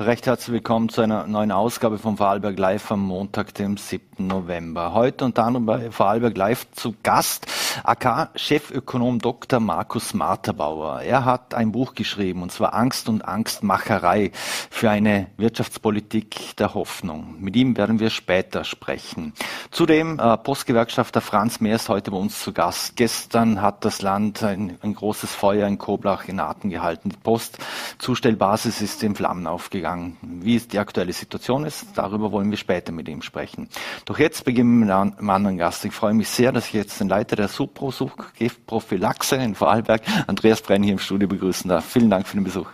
Recht 0.00 0.28
herzlich 0.28 0.52
willkommen 0.52 0.90
zu 0.90 1.00
einer 1.00 1.26
neuen 1.26 1.50
Ausgabe 1.50 1.98
von 1.98 2.18
Vorarlberg 2.18 2.56
Live 2.56 2.92
am 2.92 3.00
Montag, 3.00 3.52
dem 3.54 3.76
7. 3.76 4.28
November. 4.28 4.94
Heute 4.94 5.24
unter 5.24 5.42
anderem 5.42 5.66
bei 5.66 5.90
Vorarlberg 5.90 6.36
Live 6.36 6.70
zu 6.70 6.94
Gast 7.02 7.48
AK-Chefökonom 7.82 9.18
Dr. 9.18 9.58
Markus 9.58 10.14
Marterbauer. 10.14 11.00
Er 11.00 11.24
hat 11.24 11.52
ein 11.52 11.72
Buch 11.72 11.96
geschrieben, 11.96 12.42
und 12.42 12.52
zwar 12.52 12.74
Angst 12.74 13.08
und 13.08 13.22
Angstmacherei 13.22 14.30
für 14.70 14.88
eine 14.88 15.26
Wirtschaftspolitik 15.36 16.56
der 16.56 16.74
Hoffnung. 16.74 17.34
Mit 17.40 17.56
ihm 17.56 17.76
werden 17.76 17.98
wir 17.98 18.10
später 18.10 18.62
sprechen. 18.62 19.32
Zudem 19.72 20.20
äh, 20.20 20.36
Postgewerkschafter 20.36 21.20
Franz 21.20 21.58
Mehr 21.58 21.74
ist 21.74 21.88
heute 21.88 22.12
bei 22.12 22.18
uns 22.18 22.40
zu 22.40 22.52
Gast. 22.52 22.94
Gestern 22.94 23.60
hat 23.60 23.84
das 23.84 24.00
Land 24.00 24.44
ein, 24.44 24.78
ein 24.80 24.94
großes 24.94 25.34
Feuer 25.34 25.66
in 25.66 25.78
Koblach 25.78 26.28
in 26.28 26.38
Atem 26.38 26.70
gehalten. 26.70 27.10
Die 27.10 27.16
Postzustellbasis 27.16 28.80
ist 28.80 29.02
in 29.02 29.16
Flammen 29.16 29.48
aufgegangen 29.48 29.87
gegangen. 29.88 30.16
Wie 30.20 30.56
es 30.56 30.68
die 30.68 30.78
aktuelle 30.78 31.12
Situation 31.12 31.64
ist, 31.64 31.86
darüber 31.94 32.30
wollen 32.30 32.50
wir 32.50 32.58
später 32.58 32.92
mit 32.92 33.08
ihm 33.08 33.22
sprechen. 33.22 33.68
Doch 34.04 34.18
jetzt 34.18 34.44
beginnen 34.44 34.80
wir 34.80 34.86
mit 34.86 35.18
einem 35.18 35.30
anderen 35.30 35.56
Gast. 35.56 35.84
Ich 35.84 35.92
freue 35.92 36.12
mich 36.12 36.28
sehr, 36.28 36.52
dass 36.52 36.66
ich 36.66 36.74
jetzt 36.74 37.00
den 37.00 37.08
Leiter 37.08 37.36
der 37.36 37.48
Supro-Giftprophylaxe 37.48 39.36
in 39.36 39.54
Vorarlberg, 39.54 40.02
Andreas 40.26 40.60
Brenn, 40.60 40.82
hier 40.82 40.92
im 40.92 40.98
Studio 40.98 41.26
begrüßen 41.26 41.68
darf. 41.68 41.86
Vielen 41.86 42.10
Dank 42.10 42.26
für 42.26 42.36
den 42.36 42.44
Besuch. 42.44 42.68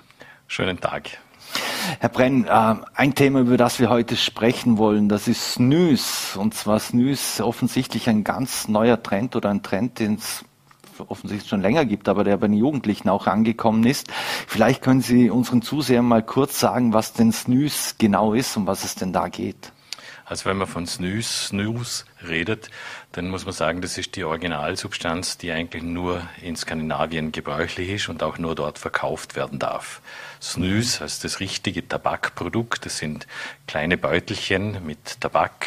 Schönen 0.48 0.80
Tag. 0.80 1.10
Herr 2.00 2.08
Brenn, 2.08 2.46
äh, 2.46 2.74
ein 2.95 3.14
Thema, 3.14 3.41
über 3.41 3.56
das 3.56 3.78
wir 3.78 3.91
heute 3.91 4.16
sprechen 4.16 4.78
wollen, 4.78 5.08
das 5.08 5.28
ist 5.28 5.52
Snus. 5.52 6.36
Und 6.36 6.55
zwar 6.55 6.80
Snus 6.80 7.41
offensichtlich 7.41 8.08
ein 8.08 8.24
ganz 8.24 8.66
neuer 8.66 9.00
Trend 9.00 9.36
oder 9.36 9.50
ein 9.50 9.62
Trend, 9.62 10.00
den 10.00 10.14
es 10.14 10.44
offensichtlich 11.08 11.48
schon 11.48 11.60
länger 11.60 11.84
gibt, 11.84 12.08
aber 12.08 12.24
der 12.24 12.38
bei 12.38 12.48
den 12.48 12.56
Jugendlichen 12.56 13.08
auch 13.08 13.26
angekommen 13.26 13.84
ist. 13.84 14.08
Vielleicht 14.46 14.82
können 14.82 15.02
Sie 15.02 15.30
unseren 15.30 15.62
Zusehern 15.62 16.06
mal 16.06 16.22
kurz 16.22 16.58
sagen, 16.58 16.92
was 16.92 17.12
denn 17.12 17.32
Snus 17.32 17.96
genau 17.98 18.32
ist 18.32 18.56
und 18.56 18.66
was 18.66 18.84
es 18.84 18.94
denn 18.94 19.12
da 19.12 19.28
geht. 19.28 19.73
Also 20.27 20.47
wenn 20.47 20.56
man 20.56 20.67
von 20.67 20.86
Snus, 20.86 21.48
Snus 21.48 22.06
redet, 22.27 22.70
dann 23.12 23.28
muss 23.28 23.44
man 23.44 23.53
sagen, 23.53 23.83
das 23.83 23.98
ist 23.98 24.17
die 24.17 24.25
Originalsubstanz, 24.25 25.36
die 25.36 25.53
eigentlich 25.53 25.83
nur 25.83 26.22
in 26.41 26.56
Skandinavien 26.56 27.31
gebräuchlich 27.31 27.91
ist 27.91 28.08
und 28.08 28.22
auch 28.22 28.39
nur 28.39 28.55
dort 28.55 28.78
verkauft 28.78 29.36
werden 29.36 29.58
darf. 29.58 30.00
Snus 30.41 31.00
heißt 31.00 31.25
das 31.25 31.41
richtige 31.41 31.86
Tabakprodukt. 31.86 32.86
Das 32.86 32.98
sind 32.98 33.27
kleine 33.66 33.97
Beutelchen 33.97 34.84
mit 34.86 35.20
Tabak 35.20 35.66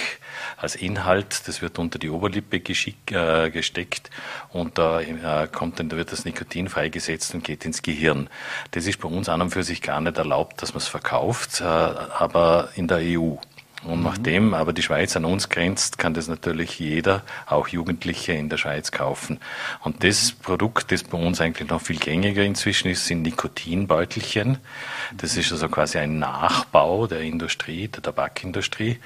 als 0.58 0.75
Inhalt. 0.75 1.47
Das 1.47 1.61
wird 1.61 1.80
unter 1.80 1.99
die 1.99 2.09
Oberlippe 2.09 2.59
geschick, 2.59 3.11
äh, 3.11 3.49
gesteckt 3.52 4.09
und 4.49 4.77
da 4.77 5.02
äh, 5.02 5.47
kommt 5.47 5.80
dann, 5.80 5.89
da 5.89 5.97
wird 5.97 6.11
das 6.11 6.25
Nikotin 6.25 6.67
freigesetzt 6.67 7.33
und 7.33 7.44
geht 7.44 7.66
ins 7.66 7.81
Gehirn. 7.81 8.30
Das 8.71 8.88
ist 8.88 8.99
bei 8.99 9.08
uns 9.08 9.30
an 9.30 9.42
und 9.42 9.52
für 9.52 9.64
sich 9.64 9.81
gar 9.81 10.02
nicht 10.02 10.17
erlaubt, 10.17 10.61
dass 10.61 10.73
man 10.73 10.80
es 10.80 10.88
verkauft, 10.88 11.61
äh, 11.61 11.64
aber 11.64 12.69
in 12.75 12.88
der 12.88 12.99
EU. 13.02 13.36
Und 13.83 14.03
nachdem 14.03 14.53
aber 14.56 14.73
die 14.73 14.81
Schweiz 14.81 15.16
an 15.16 15.23
uns 15.23 15.50
grenzt, 15.50 16.00
kann 16.00 16.14
das 16.16 16.28
natürlich 16.28 16.80
jeder, 16.80 17.22
auch 17.45 17.67
Jugendliche 17.67 18.33
in 18.33 18.50
der 18.50 18.58
Schweiz 18.58 18.92
kaufen. 18.92 19.39
Und 19.83 20.03
das 20.03 20.31
Produkt, 20.31 20.92
das 20.92 21.03
bei 21.03 21.17
uns 21.17 21.39
eigentlich 21.42 21.70
noch 21.70 21.81
viel 21.81 21.98
gängiger 21.98 22.44
inzwischen 22.44 22.89
ist, 22.89 23.05
sind 23.05 23.22
Nikotinbeutelchen. 23.22 24.58
Das 25.16 25.38
ist 25.38 25.52
also 25.52 25.70
quasi 25.70 26.00
ein 26.00 26.17
Nachbau 26.17 27.05
der 27.05 27.22
Industrie, 27.22 27.88
der 27.88 28.02
Tabakindustrie. 28.02 28.98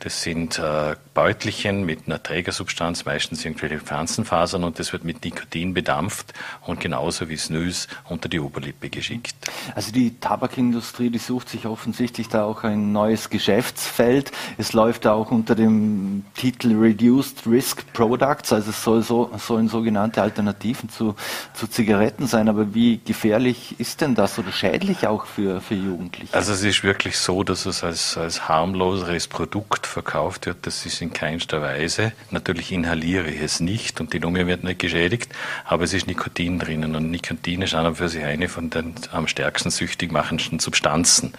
Das 0.00 0.22
sind 0.22 0.58
äh, 0.58 0.96
Beutelchen 1.14 1.86
mit 1.86 2.06
einer 2.06 2.20
Trägersubstanz, 2.20 3.04
meistens 3.04 3.44
irgendwelche 3.44 3.78
Pflanzenfasern 3.78 4.64
und 4.64 4.80
das 4.80 4.92
wird 4.92 5.04
mit 5.04 5.24
Nikotin 5.24 5.72
bedampft 5.72 6.34
und 6.66 6.80
genauso 6.80 7.28
wie 7.28 7.36
Snus 7.36 7.86
unter 8.08 8.28
die 8.28 8.40
Oberlippe 8.40 8.90
geschickt. 8.90 9.36
Also 9.74 9.92
die 9.92 10.18
Tabakindustrie, 10.18 11.10
die 11.10 11.18
sucht 11.18 11.48
sich 11.48 11.66
offensichtlich 11.66 12.28
da 12.28 12.44
auch 12.44 12.64
ein 12.64 12.92
neues 12.92 13.30
Geschäftsfeld 13.30 14.15
Welt. 14.16 14.32
Es 14.58 14.72
läuft 14.72 15.06
auch 15.06 15.30
unter 15.30 15.54
dem 15.54 16.24
Titel 16.34 16.74
Reduced 16.78 17.46
Risk 17.46 17.92
Products, 17.92 18.52
also 18.52 18.70
es 18.70 18.82
soll 18.82 19.02
so, 19.02 19.30
sollen 19.38 19.68
sogenannte 19.68 20.22
Alternativen 20.22 20.88
zu, 20.88 21.14
zu 21.54 21.66
Zigaretten 21.66 22.26
sein. 22.26 22.48
Aber 22.48 22.74
wie 22.74 23.00
gefährlich 23.04 23.74
ist 23.78 24.00
denn 24.00 24.14
das 24.14 24.38
oder 24.38 24.52
schädlich 24.52 25.06
auch 25.06 25.26
für, 25.26 25.60
für 25.60 25.74
Jugendliche? 25.74 26.34
Also 26.34 26.52
es 26.52 26.62
ist 26.62 26.82
wirklich 26.82 27.18
so, 27.18 27.42
dass 27.42 27.66
es 27.66 27.84
als, 27.84 28.16
als 28.16 28.48
harmloseres 28.48 29.28
Produkt 29.28 29.86
verkauft 29.86 30.46
wird. 30.46 30.58
Das 30.62 30.86
ist 30.86 31.00
in 31.02 31.12
keinster 31.12 31.60
Weise. 31.60 32.12
Natürlich 32.30 32.72
inhaliere 32.72 33.28
ich 33.30 33.42
es 33.42 33.60
nicht 33.60 34.00
und 34.00 34.12
die 34.12 34.18
Lunge 34.18 34.46
wird 34.46 34.64
nicht 34.64 34.78
geschädigt, 34.78 35.32
aber 35.64 35.84
es 35.84 35.92
ist 35.92 36.06
Nikotin 36.06 36.58
drinnen 36.58 36.96
und 36.96 37.10
Nikotin 37.10 37.62
ist 37.62 37.74
an 37.74 37.86
und 37.86 37.96
für 37.96 38.08
sich 38.08 38.24
eine 38.24 38.48
von 38.48 38.70
den 38.70 38.94
am 39.12 39.28
stärksten 39.28 39.70
süchtig 39.70 40.12
machenden 40.12 40.58
Substanzen. 40.58 41.32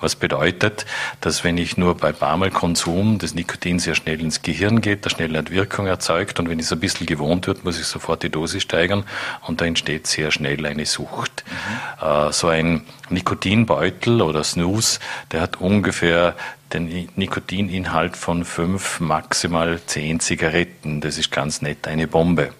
Was 0.00 0.16
bedeutet, 0.16 0.86
dass 1.20 1.44
wenn 1.44 1.58
ich 1.58 1.76
nur 1.76 1.96
bei 1.96 2.12
barmer 2.22 2.50
Konsum 2.50 3.18
das 3.18 3.34
Nikotin 3.34 3.80
sehr 3.80 3.96
schnell 3.96 4.20
ins 4.20 4.42
Gehirn 4.42 4.80
geht, 4.80 5.04
da 5.04 5.10
schnell 5.10 5.36
eine 5.36 5.50
Wirkung 5.50 5.88
erzeugt 5.88 6.38
und 6.38 6.48
wenn 6.48 6.60
es 6.60 6.72
ein 6.72 6.78
bisschen 6.78 7.04
gewohnt 7.04 7.48
wird, 7.48 7.64
muss 7.64 7.80
ich 7.80 7.86
sofort 7.86 8.22
die 8.22 8.30
Dosis 8.30 8.62
steigern 8.62 9.02
und 9.48 9.60
da 9.60 9.64
entsteht 9.64 10.06
sehr 10.06 10.30
schnell 10.30 10.64
eine 10.64 10.86
Sucht. 10.86 11.42
Mhm. 12.00 12.32
So 12.32 12.46
ein 12.46 12.82
Nikotinbeutel 13.10 14.22
oder 14.22 14.44
Snooze, 14.44 15.00
der 15.32 15.40
hat 15.40 15.60
ungefähr 15.60 16.36
den 16.72 17.08
Nikotininhalt 17.16 18.16
von 18.16 18.44
fünf, 18.44 19.00
maximal 19.00 19.80
zehn 19.84 20.20
Zigaretten. 20.20 21.00
Das 21.00 21.18
ist 21.18 21.32
ganz 21.32 21.60
nett 21.60 21.88
eine 21.88 22.06
Bombe. 22.06 22.52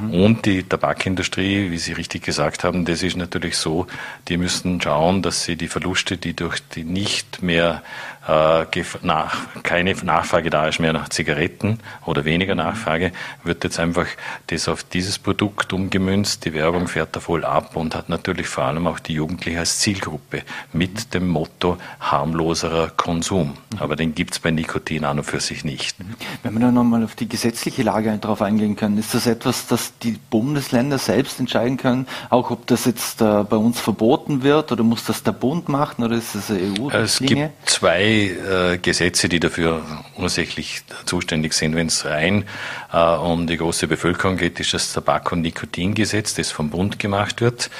Mhm. 0.00 0.14
Und 0.14 0.46
die 0.46 0.62
Tabakindustrie, 0.62 1.70
wie 1.70 1.78
Sie 1.78 1.92
richtig 1.92 2.22
gesagt 2.22 2.64
haben, 2.64 2.84
das 2.84 3.02
ist 3.02 3.16
natürlich 3.16 3.56
so, 3.56 3.86
die 4.28 4.36
müssen 4.36 4.80
schauen, 4.80 5.22
dass 5.22 5.44
sie 5.44 5.56
die 5.56 5.68
Verluste, 5.68 6.16
die 6.16 6.34
durch 6.34 6.60
die 6.74 6.84
nicht 6.84 7.42
mehr 7.42 7.82
äh, 8.28 8.64
nach, 9.02 9.36
keine 9.62 9.94
Nachfrage 9.94 10.50
da 10.50 10.68
ist 10.68 10.78
mehr 10.78 10.92
nach 10.92 11.08
Zigaretten 11.08 11.78
oder 12.04 12.24
weniger 12.24 12.54
Nachfrage, 12.54 13.12
wird 13.44 13.64
jetzt 13.64 13.78
einfach 13.78 14.06
das 14.48 14.68
auf 14.68 14.84
dieses 14.84 15.18
Produkt 15.18 15.72
umgemünzt. 15.72 16.44
Die 16.44 16.52
Werbung 16.52 16.86
fährt 16.86 17.16
da 17.16 17.20
voll 17.20 17.44
ab 17.44 17.76
und 17.76 17.94
hat 17.94 18.08
natürlich 18.08 18.46
vor 18.46 18.64
allem 18.64 18.86
auch 18.86 18.98
die 18.98 19.14
Jugendliche 19.14 19.58
als 19.58 19.78
Zielgruppe 19.78 20.42
mit 20.72 21.14
dem 21.14 21.28
Motto 21.28 21.78
harmloserer 22.00 22.90
Konsum. 22.90 23.54
Aber 23.78 23.96
den 23.96 24.14
gibt 24.14 24.34
es 24.34 24.38
bei 24.38 24.50
Nikotin 24.50 25.04
an 25.04 25.18
und 25.18 25.24
für 25.24 25.40
sich 25.40 25.64
nicht. 25.64 25.96
Wenn 26.42 26.54
wir 26.54 26.60
dann 26.60 26.74
nochmal 26.74 27.04
auf 27.04 27.14
die 27.14 27.28
gesetzliche 27.28 27.82
Lage 27.82 28.16
darauf 28.20 28.42
eingehen 28.42 28.76
können, 28.76 28.98
ist 28.98 29.14
das 29.14 29.26
etwas, 29.26 29.66
das 29.70 29.92
die 30.02 30.18
Bundesländer 30.30 30.98
selbst 30.98 31.40
entscheiden 31.40 31.76
können, 31.76 32.06
auch 32.28 32.50
ob 32.50 32.66
das 32.66 32.84
jetzt 32.84 33.20
äh, 33.20 33.44
bei 33.44 33.56
uns 33.56 33.80
verboten 33.80 34.42
wird 34.42 34.72
oder 34.72 34.82
muss 34.82 35.04
das 35.04 35.22
der 35.22 35.32
Bund 35.32 35.68
machen 35.68 36.04
oder 36.04 36.16
ist 36.16 36.34
das 36.34 36.50
eine 36.50 36.60
EU-Richtlinie? 36.60 37.04
Es 37.04 37.18
gibt 37.18 37.70
zwei 37.70 38.02
äh, 38.02 38.78
Gesetze, 38.78 39.28
die 39.28 39.40
dafür 39.40 39.82
ursächlich 40.18 40.82
zuständig 41.06 41.52
sind. 41.52 41.74
Wenn 41.74 41.88
es 41.88 42.04
rein 42.04 42.44
äh, 42.92 42.98
um 42.98 43.46
die 43.46 43.56
große 43.56 43.86
Bevölkerung 43.86 44.36
geht, 44.36 44.60
ist 44.60 44.74
das 44.74 44.92
Tabak- 44.92 45.32
und 45.32 45.42
Nikotingesetz, 45.42 46.34
das 46.34 46.50
vom 46.50 46.70
Bund 46.70 46.98
gemacht 46.98 47.40
wird. 47.40 47.70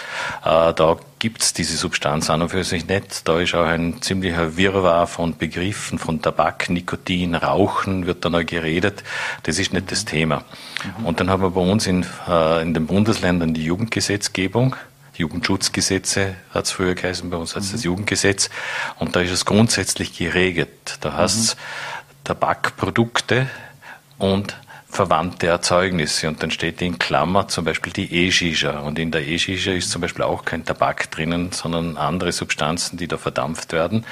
Äh, 0.45 0.73
da 0.75 0.97
gibt 1.21 1.43
es 1.43 1.53
diese 1.53 1.77
Substanz 1.77 2.31
an 2.31 2.43
und 2.43 2.49
für 2.49 2.65
sich 2.65 2.89
nicht. 2.89 3.29
Da 3.29 3.39
ist 3.39 3.55
auch 3.55 3.67
ein 3.67 4.03
ziemlicher 4.03 4.57
Wirrwarr 4.57 5.07
von 5.07 5.37
Begriffen, 5.37 5.99
von 5.99 6.21
Tabak, 6.21 6.71
Nikotin, 6.71 7.35
Rauchen 7.35 8.07
wird 8.07 8.25
da 8.25 8.31
noch 8.31 8.45
geredet. 8.45 9.05
Das 9.45 9.59
ist 9.59 9.73
nicht 9.73 9.93
das 9.93 10.07
Thema. 10.07 10.45
Mhm. 10.99 11.07
Und 11.07 11.21
dann 11.21 11.31
haben 11.31 11.43
wir 11.43 11.51
bei 11.51 11.61
uns 11.61 11.87
in, 11.87 12.07
äh, 12.27 12.63
in 12.63 12.75
den 12.75 12.87
Bundesländern 12.87 13.55
die 13.55 13.65
Jugendgesetzgebung. 13.65 14.75
Jugendschutzgesetze 15.15 16.37
hat 16.55 16.65
es 16.65 16.71
früher 16.71 16.95
geheißen, 16.95 17.29
bei 17.29 17.37
uns 17.37 17.55
hat 17.55 17.63
es 17.63 17.69
mhm. 17.69 17.73
das 17.73 17.85
Jugendgesetz. 17.85 18.51
Und 18.99 19.15
da 19.15 19.21
ist 19.21 19.31
es 19.31 19.45
grundsätzlich 19.45 20.17
geregelt. 20.17 20.97
Da 21.03 21.13
heißt 21.13 21.39
es 21.39 21.55
mhm. 21.55 21.61
Tabakprodukte 22.25 23.47
und 24.17 24.57
verwandte 24.91 25.47
Erzeugnisse. 25.47 26.29
Und 26.29 26.43
dann 26.43 26.51
steht 26.51 26.83
in 26.83 26.99
Klammer 26.99 27.49
zum 27.49 27.65
Beispiel 27.65 27.93
die 27.93 28.13
E-Shisha. 28.13 28.81
Und 28.81 28.99
in 28.99 29.11
der 29.11 29.27
E-Shisha 29.27 29.73
ist 29.73 29.91
zum 29.91 30.03
Beispiel 30.03 30.25
auch 30.25 30.45
kein 30.45 30.65
Tabak 30.65 31.11
drinnen, 31.11 31.53
sondern 31.53 31.97
andere 31.97 32.33
Substanzen, 32.33 32.97
die 32.97 33.09
da 33.09 33.17
verdampft 33.17 33.73
werden. 33.73 34.05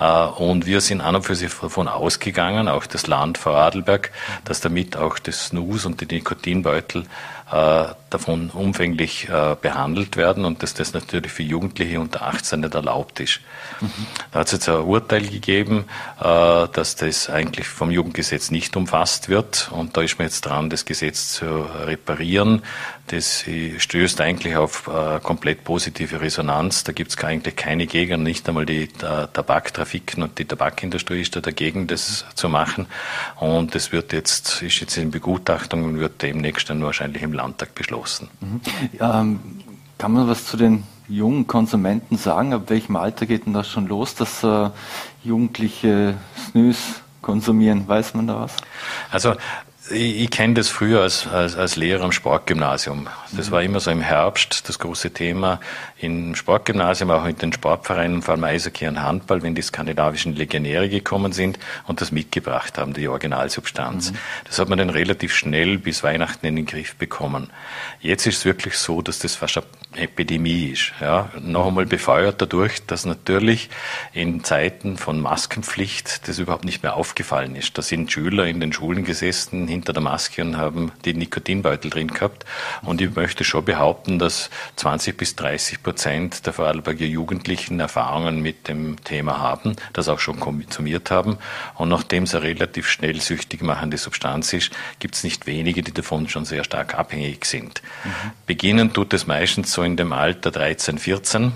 Äh, 0.00 0.24
und 0.24 0.66
wir 0.66 0.80
sind 0.80 1.00
an 1.00 1.16
und 1.16 1.22
für 1.22 1.34
sich 1.34 1.52
davon 1.52 1.88
ausgegangen, 1.88 2.68
auch 2.68 2.86
das 2.86 3.06
Land 3.06 3.38
Vorarlberg, 3.38 4.10
dass 4.44 4.60
damit 4.60 4.96
auch 4.96 5.18
das 5.18 5.46
Snus 5.46 5.84
und 5.84 6.00
die 6.00 6.06
Nikotinbeutel 6.06 7.04
äh, 7.52 7.84
davon 8.12 8.50
umfänglich 8.50 9.28
äh, 9.28 9.56
behandelt 9.60 10.16
werden 10.16 10.44
und 10.44 10.62
dass 10.62 10.74
das 10.74 10.92
natürlich 10.92 11.32
für 11.32 11.42
Jugendliche 11.42 12.00
unter 12.00 12.22
18 12.22 12.60
nicht 12.60 12.74
erlaubt 12.74 13.20
ist. 13.20 13.40
Mhm. 13.80 13.90
Da 14.30 14.40
hat 14.40 14.46
es 14.46 14.52
jetzt 14.52 14.68
ein 14.68 14.82
Urteil 14.82 15.26
gegeben, 15.26 15.84
äh, 16.20 16.24
dass 16.72 16.96
das 16.96 17.30
eigentlich 17.30 17.66
vom 17.66 17.90
Jugendgesetz 17.90 18.50
nicht 18.50 18.76
umfasst 18.76 19.28
wird 19.28 19.70
und 19.72 19.96
da 19.96 20.02
ist 20.02 20.18
man 20.18 20.26
jetzt 20.26 20.42
dran, 20.42 20.70
das 20.70 20.84
Gesetz 20.84 21.32
zu 21.32 21.46
reparieren. 21.86 22.62
Das 23.08 23.44
stößt 23.78 24.20
eigentlich 24.20 24.56
auf 24.56 24.88
komplett 25.22 25.64
positive 25.64 26.20
Resonanz. 26.20 26.84
Da 26.84 26.92
gibt 26.92 27.10
es 27.10 27.18
eigentlich 27.22 27.56
keine 27.56 27.86
Gegner, 27.86 28.16
nicht 28.16 28.48
einmal 28.48 28.64
die 28.64 28.86
Tabaktrafiken 28.86 30.22
und 30.22 30.38
die 30.38 30.44
Tabakindustrie 30.44 31.20
ist 31.20 31.34
da 31.34 31.40
dagegen, 31.40 31.88
das 31.88 32.24
zu 32.34 32.48
machen. 32.48 32.86
Und 33.38 33.74
das 33.74 33.92
wird 33.92 34.12
jetzt, 34.12 34.62
ist 34.62 34.80
jetzt 34.80 34.96
in 34.96 35.10
Begutachtung 35.10 35.84
und 35.84 35.98
wird 35.98 36.22
demnächst 36.22 36.70
dann 36.70 36.82
wahrscheinlich 36.82 37.22
im 37.22 37.32
Landtag 37.32 37.74
beschlossen. 37.74 38.01
Mhm. 38.40 38.60
Ähm, 39.00 39.40
kann 39.98 40.12
man 40.12 40.28
was 40.28 40.46
zu 40.46 40.56
den 40.56 40.84
jungen 41.08 41.46
Konsumenten 41.46 42.16
sagen? 42.16 42.52
Ab 42.52 42.64
welchem 42.68 42.96
Alter 42.96 43.26
geht 43.26 43.46
denn 43.46 43.52
das 43.52 43.68
schon 43.68 43.86
los, 43.86 44.14
dass 44.14 44.42
äh, 44.42 44.70
Jugendliche 45.22 46.14
Snus 46.36 46.78
konsumieren? 47.20 47.86
Weiß 47.86 48.14
man 48.14 48.26
da 48.26 48.40
was? 48.40 48.56
Also 49.10 49.34
ich, 49.90 50.22
ich 50.22 50.30
kenne 50.30 50.54
das 50.54 50.68
früher 50.68 51.02
als, 51.02 51.26
als, 51.26 51.56
als 51.56 51.76
Lehrer 51.76 52.04
am 52.04 52.12
Sportgymnasium. 52.12 53.08
Das 53.32 53.50
war 53.50 53.62
immer 53.62 53.80
so 53.80 53.90
im 53.90 54.00
Herbst 54.00 54.68
das 54.68 54.78
große 54.78 55.12
Thema 55.12 55.60
im 56.02 56.34
Sportgymnasium, 56.34 57.10
auch 57.10 57.24
in 57.24 57.36
den 57.36 57.52
Sportvereinen, 57.52 58.22
vor 58.22 58.34
allem 58.34 58.44
Eishockey 58.44 58.88
und 58.88 59.00
Handball, 59.00 59.42
wenn 59.42 59.54
die 59.54 59.62
skandinavischen 59.62 60.34
Legionäre 60.34 60.88
gekommen 60.88 61.32
sind 61.32 61.58
und 61.86 62.00
das 62.00 62.10
mitgebracht 62.10 62.76
haben, 62.76 62.92
die 62.92 63.06
Originalsubstanz. 63.06 64.10
Mhm. 64.10 64.16
Das 64.44 64.58
hat 64.58 64.68
man 64.68 64.78
dann 64.78 64.90
relativ 64.90 65.34
schnell 65.34 65.78
bis 65.78 66.02
Weihnachten 66.02 66.44
in 66.46 66.56
den 66.56 66.66
Griff 66.66 66.96
bekommen. 66.96 67.50
Jetzt 68.00 68.26
ist 68.26 68.38
es 68.38 68.44
wirklich 68.44 68.76
so, 68.76 69.00
dass 69.00 69.20
das 69.20 69.36
fast 69.36 69.58
eine 69.58 70.02
Epidemie 70.02 70.70
ist. 70.72 70.92
Ja, 71.00 71.30
noch 71.40 71.68
einmal 71.68 71.86
befeuert 71.86 72.42
dadurch, 72.42 72.84
dass 72.86 73.04
natürlich 73.04 73.70
in 74.12 74.42
Zeiten 74.42 74.96
von 74.96 75.20
Maskenpflicht 75.20 76.26
das 76.26 76.38
überhaupt 76.38 76.64
nicht 76.64 76.82
mehr 76.82 76.96
aufgefallen 76.96 77.54
ist. 77.54 77.78
Da 77.78 77.82
sind 77.82 78.10
Schüler 78.10 78.46
in 78.46 78.58
den 78.58 78.72
Schulen 78.72 79.04
gesessen, 79.04 79.68
hinter 79.68 79.92
der 79.92 80.02
Maske 80.02 80.42
und 80.42 80.56
haben 80.56 80.90
die 81.04 81.14
Nikotinbeutel 81.14 81.90
drin 81.90 82.08
gehabt. 82.08 82.44
Und 82.82 83.00
ich 83.00 83.14
möchte 83.14 83.44
schon 83.44 83.64
behaupten, 83.64 84.18
dass 84.18 84.50
20 84.76 85.16
bis 85.16 85.36
30 85.36 85.82
Prozent 85.82 85.91
der 85.92 86.52
Vorarlberger 86.52 87.06
Jugendlichen 87.06 87.80
Erfahrungen 87.80 88.40
mit 88.40 88.68
dem 88.68 89.02
Thema 89.04 89.38
haben, 89.38 89.76
das 89.92 90.08
auch 90.08 90.18
schon 90.18 90.40
konsumiert 90.40 91.10
haben. 91.10 91.38
Und 91.76 91.88
nachdem 91.88 92.24
es 92.24 92.34
eine 92.34 92.44
relativ 92.44 92.88
schnell 92.88 93.20
süchtig 93.20 93.62
machende 93.62 93.98
Substanz 93.98 94.52
ist, 94.52 94.70
gibt 94.98 95.14
es 95.14 95.24
nicht 95.24 95.46
wenige, 95.46 95.82
die 95.82 95.92
davon 95.92 96.28
schon 96.28 96.44
sehr 96.44 96.64
stark 96.64 96.94
abhängig 96.94 97.44
sind. 97.44 97.82
Mhm. 98.04 98.10
Beginnen 98.46 98.92
tut 98.92 99.12
es 99.14 99.26
meistens 99.26 99.72
so 99.72 99.82
in 99.82 99.96
dem 99.96 100.12
Alter 100.12 100.50
13, 100.50 100.98
14 100.98 101.52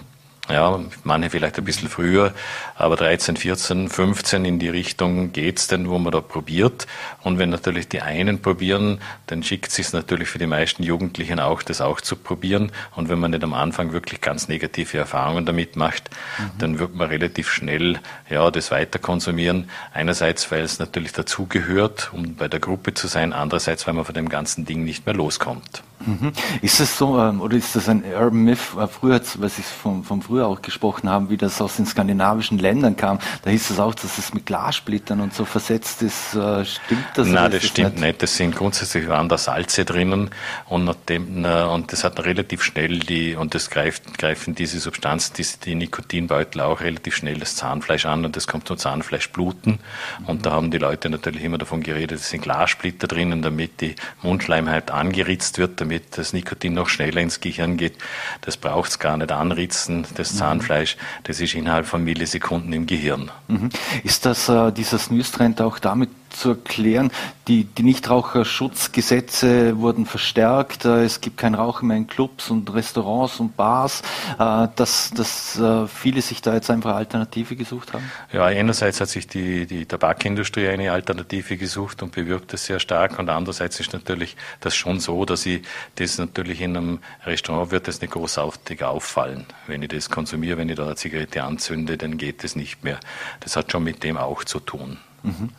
ja, 0.49 0.79
manche 1.03 1.31
vielleicht 1.31 1.59
ein 1.59 1.65
bisschen 1.65 1.89
früher, 1.89 2.33
aber 2.77 2.97
13, 2.97 3.37
14, 3.37 3.89
15 3.89 4.45
in 4.45 4.59
die 4.59 4.69
Richtung 4.69 5.33
geht's 5.33 5.67
denn, 5.67 5.89
wo 5.89 5.99
man 5.99 6.13
da 6.13 6.21
probiert. 6.21 6.87
Und 7.23 7.39
wenn 7.39 7.51
natürlich 7.51 7.89
die 7.89 8.01
einen 8.01 8.41
probieren, 8.41 9.01
dann 9.27 9.43
schickt 9.43 9.73
sich 9.73 9.93
natürlich 9.93 10.29
für 10.29 10.39
die 10.39 10.47
meisten 10.47 10.83
Jugendlichen 10.83 11.41
auch, 11.41 11.63
das 11.63 11.81
auch 11.81 12.01
zu 12.01 12.17
probieren. 12.17 12.71
Und 12.95 13.09
wenn 13.09 13.19
man 13.19 13.33
nicht 13.33 13.43
am 13.43 13.55
Anfang 13.55 13.93
wirklich 13.93 14.21
ganz 14.21 14.49
negative 14.49 14.99
Erfahrungen 14.99 15.47
damit 15.47 15.77
macht, 15.77 16.11
mhm. 16.39 16.51
dann 16.59 16.79
wird 16.79 16.95
man 16.95 17.09
relativ 17.09 17.51
schnell, 17.51 17.99
ja, 18.31 18.51
das 18.51 18.71
weiter 18.71 18.99
konsumieren. 18.99 19.69
Einerseits, 19.93 20.51
weil 20.51 20.63
es 20.63 20.79
natürlich 20.79 21.13
dazugehört, 21.13 22.13
um 22.13 22.37
bei 22.37 22.47
der 22.47 22.61
Gruppe 22.61 22.95
zu 22.95 23.09
sein. 23.09 23.33
Andererseits, 23.33 23.87
weil 23.87 23.95
man 23.95 24.05
von 24.05 24.15
dem 24.15 24.29
ganzen 24.29 24.65
Ding 24.65 24.85
nicht 24.85 25.07
mehr 25.07 25.15
loskommt. 25.15 25.83
Mhm. 26.07 26.33
Ist 26.63 26.81
es 26.81 26.97
so, 26.97 27.19
ähm, 27.19 27.41
oder 27.41 27.57
ist 27.57 27.75
das 27.75 27.89
ein 27.89 28.05
Urban 28.05 28.45
Myth, 28.45 28.59
äh, 28.79 28.87
früher, 28.87 29.21
was 29.39 29.59
ich 29.59 29.65
vom, 29.65 30.05
vom 30.05 30.23
früher 30.23 30.47
auch 30.47 30.63
gesprochen 30.63 31.09
haben, 31.09 31.31
wie 31.31 31.37
das 31.37 31.61
aus 31.61 31.77
den 31.77 31.87
skandinavischen 31.87 32.59
Ländern 32.59 32.97
kam, 32.97 33.19
da 33.43 33.51
hieß 33.51 33.71
es 33.71 33.81
auch, 33.81 33.95
dass 33.95 34.19
es 34.19 34.33
mit 34.33 34.47
Glassplittern 34.47 35.21
und 35.21 35.35
so 35.35 35.45
versetzt 35.45 36.03
ist. 36.03 36.35
Äh, 36.35 36.65
stimmt 36.65 37.05
das? 37.15 37.29
Nein, 37.29 37.51
das 37.51 37.65
stimmt 37.65 37.95
nicht? 37.95 38.05
nicht. 38.05 38.23
Das 38.23 38.37
sind 38.37 38.55
grundsätzlich 38.55 39.09
waren 39.09 39.29
da 39.29 39.39
Salze 39.39 39.85
drinnen 39.85 40.31
und, 40.67 40.85
nachdem, 40.85 41.45
und 41.45 41.93
das 41.93 42.05
hat 42.05 42.25
relativ 42.25 42.63
schnell 42.63 42.99
die, 43.01 43.35
und 43.35 43.55
das 43.55 43.71
greift, 43.71 44.19
greifen 44.19 44.55
diese 44.55 44.79
Substanzen, 44.79 45.35
die, 45.37 45.47
die 45.65 45.75
Nikotinbeutel 45.75 46.61
auch 46.61 46.81
relativ 46.81 47.17
schnell 47.17 47.39
das 47.39 47.57
Zahnfleisch 47.57 48.07
an 48.07 48.25
und 48.25 48.37
das 48.37 48.47
kommt 48.47 48.69
zum 48.69 48.79
Zahnfleischbluten. 48.79 49.79
Mhm. 50.21 50.27
Und 50.27 50.47
da 50.47 50.53
haben 50.53 50.71
die 50.71 50.79
Leute 50.79 51.11
natürlich 51.11 51.43
immer 51.45 51.59
davon 51.59 51.83
geredet, 51.83 52.21
es 52.21 52.31
sind 52.31 52.43
Glassplitter 52.43 53.07
drinnen, 53.07 53.43
damit 53.43 53.81
die 53.81 53.95
Mundschleimhaut 54.23 54.91
angeritzt 54.91 55.59
wird, 55.59 55.81
damit 55.81 55.96
das 56.17 56.33
Nikotin 56.33 56.75
noch 56.75 56.89
schneller 56.89 57.21
ins 57.21 57.41
Gehirn 57.41 57.77
geht. 57.77 57.95
Das 58.41 58.57
braucht 58.57 58.91
es 58.91 58.99
gar 58.99 59.17
nicht 59.17 59.33
anritzen, 59.33 60.07
das 60.15 60.33
mhm. 60.33 60.39
Zahnfleisch, 60.39 60.97
das 61.25 61.41
ist 61.41 61.55
innerhalb 61.55 61.87
von 61.87 62.05
Millisekunden 62.05 62.73
im 62.73 62.87
Gehirn. 62.87 63.31
Mhm. 63.49 63.71
Ist 64.05 64.27
das 64.27 64.49
äh, 64.49 64.73
dieser 64.73 64.99
Snus-Trend 64.99 65.61
auch 65.61 65.79
damit 65.79 66.11
zu 66.31 66.51
erklären. 66.51 67.11
Die, 67.49 67.63
die 67.63 67.85
Nichtraucherschutzgesetze 67.85 69.79
wurden 69.79 70.05
verstärkt. 70.05 70.85
Äh, 70.85 71.05
es 71.05 71.21
gibt 71.21 71.37
kein 71.37 71.55
Rauchen 71.55 71.87
mehr 71.87 71.97
in 71.97 72.09
Clubs 72.09 72.51
und 72.51 72.75
Restaurants 72.75 73.39
und 73.39 73.57
Bars. 73.57 74.03
Äh, 74.39 74.67
dass, 74.75 75.13
dass 75.13 75.57
äh, 75.57 75.87
viele 75.87 76.23
sich 76.23 76.43
da 76.43 76.55
jetzt 76.55 76.71
einfach 76.71 76.97
Alternative 76.97 77.55
gesucht 77.55 77.93
haben? 77.93 78.11
Ja, 78.33 78.47
einerseits 78.47 79.01
hat 79.01 79.11
sich 79.11 79.29
die, 79.29 79.67
die 79.67 79.87
Tabakindustrie 79.87 80.67
eine 80.67 80.91
Alternative 80.91 81.57
gesucht 81.57 82.03
und 82.03 82.11
bewirbt 82.11 82.53
das 82.53 82.65
sehr 82.65 82.81
stark. 82.81 83.17
Und 83.21 83.31
andererseits 83.31 83.79
ist 83.79 83.93
natürlich 83.93 84.37
das 84.59 84.75
schon 84.75 84.99
so, 84.99 85.25
dass 85.25 85.47
ich 85.47 85.63
das 85.95 86.19
natürlich 86.19 86.61
in 86.61 86.77
einem 86.77 86.99
Restaurant 87.25 87.71
wird 87.71 87.87
das 87.87 88.01
nicht 88.01 88.13
großartig 88.13 88.83
auffallen. 88.83 89.47
Wenn 89.69 89.83
ich 89.83 89.91
das 89.91 90.11
konsumiere, 90.11 90.59
wenn 90.59 90.69
ich 90.69 90.77
da 90.77 90.87
eine 90.87 90.97
Zigarette 90.97 91.45
anzünde, 91.45 91.97
dann 91.97 92.19
geht 92.19 92.43
es 92.43 92.57
nicht 92.57 92.83
mehr. 92.83 92.99
Das 93.39 93.55
hat 93.55 93.71
schon 93.71 93.85
mit 93.85 94.03
dem 94.03 94.17
auch 94.17 94.43
zu 94.43 94.59
tun. 94.59 94.99
Mhm. 95.27 95.51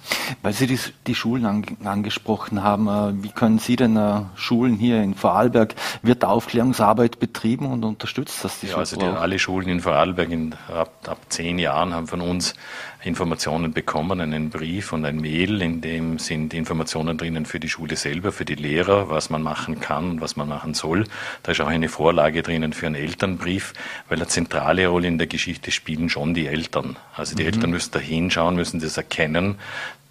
Weil 0.42 0.54
Sie 0.54 0.66
die, 0.66 0.80
die 1.06 1.16
Schulen 1.16 1.46
an, 1.46 1.66
angesprochen 1.84 2.64
haben, 2.64 2.88
äh, 2.88 3.24
wie 3.24 3.30
können 3.30 3.60
Sie 3.60 3.76
denn 3.76 3.96
äh, 3.96 4.22
Schulen 4.36 4.76
hier 4.76 5.02
in 5.02 5.14
Vorarlberg, 5.14 5.76
wird 6.02 6.26
Aufklärungsarbeit 6.26 7.20
betrieben 7.20 7.72
und 7.72 7.84
unterstützt 7.84 8.44
das 8.44 8.60
die 8.60 8.68
ja, 8.68 8.78
Also 8.78 8.98
die, 8.98 9.06
alle 9.06 9.40
Schulen 9.40 9.70
in 9.70 9.80
Vorarlberg 9.80 10.30
in, 10.30 10.56
ab, 10.74 10.92
ab 11.08 11.20
zehn 11.30 11.60
Jahren 11.60 11.94
haben 11.94 12.08
von 12.08 12.22
uns 12.22 12.56
Informationen 13.04 13.74
bekommen, 13.74 14.20
einen 14.20 14.50
Brief 14.50 14.92
und 14.92 15.06
ein 15.06 15.18
Mail, 15.18 15.62
in 15.62 15.82
dem 15.82 16.20
sind 16.20 16.54
Informationen 16.54 17.18
drinnen 17.18 17.46
für 17.46 17.60
die 17.60 17.70
Schule 17.70 17.96
selber, 17.96 18.32
für 18.32 18.44
die 18.44 18.56
Lehrer, 18.56 19.10
was 19.10 19.30
man 19.30 19.44
machen 19.44 19.80
kann 19.80 20.12
und 20.12 20.22
was 20.22 20.36
man 20.36 20.48
machen 20.48 20.74
soll. 20.74 21.06
Da 21.44 21.52
ist 21.52 21.62
auch 21.62 21.68
eine 21.68 21.90
Vorlage 21.90 22.42
drinnen 22.42 22.74
für 22.74 22.88
einen 22.88 22.96
Elternbrief, 22.96 23.74
weil 24.10 24.18
eine 24.18 24.28
zentrale 24.28 24.88
Rolle 24.88 25.08
in 25.08 25.18
der 25.18 25.28
Geschichte 25.28 25.72
spielen 25.72 26.10
schon 26.10 26.34
die 26.34 26.48
Eltern. 26.48 26.98
Also 27.16 27.36
die 27.36 27.44
mhm. 27.44 27.50
Eltern 27.50 27.70
müssen 27.72 27.92
da 27.92 28.00
hinschauen, 28.00 28.56
müssen 28.56 28.80
das 28.80 28.98
erkennen, 28.98 29.56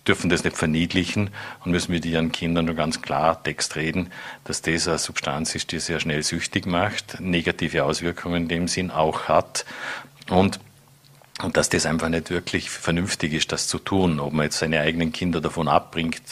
dürfen 0.07 0.31
das 0.31 0.45
nicht 0.45 0.57
verniedlichen. 0.57 1.31
Und 1.65 1.71
müssen 1.73 1.93
mit 1.93 2.05
ihren 2.05 2.33
Kindern 2.33 2.67
nur 2.67 2.75
ganz 2.75 3.03
klar 3.03 3.43
Text 3.43 3.77
reden, 3.77 4.11
dass 4.45 4.63
das 4.63 4.89
eine 4.89 4.99
Substanz 4.99 5.55
ist, 5.55 5.73
die 5.73 5.79
sehr 5.79 6.01
schnell 6.01 6.23
süchtig 6.23 6.67
macht, 6.67 7.21
negative 7.21 7.85
Auswirkungen 7.85 8.43
in 8.43 8.49
dem 8.49 8.69
Sinn 8.69 8.91
auch 8.91 9.25
hat. 9.25 9.65
Und 10.29 10.61
und 11.43 11.59
dass 11.59 11.69
das 11.69 11.85
einfach 11.85 12.09
nicht 12.09 12.31
wirklich 12.31 12.71
vernünftig 12.71 13.35
ist, 13.35 13.53
das 13.53 13.69
zu 13.69 13.79
tun. 13.79 14.21
Ob 14.21 14.33
man 14.33 14.45
jetzt 14.45 14.59
seine 14.59 14.81
eigenen 14.81 15.13
Kinder 15.13 15.43
davon 15.43 15.69
abbringt, 15.69 16.23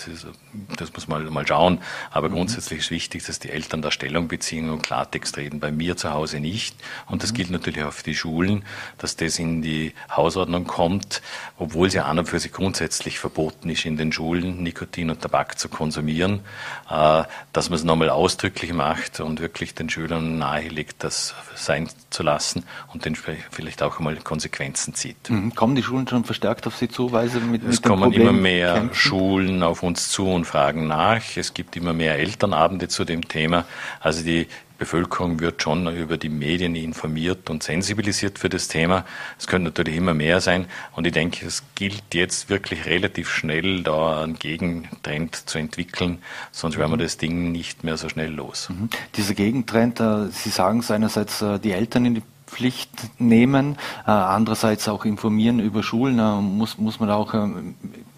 das 0.78 0.94
muss 0.94 1.08
man 1.08 1.30
mal 1.30 1.46
schauen. 1.46 1.80
Aber 2.10 2.30
mhm. 2.30 2.34
grundsätzlich 2.34 2.78
ist 2.78 2.90
wichtig, 2.90 3.26
dass 3.26 3.38
die 3.38 3.50
Eltern 3.50 3.82
da 3.82 3.90
Stellung 3.90 4.28
beziehen 4.28 4.70
und 4.70 4.82
Klartext 4.82 5.36
reden. 5.36 5.60
Bei 5.60 5.70
mir 5.70 5.98
zu 5.98 6.14
Hause 6.14 6.40
nicht. 6.40 6.74
Und 7.06 7.22
das 7.22 7.32
mhm. 7.32 7.36
gilt 7.36 7.50
natürlich 7.50 7.82
auch 7.82 7.92
für 7.92 8.04
die 8.04 8.14
Schulen, 8.14 8.64
dass 8.96 9.16
das 9.16 9.38
in 9.38 9.60
die 9.60 9.92
Hausordnung 10.10 10.66
kommt, 10.66 11.20
obwohl 11.58 11.88
es 11.88 11.94
ja 11.94 12.04
an 12.06 12.20
und 12.20 12.26
für 12.26 12.40
sich 12.40 12.52
grundsätzlich 12.52 13.18
verboten 13.18 13.68
ist, 13.68 13.84
in 13.84 13.98
den 13.98 14.10
Schulen 14.10 14.62
Nikotin 14.62 15.10
und 15.10 15.20
Tabak 15.20 15.58
zu 15.58 15.68
konsumieren, 15.68 16.40
äh, 16.88 17.24
dass 17.52 17.68
man 17.68 17.78
es 17.78 17.84
nochmal 17.84 18.08
ausdrücklich 18.08 18.72
macht 18.72 19.20
und 19.20 19.40
wirklich 19.40 19.74
den 19.74 19.90
Schülern 19.90 20.38
nahelegt, 20.38 21.04
das 21.04 21.34
sein 21.56 21.90
zu 22.08 22.22
lassen 22.22 22.64
und 22.94 23.04
den 23.04 23.16
vielleicht 23.16 23.82
auch 23.82 23.98
einmal 23.98 24.16
Konsequenzen 24.16 24.93
zieht. 24.94 25.30
Mhm. 25.30 25.54
Kommen 25.54 25.74
die 25.74 25.82
Schulen 25.82 26.08
schon 26.08 26.24
verstärkt 26.24 26.66
auf 26.66 26.76
Sie 26.76 26.88
zu, 26.88 27.12
weil 27.12 27.28
Sie 27.28 27.40
mit, 27.40 27.62
es 27.62 27.80
mit 27.80 27.82
kommen 27.82 28.12
immer 28.12 28.32
mehr 28.32 28.74
kämpfen? 28.74 28.94
Schulen 28.94 29.62
auf 29.62 29.82
uns 29.82 30.10
zu 30.10 30.26
und 30.28 30.44
fragen 30.44 30.86
nach. 30.86 31.22
Es 31.36 31.54
gibt 31.54 31.76
immer 31.76 31.92
mehr 31.92 32.18
Elternabende 32.18 32.88
zu 32.88 33.04
dem 33.04 33.28
Thema. 33.28 33.64
Also 34.00 34.22
die 34.22 34.46
Bevölkerung 34.78 35.40
wird 35.40 35.62
schon 35.62 35.86
über 35.96 36.18
die 36.18 36.28
Medien 36.28 36.74
informiert 36.74 37.48
und 37.48 37.62
sensibilisiert 37.62 38.38
für 38.38 38.48
das 38.48 38.68
Thema. 38.68 39.04
Es 39.38 39.46
könnte 39.46 39.70
natürlich 39.70 39.96
immer 39.96 40.14
mehr 40.14 40.40
sein. 40.40 40.66
Und 40.92 41.06
ich 41.06 41.12
denke, 41.12 41.46
es 41.46 41.62
gilt 41.74 42.02
jetzt 42.12 42.50
wirklich 42.50 42.86
relativ 42.86 43.30
schnell, 43.30 43.82
da 43.82 44.22
einen 44.22 44.34
Gegentrend 44.34 45.48
zu 45.48 45.58
entwickeln, 45.58 46.18
sonst 46.50 46.76
werden 46.76 46.92
wir 46.92 46.96
das 46.96 47.18
Ding 47.18 47.52
nicht 47.52 47.84
mehr 47.84 47.96
so 47.96 48.08
schnell 48.08 48.32
los. 48.32 48.68
Mhm. 48.68 48.90
Dieser 49.16 49.34
Gegentrend, 49.34 50.00
äh, 50.00 50.28
Sie 50.30 50.50
sagen 50.50 50.80
es 50.80 50.90
einerseits, 50.90 51.40
äh, 51.40 51.58
die 51.60 51.72
Eltern 51.72 52.06
in 52.06 52.16
die 52.16 52.22
Pflicht 52.46 52.90
nehmen, 53.18 53.76
äh, 54.06 54.10
andererseits 54.10 54.88
auch 54.88 55.04
informieren 55.04 55.60
über 55.60 55.82
Schulen. 55.82 56.18
Äh, 56.18 56.40
muss, 56.40 56.78
muss 56.78 57.00
man 57.00 57.10
auch 57.10 57.34
äh, 57.34 57.48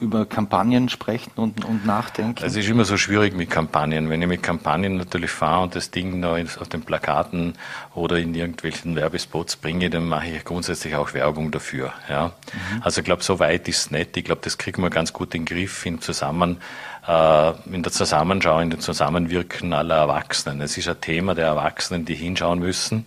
über 0.01 0.27
Kampagnen 0.27 0.89
sprechen 0.89 1.33
und, 1.37 1.65
und 1.65 1.87
nachdenken? 1.87 2.45
Es 2.45 2.57
ist 2.57 2.69
immer 2.69 2.85
so 2.85 2.97
schwierig 2.97 3.35
mit 3.35 3.51
Kampagnen. 3.51 4.11
Wenn 4.11 4.21
ich 4.21 4.29
mit 4.29 4.43
Kampagnen 4.43 4.97
natürlich 4.97 5.31
fahre 5.31 5.65
und 5.65 5.75
das 5.75 5.91
Ding 5.91 6.21
da 6.21 6.37
auf 6.37 6.69
den 6.69 6.83
Plakaten 6.83 7.55
oder 7.95 8.19
in 8.19 8.35
irgendwelchen 8.35 8.97
Werbespots 8.97 9.57
bringe, 9.57 9.89
dann 9.91 10.09
mache 10.09 10.29
ich 10.29 10.45
grundsätzlich 10.45 10.97
auch 10.97 11.15
Werbung 11.15 11.51
dafür. 11.51 11.93
Ja? 12.09 12.27
Mhm. 12.27 12.83
Also 12.83 13.01
ich 13.01 13.05
glaube, 13.05 13.23
so 13.23 13.39
weit 13.39 13.69
ist 13.69 13.79
es 13.79 13.91
nicht. 13.91 14.17
Ich 14.17 14.25
glaube, 14.25 14.43
das 14.45 14.59
kriegen 14.59 14.83
wir 14.83 14.91
ganz 14.91 15.13
gut 15.13 15.35
in 15.35 15.45
den 15.45 15.57
Griff 15.57 15.87
in 15.87 16.01
Zusammen 16.01 16.59
äh, 17.07 17.53
in 17.73 17.83
der 17.83 17.93
Zusammenschau, 17.93 18.59
in 18.59 18.71
dem 18.71 18.81
Zusammenwirken 18.81 19.73
aller 19.73 19.97
Erwachsenen. 19.97 20.61
Es 20.61 20.77
ist 20.77 20.89
ein 20.89 21.01
Thema 21.01 21.35
der 21.35 21.47
Erwachsenen, 21.47 22.05
die 22.05 22.15
hinschauen 22.15 22.59
müssen 22.59 23.07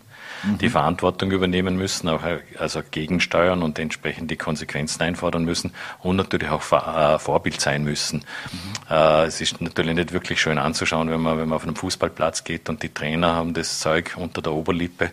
die 0.61 0.69
Verantwortung 0.69 1.31
übernehmen 1.31 1.75
müssen, 1.77 2.09
auch 2.09 2.21
also 2.57 2.81
gegensteuern 2.89 3.63
und 3.63 3.79
entsprechend 3.79 4.31
die 4.31 4.37
Konsequenzen 4.37 5.01
einfordern 5.01 5.45
müssen 5.45 5.71
und 5.99 6.15
natürlich 6.15 6.49
auch 6.49 6.63
äh, 6.71 7.19
Vorbild 7.19 7.59
sein 7.59 7.83
müssen. 7.83 8.23
Mhm. 8.51 8.95
Es 9.25 9.41
ist 9.41 9.61
natürlich 9.61 9.95
nicht 9.95 10.13
wirklich 10.13 10.41
schön 10.41 10.57
anzuschauen, 10.57 11.09
wenn 11.11 11.21
man, 11.21 11.37
wenn 11.37 11.47
man 11.49 11.55
auf 11.57 11.63
einem 11.63 11.75
Fußballplatz 11.75 12.43
geht 12.43 12.69
und 12.69 12.81
die 12.83 12.93
Trainer 12.93 13.35
haben 13.35 13.53
das 13.53 13.79
Zeug 13.79 14.13
unter 14.17 14.41
der 14.41 14.53
Oberlippe 14.53 15.11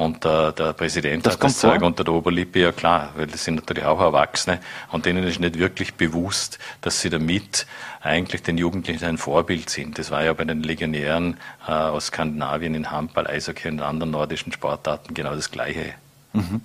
Und 0.00 0.24
äh, 0.24 0.50
der 0.52 0.72
Präsident 0.72 1.26
das 1.26 1.34
hat 1.34 1.44
das 1.44 1.58
Zeug 1.58 1.82
unter 1.82 2.04
der 2.04 2.14
Oberlippe, 2.14 2.60
ja 2.60 2.72
klar, 2.72 3.10
weil 3.16 3.26
das 3.26 3.44
sind 3.44 3.56
natürlich 3.56 3.84
auch 3.84 4.00
Erwachsene 4.00 4.58
und 4.92 5.04
denen 5.04 5.24
ist 5.24 5.40
nicht 5.40 5.58
wirklich 5.58 5.92
bewusst, 5.92 6.58
dass 6.80 7.02
sie 7.02 7.10
damit 7.10 7.66
eigentlich 8.00 8.42
den 8.42 8.56
Jugendlichen 8.56 9.04
ein 9.04 9.18
Vorbild 9.18 9.68
sind. 9.68 9.98
Das 9.98 10.10
war 10.10 10.24
ja 10.24 10.32
bei 10.32 10.44
den 10.44 10.62
Legionären 10.62 11.36
äh, 11.68 11.72
aus 11.72 12.06
Skandinavien 12.06 12.74
in 12.74 12.90
Handball, 12.90 13.26
Eishockey 13.26 13.68
und 13.68 13.82
anderen 13.82 14.12
nordischen 14.12 14.52
Sportarten 14.52 15.12
genau 15.12 15.34
das 15.34 15.50
Gleiche. 15.50 15.92
Mhm. 16.32 16.62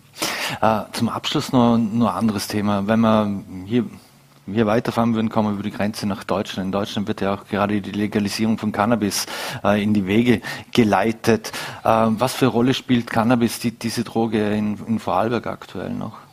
Äh, 0.61 0.83
zum 0.93 1.09
Abschluss 1.09 1.51
noch, 1.51 1.77
noch 1.77 2.11
ein 2.11 2.15
anderes 2.15 2.47
Thema. 2.47 2.87
Wenn 2.87 3.01
wir 3.01 3.43
hier 3.65 3.83
wir 4.45 4.65
weiterfahren 4.65 5.15
würden, 5.15 5.29
kommen 5.29 5.49
wir 5.49 5.53
über 5.53 5.63
die 5.63 5.71
Grenze 5.71 6.07
nach 6.07 6.23
Deutschland. 6.23 6.67
In 6.67 6.71
Deutschland 6.71 7.07
wird 7.07 7.21
ja 7.21 7.33
auch 7.33 7.47
gerade 7.47 7.81
die 7.81 7.91
Legalisierung 7.91 8.57
von 8.57 8.71
Cannabis 8.71 9.25
äh, 9.63 9.81
in 9.81 9.93
die 9.93 10.05
Wege 10.05 10.41
geleitet. 10.73 11.51
Äh, 11.83 11.89
was 11.89 12.33
für 12.33 12.47
Rolle 12.47 12.73
spielt 12.73 13.09
Cannabis, 13.09 13.59
die, 13.59 13.71
diese 13.71 14.03
Droge 14.03 14.53
in, 14.53 14.77
in 14.87 14.99
Vorarlberg 14.99 15.47
aktuell 15.47 15.91
noch? 15.93 16.24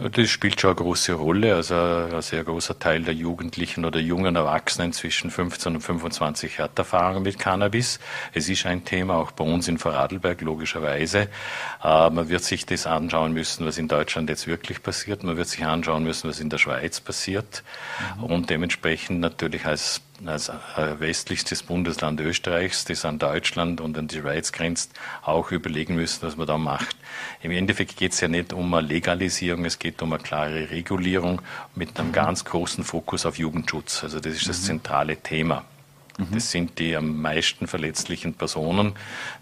Das 0.00 0.30
spielt 0.30 0.60
schon 0.60 0.70
eine 0.70 0.76
große 0.76 1.12
Rolle. 1.12 1.56
Also 1.56 1.74
ein 1.74 2.22
sehr 2.22 2.44
großer 2.44 2.78
Teil 2.78 3.02
der 3.02 3.14
Jugendlichen 3.14 3.84
oder 3.84 3.98
jungen 3.98 4.36
Erwachsenen 4.36 4.92
zwischen 4.92 5.28
15 5.28 5.74
und 5.74 5.80
25 5.80 6.60
hat 6.60 6.78
Erfahrung 6.78 7.24
mit 7.24 7.40
Cannabis. 7.40 7.98
Es 8.32 8.48
ist 8.48 8.64
ein 8.64 8.84
Thema, 8.84 9.14
auch 9.14 9.32
bei 9.32 9.42
uns 9.42 9.66
in 9.66 9.76
Vorarlberg, 9.76 10.40
logischerweise. 10.42 11.28
Äh, 11.82 12.10
man 12.10 12.28
wird 12.28 12.44
sich 12.44 12.64
das 12.64 12.86
anschauen 12.86 13.32
müssen, 13.32 13.66
was 13.66 13.76
in 13.76 13.88
Deutschland 13.88 14.30
jetzt 14.30 14.46
wirklich 14.46 14.84
passiert. 14.84 15.24
Man 15.24 15.36
wird 15.36 15.48
sich 15.48 15.64
anschauen 15.64 16.04
müssen, 16.04 16.28
was 16.28 16.38
in 16.38 16.48
der 16.48 16.58
Schweiz 16.58 17.00
passiert. 17.00 17.64
Mhm. 18.18 18.24
Und 18.24 18.50
dementsprechend 18.50 19.18
natürlich 19.18 19.66
als 19.66 20.00
als 20.26 20.50
westlichstes 20.98 21.62
Bundesland 21.62 22.20
Österreichs, 22.20 22.84
das 22.84 23.04
an 23.04 23.18
Deutschland 23.18 23.80
und 23.80 23.96
an 23.96 24.08
die 24.08 24.20
Schweiz 24.20 24.52
grenzt, 24.52 24.92
auch 25.22 25.50
überlegen 25.50 25.94
müssen, 25.94 26.22
was 26.22 26.36
man 26.36 26.46
da 26.46 26.58
macht. 26.58 26.96
Im 27.42 27.50
Endeffekt 27.50 27.96
geht 27.96 28.12
es 28.12 28.20
ja 28.20 28.28
nicht 28.28 28.52
um 28.52 28.72
eine 28.74 28.86
Legalisierung, 28.86 29.64
es 29.64 29.78
geht 29.78 30.02
um 30.02 30.12
eine 30.12 30.22
klare 30.22 30.70
Regulierung 30.70 31.42
mit 31.74 31.98
einem 31.98 32.12
ganz 32.12 32.44
großen 32.44 32.84
Fokus 32.84 33.26
auf 33.26 33.38
Jugendschutz. 33.38 34.02
Also 34.02 34.20
das 34.20 34.34
ist 34.34 34.48
das 34.48 34.60
mhm. 34.62 34.64
zentrale 34.64 35.16
Thema. 35.16 35.64
Mhm. 36.18 36.26
Das 36.32 36.50
sind 36.50 36.78
die 36.78 36.96
am 36.96 37.20
meisten 37.20 37.66
verletzlichen 37.66 38.34
Personen, 38.34 38.94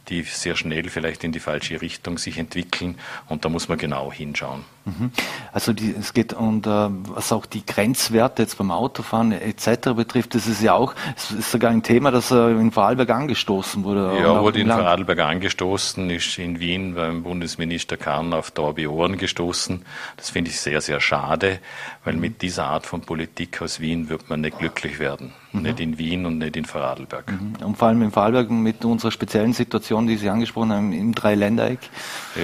die 0.09 0.23
sehr 0.23 0.56
schnell 0.56 0.88
vielleicht 0.90 1.25
in 1.25 1.33
die 1.33 1.40
falsche 1.40 1.80
Richtung 1.80 2.18
sich 2.18 2.38
entwickeln. 2.38 2.99
Und 3.28 3.45
da 3.45 3.49
muss 3.49 3.68
man 3.68 3.78
genau 3.78 4.12
hinschauen. 4.12 4.64
Mhm. 4.86 5.10
Also 5.52 5.72
die, 5.72 5.94
es 5.98 6.14
geht 6.14 6.32
und 6.32 6.66
äh, 6.66 6.70
was 6.70 7.32
auch 7.32 7.44
die 7.44 7.66
Grenzwerte 7.66 8.42
jetzt 8.42 8.56
beim 8.56 8.70
Autofahren 8.70 9.32
etc. 9.32 9.90
betrifft, 9.96 10.36
das 10.36 10.46
ist 10.46 10.62
ja 10.62 10.74
auch, 10.74 10.94
es 11.16 11.32
ist 11.32 11.50
sogar 11.50 11.72
ein 11.72 11.82
Thema, 11.82 12.12
das 12.12 12.30
äh, 12.30 12.52
in 12.52 12.70
Vorarlberg 12.70 13.10
angestoßen 13.10 13.82
wurde. 13.82 14.16
Ja, 14.20 14.40
wurde 14.40 14.60
in 14.60 14.68
Vorarlberg 14.68 15.18
angestoßen, 15.18 16.08
ist 16.10 16.38
in 16.38 16.60
Wien 16.60 16.94
beim 16.94 17.24
Bundesminister 17.24 17.96
Kahn 17.96 18.32
auf 18.32 18.52
taube 18.52 18.88
Ohren 18.88 19.18
gestoßen. 19.18 19.82
Das 20.16 20.30
finde 20.30 20.50
ich 20.50 20.60
sehr, 20.60 20.80
sehr 20.80 21.00
schade, 21.00 21.58
weil 22.04 22.14
mit 22.14 22.42
dieser 22.42 22.66
Art 22.66 22.86
von 22.86 23.00
Politik 23.00 23.60
aus 23.62 23.80
Wien 23.80 24.08
wird 24.08 24.30
man 24.30 24.42
nicht 24.42 24.58
glücklich 24.58 25.00
werden. 25.00 25.32
Mhm. 25.52 25.62
Nicht 25.62 25.80
in 25.80 25.98
Wien 25.98 26.26
und 26.26 26.38
nicht 26.38 26.56
in 26.56 26.64
Vorarlberg. 26.64 27.32
Mhm. 27.32 27.56
Und 27.64 27.76
vor 27.76 27.88
allem 27.88 28.02
in 28.02 28.12
Vorarlberg 28.12 28.50
mit 28.50 28.84
unserer 28.84 29.10
speziellen 29.10 29.52
Situation, 29.52 30.06
die 30.06 30.16
Sie 30.16 30.28
angesprochen 30.28 30.72
haben, 30.72 30.92
im 30.92 31.14
Dreiländereck? 31.14 31.80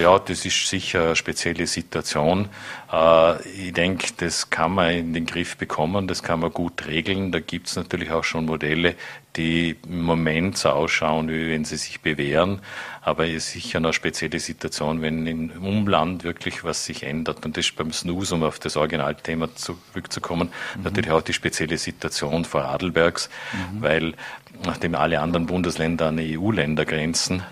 Ja, 0.01 0.19
das 0.19 0.45
ist 0.45 0.67
sicher 0.67 1.03
eine 1.03 1.15
spezielle 1.15 1.67
Situation. 1.67 2.32
Äh, 2.91 3.47
ich 3.49 3.73
denke, 3.73 4.07
das 4.17 4.49
kann 4.49 4.73
man 4.73 4.91
in 4.91 5.13
den 5.13 5.25
Griff 5.25 5.57
bekommen, 5.57 6.07
das 6.07 6.23
kann 6.23 6.39
man 6.39 6.51
gut 6.51 6.87
regeln. 6.87 7.31
Da 7.31 7.39
gibt 7.39 7.67
es 7.67 7.75
natürlich 7.75 8.11
auch 8.11 8.23
schon 8.23 8.45
Modelle, 8.45 8.95
die 9.35 9.75
im 9.87 10.03
Moment 10.03 10.57
so 10.57 10.69
ausschauen, 10.69 11.27
wie 11.29 11.49
wenn 11.49 11.65
sie 11.65 11.77
sich 11.77 12.01
bewähren. 12.01 12.61
Aber 13.01 13.25
es 13.25 13.47
ist 13.47 13.51
sicher 13.51 13.79
eine 13.79 13.91
spezielle 13.93 14.39
Situation, 14.39 15.01
wenn 15.01 15.27
im 15.27 15.51
Umland 15.63 16.23
wirklich 16.23 16.63
was 16.63 16.85
sich 16.85 17.03
ändert. 17.03 17.45
Und 17.45 17.57
das 17.57 17.65
ist 17.65 17.75
beim 17.75 17.91
Snooze, 17.91 18.35
um 18.35 18.43
auf 18.43 18.59
das 18.59 18.77
Originalthema 18.77 19.53
zurückzukommen, 19.55 20.49
mhm. 20.75 20.83
natürlich 20.83 21.11
auch 21.11 21.21
die 21.21 21.33
spezielle 21.33 21.77
Situation 21.77 22.45
Vorarlbergs, 22.45 23.29
mhm. 23.51 23.81
weil 23.81 24.13
nachdem 24.65 24.95
alle 24.95 25.19
anderen 25.19 25.45
Bundesländer 25.45 26.07
an 26.07 26.19
EU-Länder 26.19 26.85
grenzen, 26.85 27.43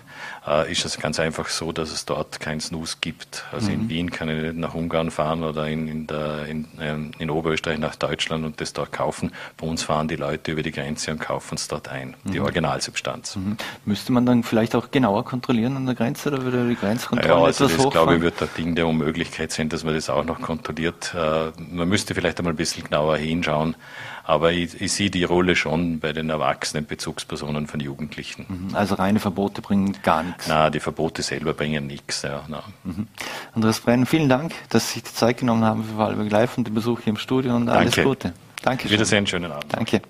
äh, 0.46 0.70
ist 0.70 0.84
es 0.84 0.98
ganz 0.98 1.20
einfach 1.20 1.48
so, 1.48 1.72
dass 1.72 1.92
es 1.92 2.04
dort 2.04 2.40
kein 2.40 2.60
Snus 2.60 3.00
gibt. 3.00 3.44
Also 3.52 3.68
mhm. 3.68 3.74
in 3.74 3.88
Wien 3.88 4.10
kann 4.10 4.28
ich 4.28 4.42
nicht 4.42 4.56
nach 4.56 4.74
Ungarn 4.74 5.10
fahren 5.10 5.44
oder 5.44 5.68
in, 5.68 5.88
in, 5.88 6.06
der, 6.06 6.46
in, 6.46 6.66
ähm, 6.80 7.12
in 7.18 7.30
Oberösterreich 7.30 7.78
nach 7.78 7.94
Deutschland 7.94 8.44
und 8.44 8.60
das 8.60 8.72
dort 8.72 8.92
kaufen. 8.92 9.32
Bei 9.56 9.66
uns 9.66 9.82
fahren 9.82 10.08
die 10.08 10.16
Leute 10.16 10.52
über 10.52 10.62
die 10.62 10.72
Grenze 10.72 11.12
und 11.12 11.20
kaufen 11.20 11.54
es 11.54 11.68
dort 11.68 11.88
ein, 11.88 12.14
die 12.24 12.38
mhm. 12.38 12.44
Originalsubstanz. 12.44 13.36
Mhm. 13.36 13.56
Müsste 13.84 14.12
man 14.12 14.26
dann 14.26 14.42
vielleicht 14.42 14.74
auch 14.74 14.90
genauer 14.90 15.24
kontrollieren 15.24 15.76
an 15.76 15.86
der 15.86 15.94
Grenze 15.94 16.30
oder 16.30 16.42
würde 16.42 16.68
die 16.68 16.76
Grenzkontrolle 16.76 17.34
ja, 17.34 17.44
also 17.44 17.66
etwas 17.66 17.84
das, 17.84 17.92
glaube 17.92 18.16
ich, 18.16 18.22
wird 18.22 18.42
ein 18.42 18.48
Ding 18.56 18.74
der 18.74 18.86
Unmöglichkeit 18.86 19.52
sein, 19.52 19.68
dass 19.68 19.84
man 19.84 19.94
das 19.94 20.10
auch 20.10 20.24
noch 20.24 20.40
kontrolliert. 20.40 21.14
Äh, 21.14 21.52
man 21.70 21.88
müsste 21.88 22.14
vielleicht 22.14 22.38
einmal 22.38 22.52
ein 22.52 22.56
bisschen 22.56 22.84
genauer 22.84 23.16
hinschauen. 23.16 23.76
Aber 24.24 24.52
ich, 24.52 24.80
ich 24.80 24.92
sehe 24.92 25.10
die 25.10 25.24
Rolle 25.24 25.56
schon 25.56 25.98
bei 25.98 26.12
den 26.12 26.30
erwachsenen 26.30 26.86
Bezugspersonen 26.86 27.66
von 27.66 27.80
Jugendlichen. 27.80 28.46
Mhm. 28.48 28.74
Also 28.74 28.94
reine 28.94 29.18
Verbote 29.18 29.62
bringen 29.62 29.96
gar 30.02 30.22
nichts. 30.22 30.46
Na, 30.48 30.70
die 30.70 30.80
Verbote 30.80 31.22
selber 31.22 31.54
bringen 31.54 31.86
nichts. 31.86 32.22
Ja, 32.22 32.44
mhm. 32.84 33.08
Andreas 33.54 33.80
Brenn, 33.80 34.06
vielen 34.06 34.28
Dank, 34.28 34.52
dass 34.68 34.88
Sie 34.88 34.94
sich 34.94 35.02
die 35.04 35.14
Zeit 35.14 35.38
genommen 35.38 35.64
haben 35.64 35.84
für 35.84 35.96
Wahlberg 35.96 36.30
Live 36.30 36.56
und 36.56 36.66
den 36.66 36.74
Besuch 36.74 37.00
hier 37.00 37.10
im 37.10 37.16
Studio 37.18 37.56
und 37.56 37.68
alles 37.68 37.94
Danke. 37.94 38.08
Gute. 38.08 38.32
Danke. 38.62 38.90
Wiedersehen, 38.90 39.26
schönen 39.26 39.50
Abend. 39.50 39.72
Danke. 39.72 40.02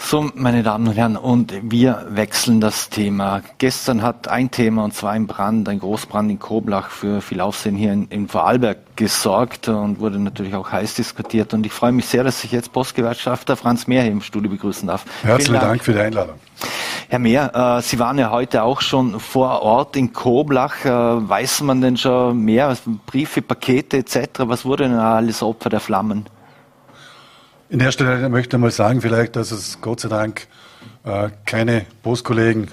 So, 0.00 0.30
meine 0.34 0.62
Damen 0.62 0.88
und 0.88 0.94
Herren, 0.94 1.16
und 1.16 1.52
wir 1.62 2.06
wechseln 2.08 2.62
das 2.62 2.88
Thema. 2.88 3.42
Gestern 3.58 4.00
hat 4.00 4.28
ein 4.28 4.50
Thema, 4.50 4.84
und 4.84 4.94
zwar 4.94 5.10
ein 5.12 5.26
Brand, 5.26 5.68
ein 5.68 5.80
Großbrand 5.80 6.30
in 6.30 6.38
Koblach 6.38 6.88
für 6.88 7.20
viel 7.20 7.42
Aufsehen 7.42 7.76
hier 7.76 7.92
in, 7.92 8.06
in 8.08 8.26
Vorarlberg 8.26 8.78
gesorgt 8.96 9.68
und 9.68 10.00
wurde 10.00 10.18
natürlich 10.18 10.54
auch 10.54 10.72
heiß 10.72 10.94
diskutiert. 10.94 11.52
Und 11.52 11.66
ich 11.66 11.72
freue 11.72 11.92
mich 11.92 12.06
sehr, 12.06 12.24
dass 12.24 12.42
ich 12.42 12.52
jetzt 12.52 12.72
Postgewerkschafter 12.72 13.56
Franz 13.56 13.86
Mehr 13.86 14.02
hier 14.02 14.12
im 14.12 14.22
Studio 14.22 14.50
begrüßen 14.50 14.88
darf. 14.88 15.04
Herzlichen 15.22 15.54
Dank. 15.54 15.66
Dank. 15.66 15.84
für 15.84 15.92
die 15.92 16.00
Einladung. 16.00 16.36
Herr 17.08 17.18
Mehr, 17.18 17.78
äh, 17.78 17.82
Sie 17.82 17.98
waren 17.98 18.18
ja 18.18 18.30
heute 18.30 18.62
auch 18.62 18.80
schon 18.80 19.20
vor 19.20 19.60
Ort 19.62 19.96
in 19.96 20.12
Koblach. 20.12 20.84
Äh, 20.84 20.90
weiß 20.90 21.62
man 21.62 21.82
denn 21.82 21.96
schon 21.98 22.38
mehr? 22.44 22.74
Briefe, 23.06 23.42
Pakete 23.42 23.98
etc.? 23.98 24.28
Was 24.38 24.64
wurde 24.64 24.84
denn 24.84 24.94
alles 24.94 25.42
Opfer 25.42 25.68
der 25.68 25.80
Flammen? 25.80 26.26
In 27.70 27.80
erster 27.80 28.04
Linie 28.04 28.30
möchte 28.30 28.56
ich 28.56 28.60
mal 28.60 28.70
sagen, 28.70 29.02
vielleicht, 29.02 29.36
dass 29.36 29.50
es 29.50 29.80
Gott 29.82 30.00
sei 30.00 30.08
Dank 30.08 30.46
äh, 31.04 31.28
keine 31.44 31.84
Postkollegen 32.02 32.70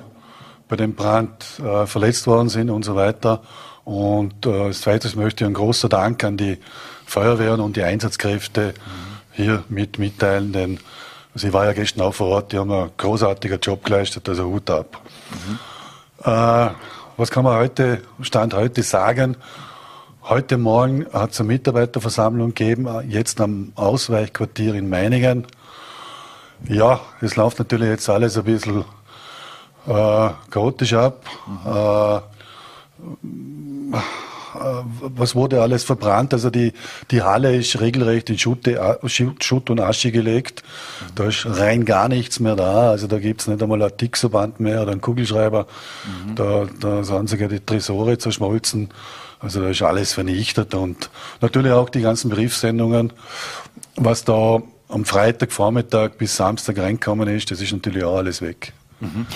bei 0.69 0.77
dem 0.77 0.95
Brand 0.95 1.59
äh, 1.59 1.85
verletzt 1.85 2.27
worden 2.27 2.47
sind 2.47 2.69
und 2.69 2.85
so 2.85 2.95
weiter. 2.95 3.41
Und 3.83 4.45
äh, 4.45 4.61
als 4.63 4.81
zweites 4.81 5.15
möchte 5.15 5.43
ich 5.43 5.45
einen 5.47 5.53
großen 5.53 5.89
Dank 5.89 6.23
an 6.23 6.37
die 6.37 6.59
Feuerwehren 7.05 7.59
und 7.59 7.75
die 7.75 7.83
Einsatzkräfte 7.83 8.73
hier 9.33 9.65
mit 9.67 9.99
mitteilen, 9.99 10.53
denn 10.53 10.79
sie 11.35 11.51
war 11.51 11.65
ja 11.65 11.73
gestern 11.73 12.01
auch 12.01 12.13
vor 12.13 12.27
Ort, 12.27 12.53
die 12.53 12.57
haben 12.57 12.71
einen 12.71 12.91
großartigen 12.95 13.59
Job 13.59 13.83
geleistet, 13.83 14.29
also 14.29 14.45
Hut 14.45 14.69
ab. 14.69 15.01
Mhm. 15.31 15.59
Äh, 16.23 16.69
was 17.17 17.31
kann 17.31 17.43
man 17.43 17.57
heute, 17.57 18.01
Stand 18.21 18.53
heute 18.53 18.81
sagen? 18.81 19.35
Heute 20.27 20.57
Morgen 20.57 21.05
hat 21.13 21.33
es 21.33 21.39
eine 21.39 21.49
Mitarbeiterversammlung 21.49 22.55
gegeben, 22.55 22.87
jetzt 23.07 23.39
am 23.39 23.71
Ausweichquartier 23.75 24.73
in 24.73 24.89
Meiningen. 24.89 25.45
Ja, 26.67 26.99
es 27.21 27.35
läuft 27.35 27.59
natürlich 27.59 27.89
jetzt 27.89 28.09
alles 28.09 28.35
ein 28.35 28.43
bisschen 28.45 28.85
äh, 29.85 30.29
chaotisch 30.49 30.93
ab. 30.93 31.23
Mhm. 33.21 33.93
Äh, 33.93 34.01
was 35.15 35.35
wurde 35.35 35.61
alles 35.61 35.83
verbrannt? 35.83 36.33
Also 36.33 36.49
die, 36.49 36.73
die 37.11 37.21
Halle 37.21 37.55
ist 37.55 37.79
regelrecht 37.79 38.31
in 38.31 38.39
Schutt, 38.39 38.67
Schutt 39.41 39.69
und 39.69 39.79
Asche 39.79 40.11
gelegt. 40.11 40.63
Da 41.13 41.25
ist 41.25 41.45
rein 41.45 41.85
gar 41.85 42.07
nichts 42.07 42.39
mehr 42.39 42.55
da. 42.55 42.89
Also 42.89 43.05
da 43.05 43.19
gibt's 43.19 43.45
nicht 43.45 43.61
einmal 43.61 43.83
ein 43.83 43.95
Tixoband 43.95 44.59
mehr 44.59 44.81
oder 44.81 44.93
einen 44.93 45.01
Kugelschreiber. 45.01 45.67
Mhm. 46.27 46.35
Da, 46.35 46.65
da 46.79 47.03
sind 47.03 47.29
sogar 47.29 47.47
die 47.47 47.59
Tresore 47.59 48.17
zerschmolzen. 48.17 48.89
Also 49.45 49.61
da 49.61 49.69
ist 49.69 49.83
alles 49.83 50.11
vernichtet 50.13 50.73
und 50.73 51.11
natürlich 51.39 51.71
auch 51.71 51.89
die 51.89 52.01
ganzen 52.01 52.31
Briefsendungen, 52.31 53.13
was 53.95 54.23
da 54.23 54.63
am 54.89 55.05
Freitagvormittag 55.05 56.17
bis 56.17 56.35
Samstag 56.35 56.79
reinkommen 56.79 57.29
ist, 57.29 57.51
das 57.51 57.61
ist 57.61 57.71
natürlich 57.71 58.03
auch 58.03 58.17
alles 58.17 58.41
weg. 58.41 58.73
Mhm. 59.01 59.27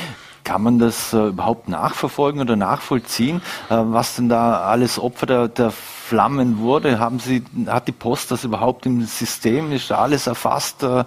Kann 0.44 0.64
man 0.64 0.80
das 0.80 1.14
äh, 1.14 1.28
überhaupt 1.28 1.70
nachverfolgen 1.70 2.42
oder 2.42 2.56
nachvollziehen, 2.56 3.38
äh, 3.70 3.76
was 3.76 4.16
denn 4.16 4.30
da 4.30 4.62
alles 4.62 4.98
Opfer 4.98 5.28
der, 5.28 5.48
der, 5.48 5.72
Flammen 5.72 6.58
wurde? 6.58 6.98
Haben 6.98 7.20
Sie, 7.20 7.44
hat 7.68 7.88
die 7.88 7.92
Post 7.92 8.32
das 8.32 8.44
überhaupt 8.44 8.88
im 8.88 9.06
System? 9.06 9.72
Ist 9.72 9.92
da 9.92 10.00
alles 10.00 10.26
erfasst? 10.26 10.82
Äh, 10.82 11.04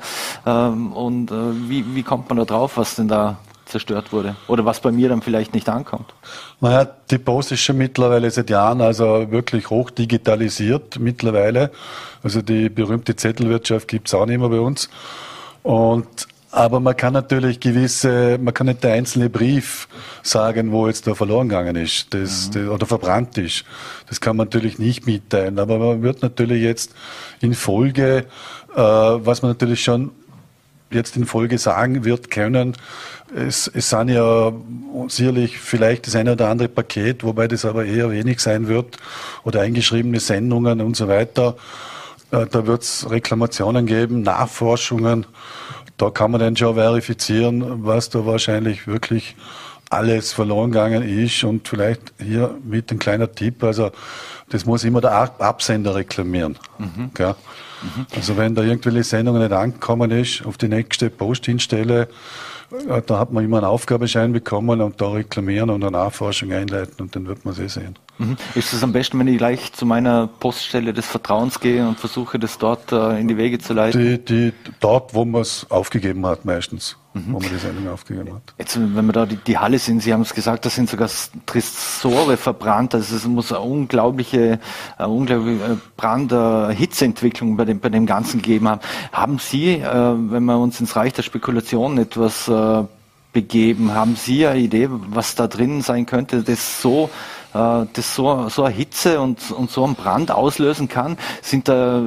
ähm, 0.46 0.92
und 0.92 1.32
äh, 1.32 1.68
wie, 1.68 1.96
wie 1.96 2.04
kommt 2.04 2.28
man 2.28 2.38
da 2.38 2.44
drauf, 2.44 2.76
was 2.76 2.94
denn 2.94 3.08
da 3.08 3.38
zerstört 3.72 4.12
wurde 4.12 4.36
oder 4.46 4.64
was 4.64 4.80
bei 4.80 4.92
mir 4.92 5.08
dann 5.08 5.22
vielleicht 5.22 5.52
nicht 5.54 5.68
ankommt? 5.68 6.14
Naja, 6.60 6.88
die 7.10 7.18
Post 7.18 7.50
ist 7.50 7.60
schon 7.60 7.78
mittlerweile 7.78 8.30
seit 8.30 8.48
Jahren 8.48 8.80
also 8.80 9.30
wirklich 9.30 9.68
hoch 9.70 9.90
digitalisiert 9.90 11.00
mittlerweile. 11.00 11.72
Also 12.22 12.40
die 12.40 12.68
berühmte 12.68 13.16
Zettelwirtschaft 13.16 13.88
gibt 13.88 14.06
es 14.06 14.14
auch 14.14 14.26
nicht 14.26 14.38
mehr 14.38 14.48
bei 14.48 14.60
uns. 14.60 14.88
Und 15.64 16.28
Aber 16.54 16.80
man 16.80 16.94
kann 16.94 17.14
natürlich 17.14 17.60
gewisse, 17.60 18.38
man 18.38 18.52
kann 18.52 18.66
nicht 18.66 18.84
der 18.84 18.92
einzelne 18.92 19.30
Brief 19.30 19.88
sagen, 20.22 20.70
wo 20.70 20.86
jetzt 20.86 21.06
da 21.06 21.14
verloren 21.14 21.48
gegangen 21.48 21.76
ist 21.76 22.12
das, 22.12 22.48
mhm. 22.48 22.52
das, 22.52 22.68
oder 22.68 22.86
verbrannt 22.86 23.38
ist. 23.38 23.64
Das 24.08 24.20
kann 24.20 24.36
man 24.36 24.48
natürlich 24.48 24.78
nicht 24.78 25.06
mitteilen. 25.06 25.58
Aber 25.58 25.78
man 25.78 26.02
wird 26.02 26.20
natürlich 26.20 26.62
jetzt 26.62 26.94
in 27.40 27.54
Folge, 27.54 28.26
äh, 28.76 28.76
was 28.76 29.40
man 29.40 29.52
natürlich 29.52 29.82
schon 29.82 30.10
jetzt 30.94 31.16
in 31.16 31.26
Folge 31.26 31.58
sagen 31.58 32.04
wird 32.04 32.30
können, 32.30 32.76
es, 33.34 33.70
es 33.72 33.88
sind 33.88 34.08
ja 34.08 34.52
sicherlich 35.08 35.58
vielleicht 35.58 36.06
das 36.06 36.16
eine 36.16 36.32
oder 36.32 36.48
andere 36.48 36.68
Paket, 36.68 37.24
wobei 37.24 37.48
das 37.48 37.64
aber 37.64 37.84
eher 37.84 38.10
wenig 38.10 38.40
sein 38.40 38.68
wird, 38.68 38.98
oder 39.44 39.62
eingeschriebene 39.62 40.20
Sendungen 40.20 40.80
und 40.80 40.96
so 40.96 41.08
weiter. 41.08 41.56
Äh, 42.30 42.46
da 42.46 42.66
wird 42.66 42.82
es 42.82 43.10
Reklamationen 43.10 43.86
geben, 43.86 44.22
Nachforschungen 44.22 45.26
da 46.02 46.10
kann 46.10 46.32
man 46.32 46.40
dann 46.40 46.56
schon 46.56 46.74
verifizieren, 46.74 47.84
was 47.84 48.10
da 48.10 48.26
wahrscheinlich 48.26 48.88
wirklich 48.88 49.36
alles 49.92 50.32
verloren 50.32 50.72
gegangen 50.72 51.02
ist 51.02 51.44
und 51.44 51.68
vielleicht 51.68 52.12
hier 52.18 52.56
mit 52.64 52.90
ein 52.90 52.98
kleiner 52.98 53.30
Tipp, 53.30 53.62
also 53.62 53.90
das 54.48 54.66
muss 54.66 54.84
immer 54.84 55.00
der 55.00 55.12
Absender 55.12 55.94
reklamieren. 55.94 56.58
Mhm. 56.78 57.10
Mhm. 57.82 58.06
Also 58.14 58.36
wenn 58.36 58.54
da 58.54 58.62
irgendwelche 58.62 59.04
Sendungen 59.04 59.42
nicht 59.42 59.52
angekommen 59.52 60.10
ist, 60.10 60.44
auf 60.46 60.56
die 60.56 60.68
nächste 60.68 61.10
Postdienststelle, 61.10 62.08
äh, 62.88 63.02
da 63.04 63.18
hat 63.18 63.32
man 63.32 63.44
immer 63.44 63.58
einen 63.58 63.66
Aufgabeschein 63.66 64.32
bekommen 64.32 64.80
und 64.80 65.00
da 65.00 65.10
reklamieren 65.10 65.70
und 65.70 65.82
eine 65.82 65.90
Nachforschung 65.90 66.52
einleiten 66.52 67.00
und 67.00 67.14
dann 67.16 67.26
wird 67.26 67.44
man 67.44 67.54
es 67.54 67.60
eh 67.60 67.68
sehen. 67.68 67.98
Mhm. 68.18 68.36
Ist 68.54 68.72
es 68.72 68.82
am 68.82 68.92
besten, 68.92 69.18
wenn 69.18 69.28
ich 69.28 69.38
gleich 69.38 69.72
zu 69.72 69.84
meiner 69.84 70.26
Poststelle 70.26 70.92
des 70.92 71.06
Vertrauens 71.06 71.60
gehe 71.60 71.86
und 71.86 71.98
versuche, 71.98 72.38
das 72.38 72.58
dort 72.58 72.92
äh, 72.92 73.18
in 73.18 73.28
die 73.28 73.36
Wege 73.36 73.58
zu 73.58 73.72
leiten? 73.72 74.00
Die, 74.00 74.18
die, 74.18 74.52
dort, 74.80 75.14
wo 75.14 75.24
man 75.24 75.42
es 75.42 75.66
aufgegeben 75.70 76.24
hat, 76.26 76.44
meistens. 76.44 76.96
Mhm. 77.14 77.34
Wo 77.34 77.40
man 77.40 77.48
die 77.50 77.58
Sendung 77.58 77.88
aufgegeben 77.88 78.34
hat. 78.34 78.54
Jetzt, 78.58 78.78
wenn 78.78 79.06
wir 79.06 79.12
da 79.12 79.26
die, 79.26 79.36
die 79.36 79.58
Halle 79.58 79.78
sind, 79.78 80.02
Sie 80.02 80.12
haben 80.12 80.22
es 80.22 80.34
gesagt, 80.34 80.64
da 80.64 80.70
sind 80.70 80.88
sogar 80.88 81.10
Tresore 81.44 82.38
verbrannt. 82.38 82.94
Also 82.94 83.16
es 83.16 83.26
muss 83.26 83.52
eine 83.52 83.60
unglaubliche, 83.60 84.58
eine 84.96 85.08
unglaubliche 85.08 85.78
Brand, 85.96 86.32
Hitzeentwicklung 86.76 87.56
bei 87.56 87.66
dem, 87.66 87.80
bei 87.80 87.90
dem 87.90 88.06
Ganzen 88.06 88.40
gegeben 88.40 88.68
haben. 88.68 88.80
Haben 89.12 89.38
Sie, 89.38 89.74
äh, 89.74 89.84
wenn 89.84 90.44
wir 90.44 90.58
uns 90.58 90.80
ins 90.80 90.96
Reich 90.96 91.12
der 91.12 91.22
Spekulation 91.22 91.98
etwas 91.98 92.48
äh, 92.48 92.84
begeben, 93.32 93.92
haben 93.92 94.16
Sie 94.16 94.46
eine 94.46 94.60
Idee, 94.60 94.88
was 94.90 95.34
da 95.34 95.48
drin 95.48 95.82
sein 95.82 96.06
könnte, 96.06 96.42
das 96.42 96.80
so 96.80 97.10
äh, 97.10 97.41
das 97.52 98.14
so, 98.14 98.48
so 98.48 98.64
eine 98.64 98.74
Hitze 98.74 99.20
und, 99.20 99.50
und 99.50 99.70
so 99.70 99.84
einen 99.84 99.94
Brand 99.94 100.30
auslösen 100.30 100.88
kann. 100.88 101.18
Sind 101.42 101.68
da 101.68 101.98
äh, 101.98 102.02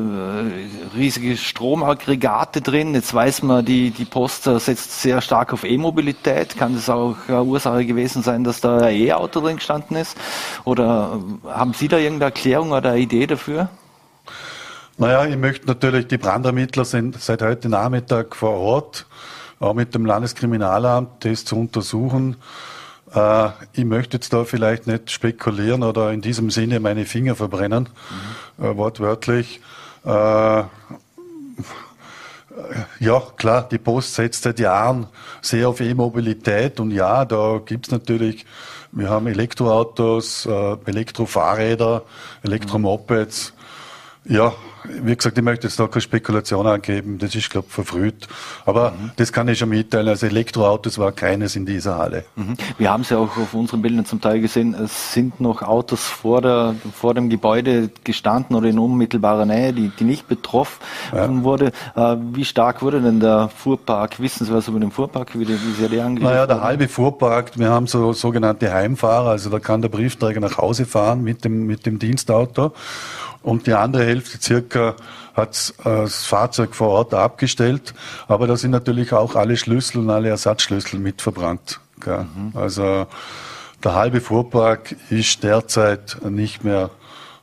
riesige 0.96 1.38
Stromaggregate 1.38 2.62
drin? 2.62 2.94
Jetzt 2.96 3.14
weiß 3.14 3.44
man, 3.44 3.64
die, 3.64 3.92
die 3.92 4.06
Post 4.06 4.44
setzt 4.44 5.02
sehr 5.02 5.22
stark 5.22 5.54
auf 5.54 5.64
E-Mobilität. 5.64 6.58
Kann 6.58 6.74
das 6.74 6.90
auch 6.90 7.16
eine 7.28 7.44
Ursache 7.44 7.86
gewesen 7.86 8.24
sein, 8.24 8.44
dass 8.44 8.62
da 8.62 8.78
ein 8.78 8.96
E-Auto 8.96 9.42
drin 9.42 9.58
gestanden 9.58 9.98
ist? 9.98 10.18
Oder 10.64 11.20
haben 11.48 11.74
Sie 11.74 11.88
da 11.88 11.98
irgendeine 11.98 12.32
Erklärung 12.32 12.72
oder 12.72 12.92
eine 12.92 13.00
Idee 13.00 13.28
dafür? 13.28 13.70
Naja, 14.98 15.26
ich 15.26 15.38
möchte 15.38 15.68
natürlich, 15.68 16.08
die 16.08 16.18
Brandermittler 16.18 16.86
sind 16.86 17.22
seit 17.22 17.42
heute 17.42 17.68
Nachmittag 17.68 18.36
vor 18.36 18.52
Ort, 18.52 19.06
auch 19.60 19.74
mit 19.74 19.94
dem 19.94 20.06
Landeskriminalamt, 20.06 21.26
das 21.26 21.44
zu 21.46 21.58
untersuchen. 21.58 22.38
Äh, 23.16 23.50
ich 23.74 23.86
möchte 23.86 24.18
jetzt 24.18 24.34
da 24.34 24.44
vielleicht 24.44 24.88
nicht 24.88 25.10
spekulieren 25.10 25.84
oder 25.84 26.12
in 26.12 26.22
diesem 26.22 26.52
Sinne 26.52 26.80
meine 26.80 27.06
Finger 27.06 27.36
verbrennen, 27.36 27.90
mhm. 28.58 28.66
äh, 28.66 28.78
wortwörtlich. 28.78 29.62
Äh, 30.06 30.64
ja, 33.00 33.22
klar, 33.36 33.68
die 33.70 33.78
Post 33.78 34.16
setzt 34.16 34.44
seit 34.44 34.60
Jahren 34.60 35.08
sehr 35.42 35.70
auf 35.70 35.82
E-Mobilität 35.82 36.80
und 36.80 36.92
ja, 36.92 37.26
da 37.26 37.62
gibt's 37.66 37.92
natürlich, 37.92 38.46
wir 38.92 39.10
haben 39.10 39.28
Elektroautos, 39.28 40.46
äh, 40.46 40.78
Elektrofahrräder, 40.86 42.04
Elektromopeds. 42.44 43.54
Ja, 44.24 44.54
wie 45.04 45.16
gesagt, 45.16 45.38
ich 45.38 45.44
möchte 45.44 45.68
jetzt 45.68 45.80
noch 45.80 45.90
keine 45.90 46.02
Spekulation 46.02 46.68
angeben, 46.68 47.18
das 47.18 47.36
ist, 47.36 47.50
glaube 47.50 47.68
ich, 47.68 47.74
verfrüht. 47.74 48.28
Aber 48.66 48.92
mhm. 48.92 49.12
das 49.16 49.32
kann 49.32 49.48
ich 49.48 49.60
schon 49.60 49.70
mitteilen. 49.70 50.08
Also 50.08 50.26
Elektroautos 50.26 50.98
war 50.98 51.12
keines 51.12 51.56
in 51.56 51.66
dieser 51.66 51.98
Halle. 51.98 52.26
Mhm. 52.36 52.56
Wir 52.78 52.92
haben 52.92 53.02
es 53.02 53.10
ja 53.10 53.18
auch 53.18 53.38
auf 53.38 53.54
unseren 53.54 53.82
Bildern 53.82 54.06
zum 54.06 54.22
Teil 54.22 54.42
gesehen, 54.42 54.74
es 54.74 55.14
sind 55.14 55.40
noch 55.40 55.62
Autos 55.62 56.04
vor, 56.04 56.42
der, 56.42 56.76
vor 56.94 57.14
dem 57.14 57.30
Gebäude 57.30 57.90
gestanden 58.04 58.56
oder 58.56 58.68
in 58.68 58.80
unmittelbarer 58.80 59.46
Nähe, 59.46 59.74
die, 59.74 59.90
die 59.90 60.04
nicht 60.04 60.28
betroffen 60.28 60.82
ja. 61.14 61.44
wurde. 61.44 61.72
Äh, 61.96 62.16
wie 62.34 62.46
stark 62.46 62.82
wurde 62.82 63.02
denn 63.02 63.20
der 63.20 63.50
Fuhrpark? 63.50 64.20
Wissen 64.20 64.46
Sie 64.46 64.54
was 64.54 64.68
über 64.68 64.80
den 64.80 64.92
Fuhrpark, 64.92 65.38
wie, 65.38 65.48
wie 65.48 65.74
sehr 65.78 65.90
der 65.90 66.06
angelegt 66.06 66.32
Naja, 66.32 66.48
der 66.48 66.62
halbe 66.62 66.88
Fuhrpark, 66.88 67.58
wir 67.58 67.70
haben 67.70 67.88
so 67.88 68.14
sogenannte 68.14 68.74
Heimfahrer, 68.74 69.32
also 69.32 69.50
da 69.50 69.60
kann 69.60 69.82
der 69.82 69.90
Briefträger 69.90 70.40
nach 70.40 70.58
Hause 70.58 70.86
fahren 70.86 71.24
mit 71.24 71.46
dem, 71.46 71.66
mit 71.66 71.86
dem 71.86 72.00
Dienstauto 72.00 72.74
und 73.46 73.68
die 73.68 73.74
andere 73.74 74.04
Hälfte 74.04 74.40
circa 74.42 74.96
hat 75.36 75.74
äh, 75.80 75.84
das 75.84 76.26
Fahrzeug 76.26 76.74
vor 76.74 76.90
Ort 76.90 77.14
abgestellt. 77.14 77.94
Aber 78.28 78.48
da 78.48 78.58
sind 78.58 78.72
natürlich 78.72 79.14
auch 79.14 79.36
alle 79.36 79.56
Schlüssel 79.56 80.00
und 80.00 80.10
alle 80.10 80.30
Ersatzschlüssel 80.30 81.00
mit 81.00 81.22
verbrannt. 81.22 81.80
Mhm. 82.06 82.52
Also 82.56 83.06
der 83.84 83.94
halbe 83.94 84.20
Fuhrpark 84.20 84.96
ist 85.10 85.44
derzeit 85.44 86.18
nicht 86.28 86.64
mehr 86.64 86.90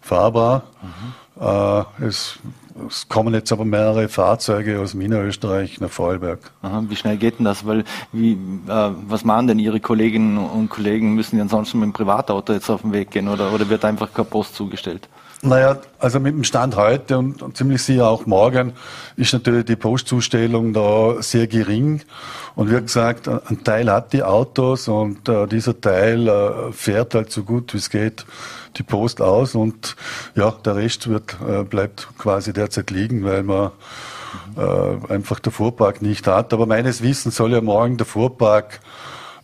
fahrbar. 0.01 0.65
Mhm. 0.83 1.47
Äh, 1.47 2.05
es, 2.05 2.41
es, 2.89 3.09
kommen 3.09 3.33
jetzt 3.33 3.53
aber 3.53 3.65
mehrere 3.65 4.09
Fahrzeuge 4.09 4.81
aus 4.81 4.95
Niederösterreich 4.95 5.81
nach 5.81 5.91
Vorarlberg. 5.91 6.41
Aha, 6.63 6.83
wie 6.89 6.97
schnell 6.97 7.17
geht 7.17 7.39
denn 7.39 7.45
das? 7.45 7.65
Weil 7.65 7.85
wie, 8.11 8.33
äh, 8.33 8.91
was 9.07 9.25
machen 9.25 9.47
denn 9.47 9.61
Ihre 9.61 9.79
Kolleginnen 9.79 10.37
und 10.37 10.69
Kollegen? 10.69 11.15
Müssen 11.15 11.37
die 11.37 11.43
ansonsten 11.43 11.79
mit 11.79 11.87
dem 11.87 11.93
Privatauto 11.93 12.53
jetzt 12.53 12.69
auf 12.71 12.83
den 12.83 12.93
Weg 12.93 13.13
gehen 13.13 13.29
oder, 13.29 13.53
oder 13.53 13.69
wird 13.69 13.85
einfach 13.85 14.13
keine 14.13 14.27
Post 14.27 14.57
zugestellt? 14.57 15.09
Naja, 15.45 15.79
also 15.99 16.21
mit 16.21 16.35
dem 16.35 16.45
Stand 16.45 16.77
heute 16.77 17.19
und, 17.19 17.57
ziemlich 17.57 17.83
sicher 17.83 18.09
auch 18.09 18.27
morgen 18.27 18.75
ist 19.17 19.33
natürlich 19.33 19.65
die 19.65 19.75
Postzustellung 19.75 20.73
da 20.73 21.21
sehr 21.21 21.49
gering. 21.49 22.01
Und 22.55 22.71
wie 22.71 22.81
gesagt, 22.81 23.27
ein 23.27 23.65
Teil 23.65 23.91
hat 23.91 24.13
die 24.13 24.23
Autos 24.23 24.87
und 24.87 25.29
äh, 25.29 25.49
dieser 25.49 25.81
Teil 25.81 26.29
äh, 26.29 26.73
fährt 26.73 27.17
halt 27.17 27.33
so 27.33 27.43
gut 27.43 27.75
wie 27.75 27.79
es 27.79 27.91
geht 27.91 28.25
die 28.77 28.85
Post 28.85 29.21
aus 29.21 29.57
und 29.57 29.97
ja, 30.37 30.51
der 30.51 30.77
Rest 30.77 31.09
wird, 31.09 31.37
äh, 31.47 31.65
bleibt 31.65 32.09
quasi 32.19 32.53
derzeit 32.53 32.91
liegen, 32.91 33.25
weil 33.25 33.43
man 33.43 33.73
äh, 34.57 35.13
einfach 35.13 35.41
der 35.41 35.51
Fuhrpark 35.51 36.03
nicht 36.03 36.27
hat. 36.29 36.53
Aber 36.53 36.67
meines 36.67 37.03
Wissens 37.03 37.35
soll 37.35 37.53
ja 37.53 37.61
morgen 37.61 37.97
der 37.97 38.07
Fuhrpark 38.07 38.81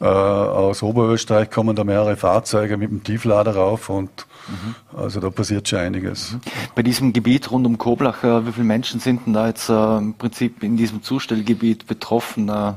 äh, 0.00 0.04
aus 0.04 0.82
Oberösterreich 0.82 1.50
kommen 1.50 1.74
da 1.74 1.82
mehrere 1.82 2.16
Fahrzeuge 2.16 2.76
mit 2.76 2.90
dem 2.90 3.02
Tieflader 3.02 3.56
rauf 3.56 3.90
und 3.90 4.26
Mhm. 4.48 4.98
Also 4.98 5.20
da 5.20 5.30
passiert 5.30 5.68
schon 5.68 5.78
einiges. 5.78 6.32
Mhm. 6.32 6.40
Bei 6.74 6.82
diesem 6.82 7.12
Gebiet 7.12 7.50
rund 7.50 7.66
um 7.66 7.78
Koblach, 7.78 8.24
äh, 8.24 8.46
wie 8.46 8.52
viele 8.52 8.64
Menschen 8.64 9.00
sind 9.00 9.26
denn 9.26 9.34
da 9.34 9.46
jetzt 9.48 9.68
äh, 9.68 9.98
im 9.98 10.14
Prinzip 10.14 10.62
in 10.62 10.76
diesem 10.76 11.02
Zustellgebiet 11.02 11.86
betroffen, 11.86 12.48
äh, 12.48 12.72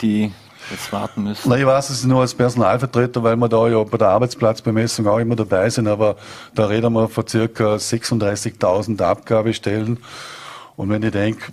die 0.00 0.32
jetzt 0.70 0.92
warten 0.92 1.24
müssen? 1.24 1.48
Na, 1.48 1.56
ich 1.56 1.66
weiß 1.66 1.90
es 1.90 2.04
nur 2.04 2.20
als 2.20 2.34
Personalvertreter, 2.34 3.22
weil 3.22 3.36
wir 3.36 3.48
da 3.48 3.68
ja 3.68 3.82
bei 3.82 3.98
der 3.98 4.08
Arbeitsplatzbemessung 4.08 5.06
auch 5.06 5.18
immer 5.18 5.36
dabei 5.36 5.68
sind, 5.70 5.88
aber 5.88 6.16
da 6.54 6.66
reden 6.66 6.92
wir 6.92 7.08
von 7.08 7.26
circa 7.26 7.74
36.000 7.76 9.00
Abgabestellen. 9.02 9.98
Und 10.76 10.88
wenn 10.88 11.02
ich 11.02 11.12
denke, 11.12 11.52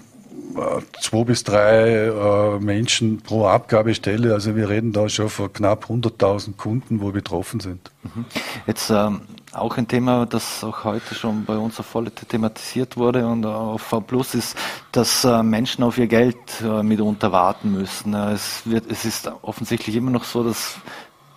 zwei 1.00 1.24
bis 1.24 1.44
drei 1.44 2.08
äh, 2.08 2.60
Menschen 2.60 3.22
pro 3.22 3.46
Abgabestelle. 3.46 4.34
Also 4.34 4.56
wir 4.56 4.70
reden 4.70 4.92
da 4.92 5.08
schon 5.10 5.30
von 5.30 5.52
knapp 5.52 5.86
100.000 5.86 6.56
Kunden, 6.58 7.02
wo 7.02 7.12
betroffen 7.12 7.60
sind. 7.60 7.92
Mhm. 8.04 8.26
Jetzt 8.66 8.90
ähm, 8.90 9.22
auch 9.58 9.78
ein 9.78 9.88
Thema, 9.88 10.26
das 10.26 10.64
auch 10.64 10.84
heute 10.84 11.16
schon 11.16 11.46
bei 11.46 11.58
uns 11.58 11.80
auf 11.80 11.86
Vollete 11.86 12.26
thematisiert 12.26 12.98
wurde 12.98 13.26
und 13.26 13.46
auf 13.46 13.82
V 13.82 14.02
Plus 14.02 14.36
ist, 14.36 14.58
dass 14.92 15.24
äh, 15.24 15.44
Menschen 15.44 15.84
auf 15.84 15.98
ihr 15.98 16.08
Geld 16.08 16.38
äh, 16.64 16.84
mitunter 16.84 17.32
warten 17.32 17.72
müssen. 17.72 18.14
Äh, 18.14 18.34
es, 18.34 18.62
wird, 18.66 18.90
es 18.90 19.06
ist 19.06 19.32
offensichtlich 19.42 19.96
immer 19.96 20.12
noch 20.12 20.24
so, 20.24 20.44
dass 20.44 20.76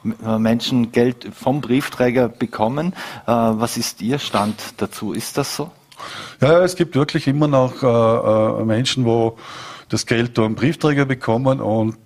Menschen 0.02 0.92
Geld 0.92 1.28
vom 1.34 1.60
Briefträger 1.60 2.30
bekommen. 2.30 2.94
Was 3.26 3.76
ist 3.76 4.00
Ihr 4.00 4.18
Stand 4.18 4.56
dazu? 4.78 5.12
Ist 5.12 5.36
das 5.36 5.56
so? 5.56 5.70
Ja, 6.40 6.60
es 6.60 6.74
gibt 6.74 6.94
wirklich 6.94 7.28
immer 7.28 7.48
noch 7.48 8.64
Menschen, 8.64 9.04
wo 9.04 9.36
das 9.90 10.06
Geld 10.06 10.38
durch 10.38 10.46
einen 10.46 10.54
Briefträger 10.54 11.04
bekommen 11.04 11.60
und 11.60 11.98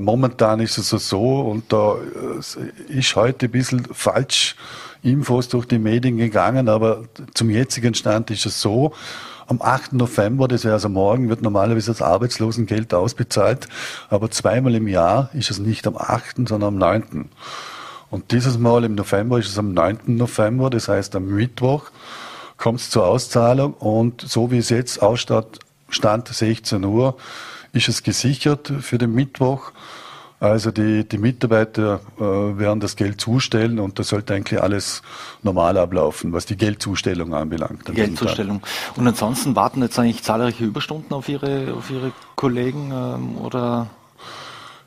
momentan 0.00 0.60
ist 0.60 0.78
es 0.78 0.90
so 0.90 1.40
und 1.40 1.72
da 1.72 1.94
äh, 1.94 2.92
ist 2.98 3.16
heute 3.16 3.46
ein 3.46 3.52
bisschen 3.52 3.86
falsch 3.92 4.56
Infos 5.02 5.48
durch 5.48 5.66
die 5.66 5.78
Medien 5.78 6.16
gegangen, 6.16 6.68
aber 6.68 7.04
zum 7.34 7.50
jetzigen 7.50 7.94
Stand 7.94 8.30
ist 8.30 8.46
es 8.46 8.60
so, 8.60 8.92
am 9.46 9.62
8. 9.62 9.94
November, 9.94 10.46
das 10.46 10.64
wäre 10.64 10.74
also 10.74 10.88
morgen, 10.88 11.28
wird 11.30 11.40
normalerweise 11.40 11.92
das 11.92 12.02
Arbeitslosengeld 12.02 12.92
ausbezahlt, 12.92 13.68
aber 14.10 14.30
zweimal 14.30 14.74
im 14.74 14.88
Jahr 14.88 15.30
ist 15.32 15.50
es 15.50 15.58
nicht 15.58 15.86
am 15.86 15.96
8., 15.96 16.48
sondern 16.48 16.74
am 16.74 16.78
9. 16.78 17.30
Und 18.10 18.32
dieses 18.32 18.58
Mal 18.58 18.84
im 18.84 18.94
November 18.94 19.38
ist 19.38 19.48
es 19.48 19.58
am 19.58 19.72
9. 19.72 20.00
November, 20.06 20.68
das 20.70 20.88
heißt 20.88 21.16
am 21.16 21.26
Mittwoch 21.26 21.90
kommt 22.58 22.80
es 22.80 22.90
zur 22.90 23.06
Auszahlung 23.06 23.72
und 23.74 24.20
so 24.20 24.50
wie 24.50 24.58
es 24.58 24.68
jetzt 24.68 25.00
ausstand, 25.00 25.60
Stand 25.88 26.28
16 26.28 26.84
Uhr, 26.84 27.16
ist 27.72 27.88
es 27.88 28.02
gesichert 28.02 28.72
für 28.80 28.98
den 28.98 29.14
Mittwoch. 29.14 29.72
Also 30.40 30.70
die, 30.70 31.06
die 31.06 31.18
Mitarbeiter 31.18 32.00
äh, 32.16 32.22
werden 32.22 32.78
das 32.78 32.94
Geld 32.94 33.20
zustellen 33.20 33.80
und 33.80 33.98
das 33.98 34.08
sollte 34.08 34.34
eigentlich 34.34 34.62
alles 34.62 35.02
normal 35.42 35.76
ablaufen, 35.76 36.32
was 36.32 36.46
die 36.46 36.56
Geldzustellung 36.56 37.34
anbelangt. 37.34 37.88
An 37.88 37.94
Geldzustellung. 37.96 38.62
Und 38.94 39.08
ansonsten 39.08 39.56
warten 39.56 39.82
jetzt 39.82 39.98
eigentlich 39.98 40.22
zahlreiche 40.22 40.64
Überstunden 40.64 41.12
auf 41.12 41.28
Ihre, 41.28 41.74
auf 41.74 41.90
Ihre 41.90 42.12
Kollegen 42.36 42.92
ähm, 42.92 43.36
oder? 43.38 43.88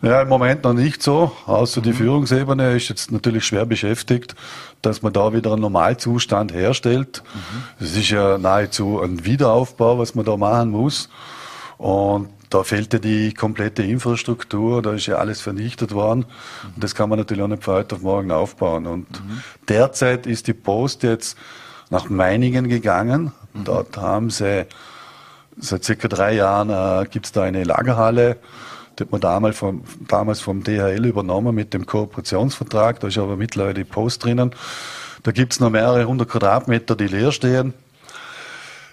Ja, 0.01 0.21
im 0.21 0.29
Moment 0.29 0.63
noch 0.63 0.73
nicht 0.73 1.03
so. 1.03 1.33
Außer 1.45 1.81
die 1.81 1.91
mhm. 1.91 1.95
Führungsebene 1.95 2.71
ist 2.71 2.87
jetzt 2.87 3.11
natürlich 3.11 3.45
schwer 3.45 3.65
beschäftigt, 3.65 4.35
dass 4.81 5.01
man 5.01 5.11
da 5.11 5.33
wieder 5.33 5.51
einen 5.51 5.61
Normalzustand 5.61 6.53
herstellt. 6.53 7.23
Es 7.77 7.93
mhm. 7.93 7.99
ist 7.99 8.09
ja 8.09 8.37
nahezu 8.37 9.01
ein 9.01 9.25
Wiederaufbau, 9.25 9.99
was 9.99 10.15
man 10.15 10.23
da 10.23 10.37
machen 10.37 10.71
muss. 10.71 11.09
Und 11.77 12.29
da 12.51 12.63
fehlt 12.63 12.91
ja 12.93 12.99
die 12.99 13.33
komplette 13.33 13.81
Infrastruktur, 13.81 14.81
da 14.81 14.93
ist 14.93 15.07
ja 15.07 15.15
alles 15.15 15.41
vernichtet 15.41 15.93
worden. 15.93 16.25
Und 16.75 16.83
das 16.83 16.93
kann 16.93 17.09
man 17.09 17.17
natürlich 17.17 17.43
auch 17.43 17.47
nicht 17.47 17.63
von 17.63 17.75
heute 17.75 17.95
auf 17.95 18.01
morgen 18.01 18.31
aufbauen. 18.31 18.85
Und 18.87 19.09
mhm. 19.09 19.41
derzeit 19.69 20.27
ist 20.27 20.47
die 20.47 20.53
Post 20.53 21.03
jetzt 21.03 21.37
nach 21.89 22.09
Meiningen 22.09 22.67
gegangen. 22.67 23.31
Mhm. 23.53 23.63
Dort 23.63 23.97
haben 23.97 24.29
sie 24.29 24.65
seit 25.57 25.85
circa 25.85 26.09
drei 26.09 26.33
Jahren 26.33 26.69
äh, 26.69 27.07
gibt 27.09 27.27
es 27.27 27.31
da 27.31 27.43
eine 27.43 27.63
Lagerhalle. 27.63 28.37
Die 28.99 29.03
hat 29.03 29.11
man 29.11 29.21
damals 29.21 29.57
vom, 29.57 29.83
damals 30.07 30.41
vom 30.41 30.63
DHL 30.63 31.05
übernommen 31.05 31.55
mit 31.55 31.73
dem 31.73 31.85
Kooperationsvertrag. 31.85 32.99
Da 32.99 33.07
ist 33.07 33.17
aber 33.17 33.37
mittlerweile 33.37 33.75
die 33.75 33.83
Post 33.85 34.25
drinnen. 34.25 34.51
Da 35.23 35.31
gibt 35.31 35.53
es 35.53 35.61
noch 35.61 35.69
mehrere 35.69 36.05
hundert 36.05 36.27
Quadratmeter, 36.27 36.97
die 36.97 37.07
leer 37.07 37.31
stehen. 37.31 37.73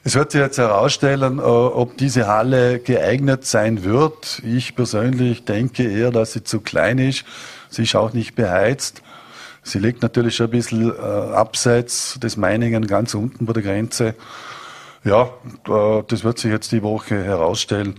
Es 0.08 0.14
wird 0.14 0.32
sich 0.32 0.40
jetzt 0.40 0.56
herausstellen, 0.56 1.38
äh, 1.38 1.42
ob 1.42 1.98
diese 1.98 2.28
Halle 2.28 2.78
geeignet 2.78 3.44
sein 3.44 3.84
wird. 3.84 4.40
Ich 4.42 4.74
persönlich 4.74 5.44
denke 5.44 5.82
eher, 5.82 6.10
dass 6.10 6.32
sie 6.32 6.42
zu 6.42 6.62
klein 6.62 6.96
ist. 6.96 7.26
Sie 7.68 7.82
ist 7.82 7.94
auch 7.94 8.14
nicht 8.14 8.34
beheizt. 8.34 9.02
Sie 9.62 9.78
liegt 9.78 10.00
natürlich 10.00 10.34
schon 10.34 10.46
ein 10.46 10.52
bisschen 10.52 10.90
äh, 10.96 10.98
abseits 10.98 12.18
des 12.20 12.38
Meiningen, 12.38 12.86
ganz 12.86 13.12
unten 13.12 13.44
bei 13.44 13.52
der 13.52 13.62
Grenze. 13.62 14.14
Ja, 15.04 15.28
äh, 15.68 16.02
das 16.08 16.24
wird 16.24 16.38
sich 16.38 16.52
jetzt 16.52 16.72
die 16.72 16.82
Woche 16.82 17.22
herausstellen, 17.22 17.96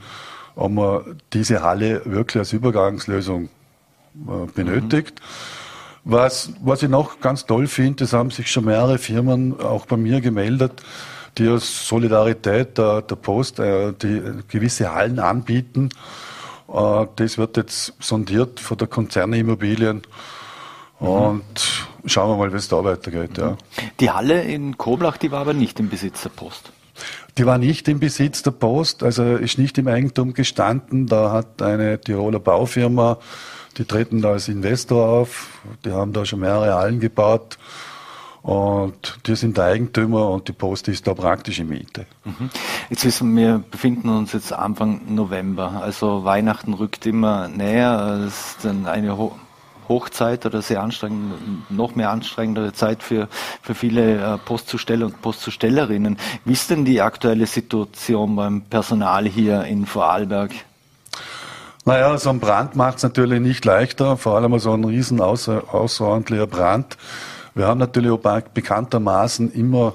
ob 0.56 0.72
man 0.72 1.22
diese 1.32 1.62
Halle 1.62 2.02
wirklich 2.06 2.39
als 2.39 2.54
Übergangslösung 2.54 3.50
benötigt. 4.56 5.22
Mhm. 5.22 6.12
Was, 6.12 6.54
was 6.63 6.82
ich 6.82 6.89
noch 6.89 7.19
ganz 7.19 7.45
toll 7.45 7.67
finde, 7.67 8.06
es 8.06 8.13
haben 8.13 8.32
sich 8.32 8.50
schon 8.50 8.65
mehrere 8.65 8.98
Firmen 8.98 9.62
auch 9.62 9.86
bei 9.86 9.95
mir 9.95 10.22
gemeldet, 10.22 10.82
die 11.38 11.48
aus 11.50 11.88
Solidarität 11.88 12.78
der, 12.78 13.02
der 13.02 13.15
Post 13.15 13.60
äh, 13.60 13.94
die 13.94 14.22
gewisse 14.48 14.94
Hallen 14.94 15.20
anbieten. 15.20 15.89
Äh, 16.72 17.06
das 17.15 17.38
wird 17.38 17.58
jetzt 17.58 17.94
sondiert 18.00 18.60
von 18.60 18.78
der 18.78 18.88
Konzernimmobilien. 18.88 20.02
Und 21.00 21.42
mhm. 21.42 22.10
schauen 22.10 22.30
wir 22.32 22.38
mal, 22.38 22.52
wie 22.52 22.58
es 22.58 22.68
da 22.68 22.84
weitergeht. 22.84 23.38
Ja. 23.38 23.58
Die 24.00 24.12
Halle 24.12 24.42
in 24.44 24.78
Koblach, 24.78 25.18
die 25.18 25.32
war 25.32 25.42
aber 25.42 25.54
nicht 25.54 25.80
im 25.80 25.89
Besitz 25.89 26.24
der 26.24 26.30
Post. 26.30 26.72
Die 27.38 27.46
war 27.46 27.58
nicht 27.58 27.88
im 27.88 28.00
Besitz 28.00 28.44
der 28.44 28.52
Post, 28.52 29.04
also 29.04 29.36
ist 29.36 29.58
nicht 29.58 29.78
im 29.78 29.88
Eigentum 29.88 30.34
gestanden. 30.34 31.08
Da 31.08 31.32
hat 31.32 31.62
eine 31.62 32.02
Tiroler 32.02 32.39
Baufirma, 32.39 33.18
die 33.78 33.86
treten 33.86 34.22
da 34.22 34.32
als 34.32 34.50
Investor 34.50 35.08
auf, 35.08 35.48
die 35.86 35.92
haben 35.94 36.12
da 36.12 36.26
schon 36.26 36.42
mehrere 36.42 36.76
Hallen 36.76 37.00
gebaut 37.00 37.58
und 38.41 39.19
die 39.25 39.36
sind 39.36 39.60
Eigentümer 39.60 40.30
und 40.30 40.47
die 40.47 40.54
Post 40.54 40.88
ist 40.88 41.08
da 41.08 41.13
praktisch 41.13 41.60
in 41.60 41.69
Miete. 41.69 42.06
Mhm. 42.23 42.49
Jetzt 42.89 43.06
wissen 43.06 43.36
wir, 43.36 43.47
wir 43.47 43.63
befinden 43.71 44.10
uns 44.10 44.34
jetzt 44.34 44.54
Anfang 44.54 45.02
November. 45.13 45.82
Also 45.82 46.23
Weihnachten 46.23 46.73
rückt 46.73 47.06
immer 47.06 47.47
näher. 47.47 48.23
Es 48.25 48.52
ist 48.52 48.65
dann 48.65 48.86
eine 48.86 49.17
Ho 49.17 49.36
Hochzeit 49.88 50.45
oder 50.45 50.62
sehr 50.62 50.84
anstrengend, 50.84 51.71
noch 51.71 51.95
mehr 51.95 52.12
anstrengendere 52.12 52.73
Zeit 52.73 53.02
für, 53.02 53.28
für 53.63 53.73
viele 53.73 54.36
äh, 54.36 54.38
Postzusteller 54.38 55.08
und 55.08 55.19
Postzustellerinnen. 55.19 56.17
Wie 56.45 56.54
ist 56.54 56.69
denn 56.69 56.86
die 56.86 57.02
aktuelle 57.02 57.47
Situation 57.47 58.36
beim 58.36 58.62
Personal 58.62 59.25
hier 59.25 59.63
in 59.63 59.88
Vorarlberg? 59.88 60.52
Naja, 61.86 62.15
so 62.19 62.30
ein 62.30 62.39
Brand 62.39 62.75
macht 62.75 62.97
es 62.97 63.04
natürlich 63.04 63.39
nicht 63.39 63.65
leichter, 63.65 64.15
vor 64.15 64.36
allem 64.36 64.60
so 64.60 64.73
ein 64.73 64.84
riesen 64.84 65.21
außer, 65.21 65.73
außerordentlicher 65.73 66.45
Brand 66.45 66.95
wir 67.60 67.67
haben 67.67 67.78
natürlich 67.78 68.17
bekanntermaßen 68.54 69.52
immer 69.52 69.93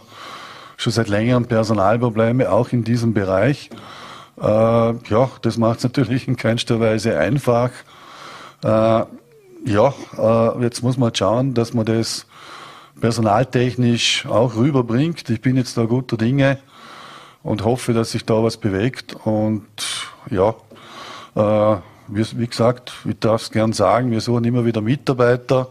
schon 0.77 0.93
seit 0.93 1.09
längerem 1.09 1.47
Personalprobleme, 1.47 2.53
auch 2.53 2.69
in 2.73 2.85
diesem 2.85 3.15
Bereich. 3.15 3.71
Äh, 4.39 4.45
ja, 4.45 5.31
das 5.41 5.57
macht 5.57 5.79
es 5.79 5.85
natürlich 5.85 6.29
in 6.29 6.37
keinster 6.37 6.79
Weise 6.79 7.19
einfach. 7.19 7.71
Äh, 8.63 8.69
ja, 8.69 9.95
äh, 10.19 10.63
jetzt 10.63 10.83
muss 10.83 10.99
man 10.99 11.15
schauen, 11.15 11.55
dass 11.55 11.73
man 11.73 11.87
das 11.87 12.27
personaltechnisch 13.01 14.27
auch 14.27 14.57
rüberbringt. 14.57 15.31
Ich 15.31 15.41
bin 15.41 15.57
jetzt 15.57 15.79
da 15.79 15.85
guter 15.85 16.19
Dinge 16.19 16.59
und 17.43 17.65
hoffe, 17.65 17.95
dass 17.95 18.11
sich 18.11 18.27
da 18.27 18.43
was 18.43 18.59
bewegt. 18.59 19.17
Und 19.25 19.65
ja, 20.31 20.55
äh, 21.35 21.77
wie, 22.09 22.25
wie 22.39 22.47
gesagt, 22.47 22.93
ich 23.05 23.19
darf 23.19 23.43
es 23.43 23.51
gern 23.51 23.73
sagen, 23.73 24.11
wir 24.11 24.21
suchen 24.21 24.45
immer 24.45 24.65
wieder 24.65 24.81
Mitarbeiter. 24.81 25.69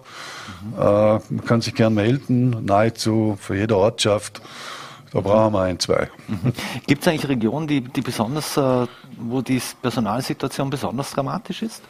Mhm. 0.61 0.81
Äh, 0.81 0.83
man 0.83 1.45
kann 1.45 1.61
sich 1.61 1.75
gern 1.75 1.93
melden, 1.93 2.65
nahezu 2.65 3.37
für 3.39 3.55
jede 3.55 3.77
Ortschaft. 3.77 4.41
Da 5.11 5.21
brauchen 5.21 5.53
wir 5.53 5.61
ein, 5.61 5.79
zwei. 5.79 6.09
Mhm. 6.27 6.53
Gibt 6.87 7.03
es 7.03 7.07
eigentlich 7.07 7.27
Regionen, 7.27 7.67
die, 7.67 7.81
die 7.81 8.01
besonders, 8.01 8.57
äh, 8.57 8.87
wo 9.17 9.41
die 9.41 9.61
Personalsituation 9.81 10.69
besonders 10.69 11.11
dramatisch 11.11 11.61
ist? 11.61 11.83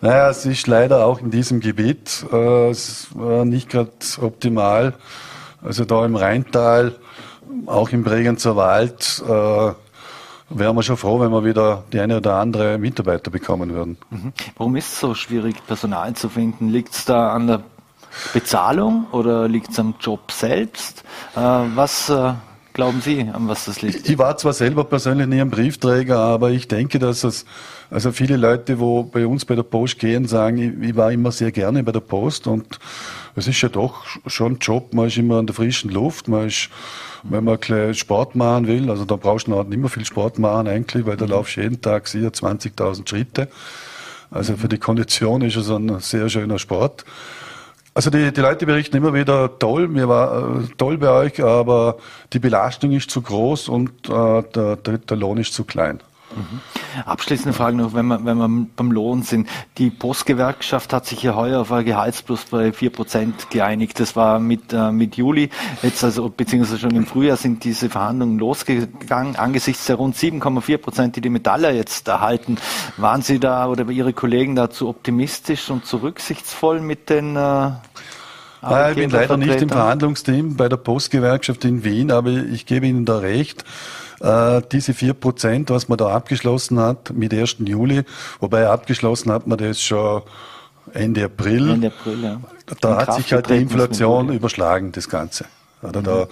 Naja, 0.00 0.28
es 0.28 0.44
ist 0.46 0.66
leider 0.66 1.04
auch 1.06 1.20
in 1.20 1.30
diesem 1.30 1.60
Gebiet 1.60 2.24
äh, 2.30 2.72
nicht 3.44 3.70
gerade 3.70 3.90
optimal. 4.20 4.94
Also 5.62 5.84
da 5.84 6.04
im 6.04 6.16
Rheintal, 6.16 6.94
auch 7.64 7.88
im 7.90 8.04
Bregenzer 8.04 8.56
Wald, 8.56 9.22
äh, 9.26 9.72
wären 10.48 10.76
wir 10.76 10.82
schon 10.82 10.96
froh, 10.96 11.20
wenn 11.20 11.30
wir 11.30 11.44
wieder 11.44 11.84
die 11.92 12.00
eine 12.00 12.18
oder 12.18 12.36
andere 12.36 12.78
Mitarbeiter 12.78 13.30
bekommen 13.30 13.70
würden. 13.70 13.96
Mhm. 14.10 14.32
Warum 14.56 14.76
ist 14.76 14.92
es 14.92 15.00
so 15.00 15.14
schwierig, 15.14 15.56
Personal 15.66 16.14
zu 16.14 16.28
finden? 16.28 16.68
Liegt 16.68 16.94
es 16.94 17.04
da 17.04 17.32
an 17.32 17.46
der 17.46 17.62
Bezahlung 18.32 19.06
oder 19.12 19.48
liegt 19.48 19.70
es 19.70 19.78
am 19.78 19.94
Job 20.00 20.30
selbst? 20.30 21.04
Äh, 21.34 21.40
was 21.40 22.08
äh, 22.08 22.34
glauben 22.76 23.00
Sie, 23.00 23.22
an 23.32 23.48
was 23.48 23.64
das 23.64 23.80
liegt? 23.80 24.08
Ich 24.08 24.18
war 24.18 24.36
zwar 24.36 24.52
selber 24.52 24.84
persönlich 24.84 25.26
nie 25.26 25.40
ein 25.40 25.50
Briefträger, 25.50 26.18
aber 26.18 26.50
ich 26.50 26.68
denke, 26.68 26.98
dass 26.98 27.24
es, 27.24 27.46
also 27.90 28.12
viele 28.12 28.36
Leute, 28.36 28.78
wo 28.78 29.02
bei 29.02 29.26
uns 29.26 29.46
bei 29.46 29.54
der 29.54 29.62
Post 29.62 29.98
gehen, 29.98 30.28
sagen, 30.28 30.58
ich, 30.58 30.90
ich 30.90 30.94
war 30.94 31.10
immer 31.10 31.32
sehr 31.32 31.50
gerne 31.52 31.82
bei 31.82 31.92
der 31.92 32.00
Post 32.00 32.46
und 32.46 32.78
es 33.34 33.48
ist 33.48 33.62
ja 33.62 33.70
doch 33.70 34.04
schon 34.26 34.52
ein 34.52 34.58
Job, 34.60 34.92
man 34.92 35.06
ist 35.06 35.16
immer 35.16 35.38
an 35.38 35.46
der 35.46 35.54
frischen 35.54 35.90
Luft, 35.90 36.28
man 36.28 36.48
ist 36.48 36.68
wenn 37.22 37.44
man 37.44 37.58
ein 37.60 37.94
Sport 37.94 38.36
machen 38.36 38.66
will, 38.66 38.90
also 38.90 39.04
da 39.04 39.16
brauchst 39.16 39.46
du 39.46 39.52
noch 39.52 39.64
nicht 39.64 39.78
mehr 39.78 39.88
viel 39.88 40.04
Sport 40.04 40.38
machen 40.38 40.68
eigentlich, 40.68 41.06
weil 41.06 41.16
da 41.16 41.24
mhm. 41.24 41.32
laufst 41.32 41.56
du 41.56 41.62
jeden 41.62 41.80
Tag 41.80 42.06
sicher 42.06 42.28
20.000 42.28 43.08
Schritte. 43.08 43.48
Also 44.30 44.56
für 44.56 44.68
die 44.68 44.78
Kondition 44.78 45.42
ist 45.42 45.56
es 45.56 45.70
ein 45.70 45.98
sehr 46.00 46.28
schöner 46.28 46.58
Sport. 46.58 47.04
Also 47.96 48.10
die, 48.10 48.30
die 48.30 48.42
Leute 48.42 48.66
berichten 48.66 48.94
immer 48.98 49.14
wieder 49.14 49.58
toll, 49.58 49.88
mir 49.88 50.06
war 50.06 50.60
äh, 50.60 50.66
toll 50.76 50.98
bei 50.98 51.08
euch, 51.08 51.42
aber 51.42 51.96
die 52.34 52.38
Belastung 52.38 52.92
ist 52.92 53.10
zu 53.10 53.22
groß 53.22 53.70
und 53.70 53.88
äh, 54.10 54.42
der, 54.54 54.76
der, 54.76 54.98
der 54.98 55.16
Lohn 55.16 55.38
ist 55.38 55.54
zu 55.54 55.64
klein. 55.64 56.00
Mhm. 56.34 56.60
Abschließende 57.04 57.52
Frage 57.52 57.76
noch, 57.76 57.94
wenn 57.94 58.06
wir, 58.06 58.24
wenn 58.24 58.36
wir 58.36 58.66
beim 58.76 58.92
Lohn 58.92 59.22
sind. 59.22 59.48
Die 59.78 59.90
Postgewerkschaft 59.90 60.92
hat 60.92 61.06
sich 61.06 61.22
ja 61.22 61.34
heuer 61.34 61.60
auf 61.60 61.72
ein 61.72 61.84
Gehaltsplus 61.84 62.46
bei 62.46 62.70
4% 62.70 63.50
geeinigt. 63.50 64.00
Das 64.00 64.16
war 64.16 64.40
mit, 64.40 64.72
äh, 64.72 64.90
mit 64.90 65.16
Juli, 65.16 65.50
jetzt 65.82 66.02
also, 66.02 66.28
beziehungsweise 66.28 66.78
schon 66.78 66.94
im 66.96 67.06
Frühjahr 67.06 67.36
sind 67.36 67.64
diese 67.64 67.88
Verhandlungen 67.88 68.38
losgegangen. 68.38 69.36
Angesichts 69.36 69.86
der 69.86 69.96
rund 69.96 70.16
7,4%, 70.16 71.12
die 71.12 71.20
die 71.20 71.30
Metaller 71.30 71.70
jetzt 71.70 72.08
erhalten, 72.08 72.56
waren 72.96 73.22
Sie 73.22 73.38
da 73.38 73.68
oder 73.68 73.88
Ihre 73.88 74.12
Kollegen 74.12 74.56
dazu 74.56 74.88
optimistisch 74.88 75.70
und 75.70 75.86
zu 75.86 75.98
rücksichtsvoll 75.98 76.80
mit 76.80 77.08
den 77.08 77.36
äh, 77.36 77.70
ich 78.90 78.96
bin 78.96 79.10
leider 79.10 79.36
nicht 79.36 79.62
im 79.62 79.68
Verhandlungsteam 79.68 80.56
bei 80.56 80.68
der 80.68 80.78
Postgewerkschaft 80.78 81.64
in 81.64 81.84
Wien, 81.84 82.10
aber 82.10 82.30
ich 82.30 82.66
gebe 82.66 82.86
Ihnen 82.86 83.04
da 83.04 83.18
recht. 83.18 83.64
Äh, 84.20 84.62
diese 84.72 84.94
vier 84.94 85.14
Prozent, 85.14 85.70
was 85.70 85.88
man 85.88 85.98
da 85.98 86.08
abgeschlossen 86.08 86.80
hat 86.80 87.12
mit 87.12 87.34
1. 87.34 87.56
Juli, 87.60 88.02
wobei 88.40 88.66
abgeschlossen 88.68 89.30
hat 89.32 89.46
man 89.46 89.58
das 89.58 89.80
schon 89.80 90.22
Ende 90.92 91.24
April. 91.24 91.70
Ende 91.70 91.88
April, 91.88 92.22
ja. 92.22 92.40
Da 92.80 92.96
hat 92.96 93.14
sich 93.14 93.32
halt 93.32 93.48
die 93.50 93.56
Inflation 93.56 94.32
überschlagen, 94.32 94.92
das 94.92 95.08
Ganze. 95.08 95.44
Oder 95.82 96.00
mhm. 96.00 96.04
da, 96.04 96.28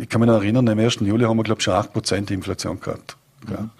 ich 0.00 0.08
kann 0.08 0.20
mich 0.20 0.28
noch 0.28 0.42
erinnern, 0.42 0.66
im 0.66 0.78
1. 0.78 0.96
Juli 1.00 1.24
haben 1.24 1.36
wir, 1.36 1.42
glaube 1.42 1.58
ich, 1.58 1.64
schon 1.64 1.74
8 1.74 1.92
Prozent 1.92 2.30
Inflation 2.30 2.80
gehabt. 2.80 3.16
Mhm. 3.46 3.70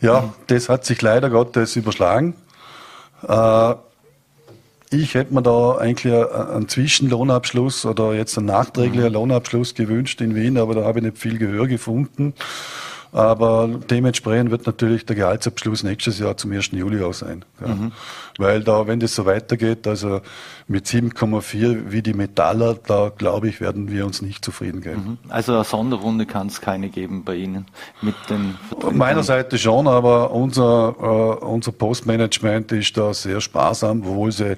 Ja, 0.00 0.32
das 0.46 0.68
hat 0.68 0.84
sich 0.84 1.02
leider 1.02 1.30
Gottes 1.30 1.76
überschlagen. 1.76 2.34
Äh, 3.26 3.74
ich 4.92 5.14
hätte 5.14 5.34
mir 5.34 5.42
da 5.42 5.76
eigentlich 5.76 6.12
einen 6.12 6.68
Zwischenlohnabschluss 6.68 7.84
oder 7.86 8.14
jetzt 8.14 8.38
einen 8.38 8.46
nachträglichen 8.46 9.08
mhm. 9.08 9.14
Lohnabschluss 9.14 9.74
gewünscht 9.74 10.20
in 10.20 10.34
Wien, 10.34 10.58
aber 10.58 10.74
da 10.74 10.84
habe 10.84 10.98
ich 10.98 11.04
nicht 11.04 11.18
viel 11.18 11.38
Gehör 11.38 11.66
gefunden. 11.66 12.34
Aber 13.12 13.68
dementsprechend 13.90 14.50
wird 14.50 14.66
natürlich 14.66 15.06
der 15.06 15.16
Gehaltsabschluss 15.16 15.82
nächstes 15.82 16.18
Jahr 16.18 16.36
zum 16.36 16.52
1. 16.52 16.72
Juli 16.72 17.02
auch 17.02 17.14
sein. 17.14 17.44
Ja. 17.60 17.68
Mhm. 17.68 17.92
Weil 18.36 18.62
da, 18.62 18.86
wenn 18.86 19.00
das 19.00 19.14
so 19.14 19.24
weitergeht, 19.24 19.86
also 19.86 20.20
mit 20.66 20.86
7,4 20.86 21.90
wie 21.90 22.02
die 22.02 22.12
Metaller, 22.12 22.74
da 22.74 23.10
glaube 23.16 23.48
ich, 23.48 23.60
werden 23.60 23.90
wir 23.90 24.04
uns 24.04 24.20
nicht 24.20 24.44
zufrieden 24.44 24.82
geben. 24.82 25.18
Mhm. 25.24 25.30
Also 25.30 25.54
eine 25.54 25.64
Sonderrunde 25.64 26.26
kann 26.26 26.48
es 26.48 26.60
keine 26.60 26.90
geben 26.90 27.24
bei 27.24 27.36
Ihnen 27.36 27.66
mit 28.02 28.14
den 28.28 28.56
Meiner 28.92 29.22
Seite 29.22 29.58
schon, 29.58 29.88
aber 29.88 30.30
unser, 30.30 30.94
äh, 31.00 31.44
unser 31.44 31.72
Postmanagement 31.72 32.72
ist 32.72 32.96
da 32.96 33.14
sehr 33.14 33.40
sparsam, 33.40 34.02
obwohl 34.02 34.32
sie 34.32 34.56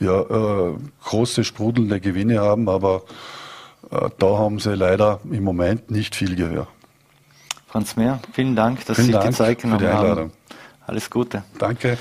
ja 0.00 0.20
äh, 0.20 0.74
große 1.04 1.42
sprudelnde 1.44 2.00
Gewinne 2.00 2.40
haben, 2.40 2.68
aber 2.68 3.02
äh, 3.90 4.08
da 4.18 4.38
haben 4.38 4.58
sie 4.58 4.74
leider 4.74 5.20
im 5.30 5.44
Moment 5.44 5.90
nicht 5.90 6.14
viel 6.14 6.36
Gehör. 6.36 6.68
Franz 7.68 7.96
Mehr, 7.96 8.18
vielen 8.32 8.56
Dank, 8.56 8.84
dass 8.86 8.96
vielen 8.96 9.08
Sie 9.08 9.14
sich 9.14 9.30
die 9.30 9.36
Zeit 9.36 9.60
genommen 9.60 9.92
haben. 9.92 10.32
Alles 10.86 11.10
Gute. 11.10 11.44
Danke. 11.58 11.98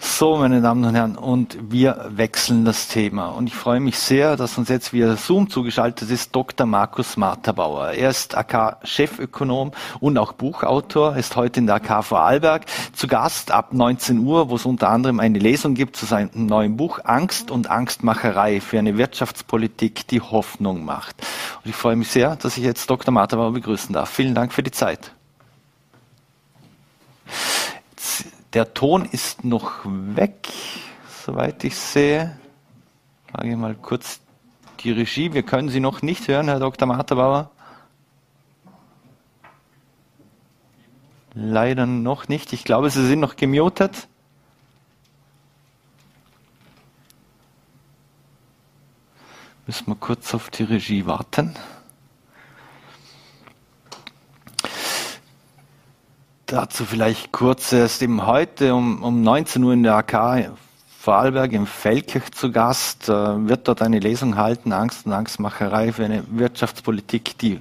So, 0.00 0.36
meine 0.36 0.60
Damen 0.60 0.84
und 0.84 0.94
Herren, 0.94 1.16
und 1.16 1.58
wir 1.72 2.06
wechseln 2.10 2.64
das 2.64 2.86
Thema. 2.86 3.30
Und 3.30 3.48
ich 3.48 3.54
freue 3.54 3.80
mich 3.80 3.98
sehr, 3.98 4.36
dass 4.36 4.56
uns 4.56 4.68
jetzt 4.68 4.92
via 4.92 5.16
Zoom 5.16 5.50
zugeschaltet 5.50 6.08
ist 6.08 6.34
Dr. 6.36 6.68
Markus 6.68 7.16
Marterbauer. 7.16 7.90
Er 7.90 8.10
ist 8.10 8.36
AK-Chefökonom 8.36 9.72
und 9.98 10.16
auch 10.16 10.34
Buchautor, 10.34 11.16
ist 11.16 11.34
heute 11.34 11.58
in 11.58 11.66
der 11.66 11.76
AK 11.76 12.04
Vorarlberg 12.04 12.66
zu 12.92 13.08
Gast 13.08 13.50
ab 13.50 13.72
19 13.72 14.20
Uhr, 14.20 14.50
wo 14.50 14.54
es 14.54 14.66
unter 14.66 14.88
anderem 14.88 15.18
eine 15.18 15.40
Lesung 15.40 15.74
gibt 15.74 15.96
zu 15.96 16.06
seinem 16.06 16.30
neuen 16.46 16.76
Buch 16.76 17.00
Angst 17.02 17.50
und 17.50 17.68
Angstmacherei 17.68 18.60
für 18.60 18.78
eine 18.78 18.98
Wirtschaftspolitik, 18.98 20.06
die 20.06 20.20
Hoffnung 20.20 20.84
macht. 20.84 21.16
Und 21.64 21.70
ich 21.70 21.76
freue 21.76 21.96
mich 21.96 22.08
sehr, 22.08 22.36
dass 22.36 22.56
ich 22.56 22.62
jetzt 22.62 22.88
Dr. 22.88 23.12
Marterbauer 23.12 23.52
begrüßen 23.52 23.92
darf. 23.92 24.10
Vielen 24.10 24.36
Dank 24.36 24.52
für 24.52 24.62
die 24.62 24.70
Zeit. 24.70 25.10
Der 28.54 28.72
Ton 28.72 29.04
ist 29.04 29.44
noch 29.44 29.80
weg, 29.84 30.48
soweit 31.24 31.62
ich 31.64 31.76
sehe. 31.76 32.38
Frage 33.30 33.56
mal 33.58 33.74
kurz 33.74 34.20
die 34.80 34.90
Regie. 34.90 35.34
Wir 35.34 35.42
können 35.42 35.68
Sie 35.68 35.80
noch 35.80 36.00
nicht 36.00 36.28
hören, 36.28 36.48
Herr 36.48 36.58
Dr. 36.58 36.88
Marterbauer. 36.88 37.50
Leider 41.34 41.84
noch 41.84 42.28
nicht. 42.28 42.54
Ich 42.54 42.64
glaube, 42.64 42.88
Sie 42.88 43.06
sind 43.06 43.20
noch 43.20 43.36
gemutet. 43.36 44.08
Müssen 49.66 49.88
wir 49.88 49.96
kurz 49.96 50.32
auf 50.32 50.48
die 50.48 50.62
Regie 50.62 51.04
warten. 51.04 51.54
Dazu 56.50 56.86
vielleicht 56.86 57.30
kurz 57.30 57.72
erst 57.74 58.00
eben 58.00 58.24
heute 58.24 58.74
um, 58.74 59.02
um 59.02 59.20
19 59.20 59.62
Uhr 59.62 59.74
in 59.74 59.82
der 59.82 59.96
AK 59.96 60.52
Vorarlberg 60.98 61.52
im 61.52 61.66
Feldkirch 61.66 62.32
zu 62.32 62.50
Gast, 62.50 63.10
äh, 63.10 63.46
wird 63.46 63.68
dort 63.68 63.82
eine 63.82 63.98
Lesung 63.98 64.38
halten, 64.38 64.72
Angst 64.72 65.04
und 65.04 65.12
Angstmacherei 65.12 65.92
für 65.92 66.06
eine 66.06 66.24
Wirtschaftspolitik, 66.30 67.36
die 67.36 67.60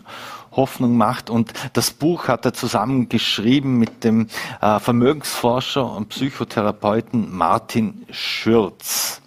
Hoffnung 0.54 0.96
macht. 0.96 1.30
Und 1.30 1.52
das 1.74 1.92
Buch 1.92 2.30
hat 2.30 2.46
er 2.46 2.54
zusammengeschrieben 2.54 3.78
mit 3.78 4.06
dem 4.06 4.30
äh, 4.62 4.80
Vermögensforscher 4.80 5.92
und 5.92 6.08
Psychotherapeuten 6.08 7.36
Martin 7.36 8.06
Schürz. 8.10 9.22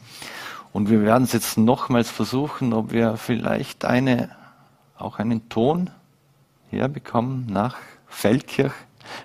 Und 0.73 0.89
wir 0.89 1.03
werden 1.03 1.25
es 1.25 1.35
jetzt 1.35 1.59
nochmals 1.59 2.11
versuchen, 2.11 2.73
ob 2.73 2.93
wir 2.93 3.19
vielleicht 3.19 3.85
eine, 3.85 4.31
auch 4.97 5.19
einen 5.19 5.51
Ton 5.51 5.91
herbekommen 6.71 7.45
nach 7.51 7.77
Feldkirch. 8.07 8.73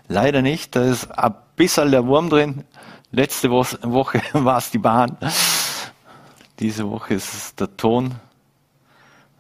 Leider 0.08 0.42
nicht, 0.42 0.76
da 0.76 0.84
ist 0.84 1.12
ein 1.18 1.36
bisschen 1.56 1.92
der 1.92 2.06
Wurm 2.06 2.30
drin. 2.30 2.64
Letzte 3.12 3.50
Woche 3.50 4.22
war 4.34 4.58
es 4.58 4.72
die 4.72 4.78
Bahn. 4.78 5.18
Diese 6.60 6.90
Woche 6.90 7.16
ist 7.16 7.34
es 7.34 7.56
der 7.56 7.76
Ton. 7.78 8.16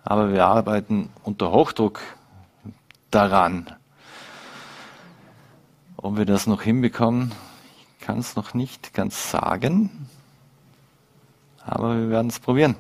Aber 0.03 0.31
wir 0.31 0.45
arbeiten 0.45 1.09
unter 1.23 1.51
Hochdruck 1.51 1.99
daran. 3.09 3.67
Ob 5.97 6.17
wir 6.17 6.25
das 6.25 6.45
noch 6.45 6.61
hinbekommen, 6.61 7.31
ich 7.99 8.05
kann 8.05 8.19
es 8.19 8.35
noch 8.35 8.53
nicht 8.53 8.93
ganz 8.93 9.31
sagen. 9.31 10.07
Aber 11.65 11.97
wir 11.97 12.09
werden 12.09 12.27
es 12.27 12.39
probieren. 12.39 12.75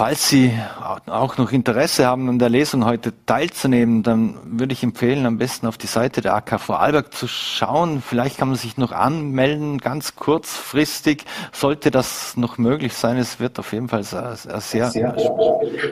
Falls 0.00 0.30
Sie 0.30 0.58
auch 1.04 1.36
noch 1.36 1.52
Interesse 1.52 2.06
haben, 2.06 2.30
an 2.30 2.38
der 2.38 2.48
Lesung 2.48 2.86
heute 2.86 3.12
teilzunehmen, 3.26 4.02
dann 4.02 4.38
würde 4.44 4.72
ich 4.72 4.82
empfehlen, 4.82 5.26
am 5.26 5.36
besten 5.36 5.66
auf 5.66 5.76
die 5.76 5.88
Seite 5.88 6.22
der 6.22 6.32
AKV 6.36 6.70
Alberg 6.70 7.12
zu 7.12 7.28
schauen. 7.28 8.00
Vielleicht 8.00 8.38
kann 8.38 8.48
man 8.48 8.56
sich 8.56 8.78
noch 8.78 8.92
anmelden, 8.92 9.76
ganz 9.76 10.16
kurzfristig, 10.16 11.26
sollte 11.52 11.90
das 11.90 12.34
noch 12.38 12.56
möglich 12.56 12.94
sein. 12.94 13.18
Es 13.18 13.40
wird 13.40 13.58
auf 13.58 13.74
jeden 13.74 13.90
Fall 13.90 14.02
eine 14.10 14.36
sehr, 14.62 14.90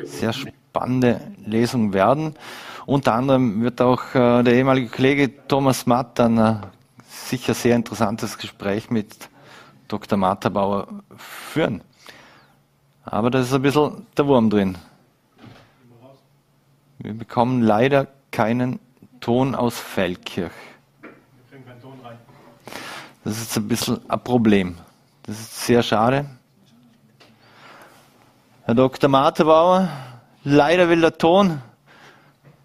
sehr 0.04 0.32
spannende 0.32 1.20
Lesung 1.44 1.92
werden. 1.92 2.34
Unter 2.86 3.12
anderem 3.12 3.62
wird 3.62 3.82
auch 3.82 4.14
äh, 4.14 4.42
der 4.42 4.54
ehemalige 4.54 4.88
Kollege 4.88 5.46
Thomas 5.48 5.84
Matt 5.84 6.18
ein 6.18 6.38
äh, 6.38 6.54
sicher 7.10 7.52
sehr 7.52 7.76
interessantes 7.76 8.38
Gespräch 8.38 8.88
mit 8.88 9.28
Dr. 9.86 10.16
Martha 10.16 10.48
Bauer 10.48 10.88
führen. 11.18 11.82
Aber 13.10 13.30
da 13.30 13.40
ist 13.40 13.54
ein 13.54 13.62
bisschen 13.62 14.06
der 14.16 14.26
Wurm 14.26 14.50
drin. 14.50 14.76
Wir 16.98 17.14
bekommen 17.14 17.62
leider 17.62 18.06
keinen 18.30 18.80
Ton 19.20 19.54
aus 19.54 19.78
Feldkirch. 19.78 20.52
Das 23.24 23.40
ist 23.40 23.56
ein 23.56 23.66
bisschen 23.66 23.98
ein 24.10 24.22
Problem. 24.22 24.76
Das 25.22 25.38
ist 25.38 25.66
sehr 25.66 25.82
schade. 25.82 26.26
Herr 28.64 28.74
Dr. 28.74 29.08
Martebauer, 29.08 29.88
leider 30.44 30.90
will 30.90 31.00
der 31.00 31.16
Ton 31.16 31.62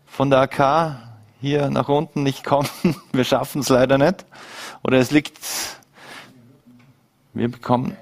von 0.06 0.30
der 0.30 0.42
AK 0.42 0.98
hier 1.40 1.70
nach 1.70 1.88
unten 1.88 2.24
nicht 2.24 2.44
kommen. 2.44 2.68
Wir 3.14 3.24
schaffen 3.24 3.62
es 3.62 3.70
leider 3.70 3.98
nicht. 3.98 4.26
Oder 4.84 4.98
es 4.98 5.12
liegt, 5.12 5.40
wir 7.34 7.50
bekommen 7.50 7.96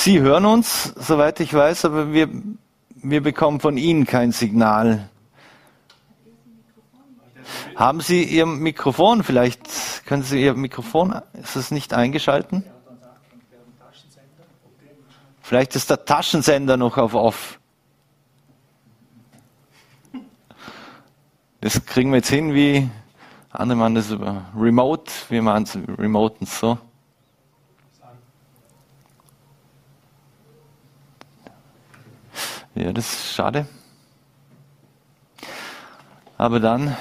Sie 0.00 0.20
hören 0.20 0.44
uns, 0.44 0.94
soweit 0.96 1.40
ich 1.40 1.52
weiß, 1.52 1.84
aber 1.86 2.12
wir, 2.12 2.28
wir 2.94 3.20
bekommen 3.20 3.58
von 3.58 3.76
Ihnen 3.76 4.06
kein 4.06 4.30
Signal. 4.30 5.08
Haben 7.74 8.00
Sie 8.00 8.22
Ihr 8.22 8.46
Mikrofon? 8.46 9.24
Vielleicht 9.24 10.06
können 10.06 10.22
Sie 10.22 10.40
Ihr 10.40 10.54
Mikrofon, 10.54 11.20
ist 11.32 11.56
es 11.56 11.72
nicht 11.72 11.94
eingeschalten? 11.94 12.62
Vielleicht 15.40 15.74
ist 15.74 15.90
der 15.90 16.04
Taschensender 16.04 16.76
noch 16.76 16.96
auf 16.96 17.14
Off. 17.14 17.58
Das 21.60 21.84
kriegen 21.86 22.12
wir 22.12 22.18
jetzt 22.18 22.30
hin, 22.30 22.54
wie 22.54 22.88
andere 23.50 23.76
machen 23.76 23.96
das 23.96 24.12
über 24.12 24.44
Remote. 24.56 25.10
Wir 25.28 25.42
machen 25.42 25.64
es 25.64 25.76
remote 25.98 26.36
und 26.38 26.48
so. 26.48 26.78
Ja, 32.78 32.92
das 32.92 33.12
ist 33.12 33.34
schade. 33.34 33.66
Aber 36.36 36.60
dann 36.60 36.96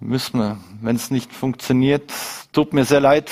müssen 0.00 0.40
wir, 0.40 0.56
wenn 0.80 0.96
es 0.96 1.12
nicht 1.12 1.32
funktioniert, 1.32 2.12
tut 2.52 2.72
mir 2.72 2.84
sehr 2.84 2.98
leid. 2.98 3.30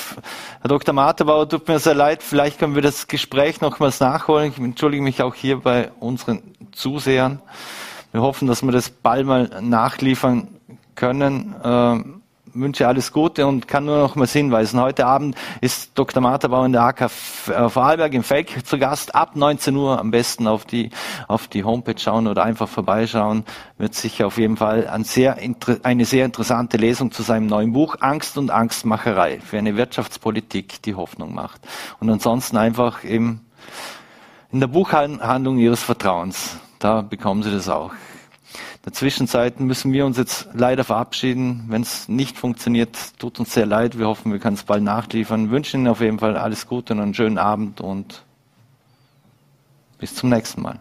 Herr 0.61 0.69
Dr. 0.69 0.95
Martebauer, 0.95 1.49
tut 1.49 1.67
mir 1.67 1.81
sehr 1.81 1.97
leid. 1.97 2.23
Vielleicht 2.23 2.61
können 2.61 2.77
wir 2.77 2.83
das 2.83 3.09
Gespräch 3.09 3.61
nochmals 3.61 3.99
nachholen. 3.99 4.53
Ich 4.53 4.59
entschuldige 4.59 5.03
mich 5.03 5.21
auch 5.21 5.35
hier 5.35 5.59
bei 5.59 5.91
unseren 5.99 6.43
Zusehern. 6.71 7.43
Wir 8.13 8.23
hoffen, 8.23 8.47
dass 8.47 8.63
wir 8.63 8.71
das 8.71 8.91
bald 8.91 9.27
mal 9.27 9.51
nachliefern 9.61 10.47
können. 10.95 12.18
Wünsche 12.55 12.87
alles 12.87 13.13
Gute 13.13 13.47
und 13.47 13.69
kann 13.69 13.85
nur 13.85 13.99
noch 13.99 14.15
mal 14.15 14.27
hinweisen. 14.27 14.81
Heute 14.81 15.07
Abend 15.07 15.37
ist 15.61 15.93
Dr. 15.95 16.23
Marterbauer 16.23 16.67
in 16.67 16.73
der 16.73 16.83
AK 16.83 17.03
äh, 17.03 17.09
Vorarlberg 17.69 18.15
im 18.15 18.23
Feld 18.23 18.67
zu 18.67 18.79
Gast. 18.79 19.15
Ab 19.15 19.37
19 19.37 19.77
Uhr 19.77 19.99
am 19.99 20.11
besten 20.11 20.47
auf 20.47 20.65
die, 20.65 20.91
auf 21.27 21.49
die 21.49 21.65
Homepage 21.65 21.99
schauen 21.99 22.27
oder 22.27 22.45
einfach 22.45 22.69
vorbeischauen. 22.69 23.45
Wird 23.77 23.95
sicher 23.95 24.27
auf 24.27 24.39
jeden 24.39 24.57
Fall 24.57 24.89
ein 24.89 25.05
sehr, 25.05 25.39
eine 25.83 26.05
sehr 26.05 26.25
interessante 26.25 26.77
Lesung 26.77 27.13
zu 27.13 27.23
seinem 27.23 27.47
neuen 27.47 27.73
Buch 27.73 27.97
Angst 28.01 28.39
und 28.39 28.51
Angstmacherei 28.51 29.41
für 29.41 29.59
eine 29.59 29.77
Wirtschaftspolitik, 29.77 30.83
die 30.83 30.95
Hoffnung 30.95 31.35
macht. 31.35 31.61
Und 32.01 32.11
ansonsten 32.11 32.57
einfach 32.57 33.05
im, 33.05 33.41
in 34.53 34.61
der 34.61 34.69
Buchhandlung 34.69 35.59
Ihres 35.59 35.83
Vertrauens. 35.83 36.57
Da 36.79 37.03
bekommen 37.03 37.43
Sie 37.43 37.51
das 37.51 37.69
auch 37.69 37.93
der 38.85 38.93
Zwischenzeit 38.93 39.61
müssen 39.61 39.93
wir 39.93 40.07
uns 40.07 40.17
jetzt 40.17 40.49
leider 40.55 40.85
verabschieden. 40.85 41.65
Wenn 41.69 41.83
es 41.83 42.09
nicht 42.09 42.37
funktioniert, 42.39 42.97
tut 43.19 43.39
uns 43.41 43.53
sehr 43.53 43.67
leid. 43.67 43.99
Wir 43.99 44.07
hoffen, 44.07 44.33
wir 44.33 44.39
können 44.39 44.55
es 44.55 44.63
bald 44.63 44.83
nachliefern. 44.83 45.51
Wünschen 45.51 45.81
Ihnen 45.81 45.89
auf 45.89 46.01
jeden 46.01 46.19
Fall 46.19 46.37
alles 46.37 46.67
Gute 46.67 46.95
und 46.95 47.01
einen 47.01 47.15
schönen 47.15 47.39
Abend 47.39 47.81
und 47.81 48.23
bis 49.99 50.15
zum 50.15 50.31
nächsten 50.31 50.63
Mal. 50.63 50.81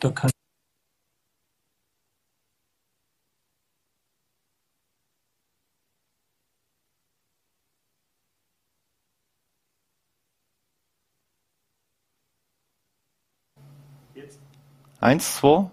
Da 0.00 0.10
kann 0.10 0.30
Eins, 15.00 15.36
zwei. 15.36 15.70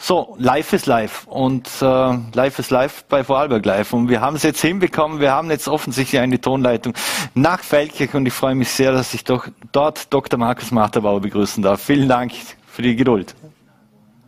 So, 0.00 0.36
live 0.38 0.72
ist 0.74 0.86
live 0.86 1.26
und 1.26 1.68
äh, 1.82 1.84
live 2.32 2.58
ist 2.60 2.70
live 2.70 3.04
bei 3.08 3.24
Vorarlberg 3.24 3.66
live 3.66 3.92
und 3.92 4.08
wir 4.08 4.20
haben 4.20 4.36
es 4.36 4.44
jetzt 4.44 4.60
hinbekommen. 4.60 5.18
Wir 5.18 5.32
haben 5.32 5.50
jetzt 5.50 5.66
offensichtlich 5.66 6.20
eine 6.20 6.40
Tonleitung 6.40 6.94
nach 7.34 7.58
Feldkirch 7.60 8.14
und 8.14 8.24
ich 8.24 8.32
freue 8.32 8.54
mich 8.54 8.70
sehr, 8.70 8.92
dass 8.92 9.12
ich 9.12 9.24
doch 9.24 9.48
dort 9.72 10.12
Dr. 10.14 10.38
Markus 10.38 10.70
Marterbauer 10.70 11.20
begrüßen 11.20 11.64
darf. 11.64 11.82
Vielen 11.82 12.08
Dank 12.08 12.30
für 12.68 12.82
die 12.82 12.94
Geduld. 12.94 13.34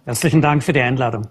Herzlichen 0.06 0.42
Dank 0.42 0.64
für 0.64 0.72
die 0.72 0.80
Einladung. 0.80 1.28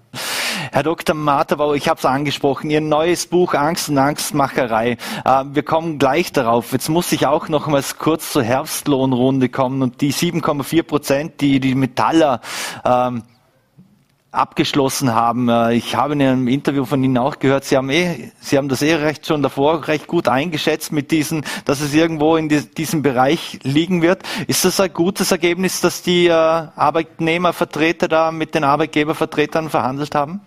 Herr 0.72 0.84
Dr. 0.84 1.16
Marterbauer, 1.16 1.76
ich 1.76 1.90
habe 1.90 1.98
es 1.98 2.06
angesprochen, 2.06 2.70
Ihr 2.70 2.80
neues 2.80 3.28
Buch 3.28 3.56
Angst 3.56 3.90
und 3.90 3.98
Angstmacherei. 3.98 4.92
Äh, 5.26 5.44
wir 5.52 5.64
kommen 5.64 6.00
gleich 6.00 6.32
darauf. 6.32 6.72
Jetzt 6.72 6.88
muss 6.88 7.12
ich 7.12 7.28
auch 7.28 7.50
noch 7.50 7.68
mal 7.68 7.84
kurz 7.98 8.32
zur 8.32 8.44
Herbstlohnrunde 8.44 9.50
kommen 9.50 9.82
und 9.82 10.00
die 10.00 10.14
7,4 10.14 10.84
Prozent, 10.84 11.42
die 11.42 11.60
die 11.60 11.76
Metaller 11.76 12.40
ähm, 12.86 13.24
abgeschlossen 14.32 15.14
haben. 15.14 15.50
Äh, 15.50 15.74
ich 15.74 15.96
habe 15.96 16.14
in 16.14 16.22
einem 16.22 16.48
Interview 16.48 16.86
von 16.86 17.04
Ihnen 17.04 17.18
auch 17.18 17.40
gehört, 17.40 17.66
Sie 17.66 17.76
haben, 17.76 17.90
eh, 17.90 18.32
Sie 18.40 18.58
haben 18.58 18.70
das 18.70 18.82
eh 18.82 18.96
recht 18.96 19.26
schon 19.26 19.42
davor 19.42 19.88
recht 19.88 20.08
gut 20.08 20.28
eingeschätzt 20.28 20.92
mit 20.92 21.12
diesen, 21.12 21.44
dass 21.66 21.82
es 21.82 21.94
irgendwo 21.94 22.36
in 22.36 22.50
diesem 22.50 23.02
Bereich 23.02 23.60
liegen 23.64 24.02
wird. 24.02 24.24
Ist 24.48 24.66
das 24.66 24.80
ein 24.80 24.94
gutes 24.94 25.32
Ergebnis, 25.32 25.82
dass 25.82 26.02
die 26.02 26.28
äh, 26.28 26.32
Arbeitnehmervertreter 26.32 28.08
da 28.08 28.32
mit 28.32 28.56
den 28.56 28.64
Arbeitgebervertretern 28.64 29.70
verhandelt 29.70 30.14
haben? 30.14 30.42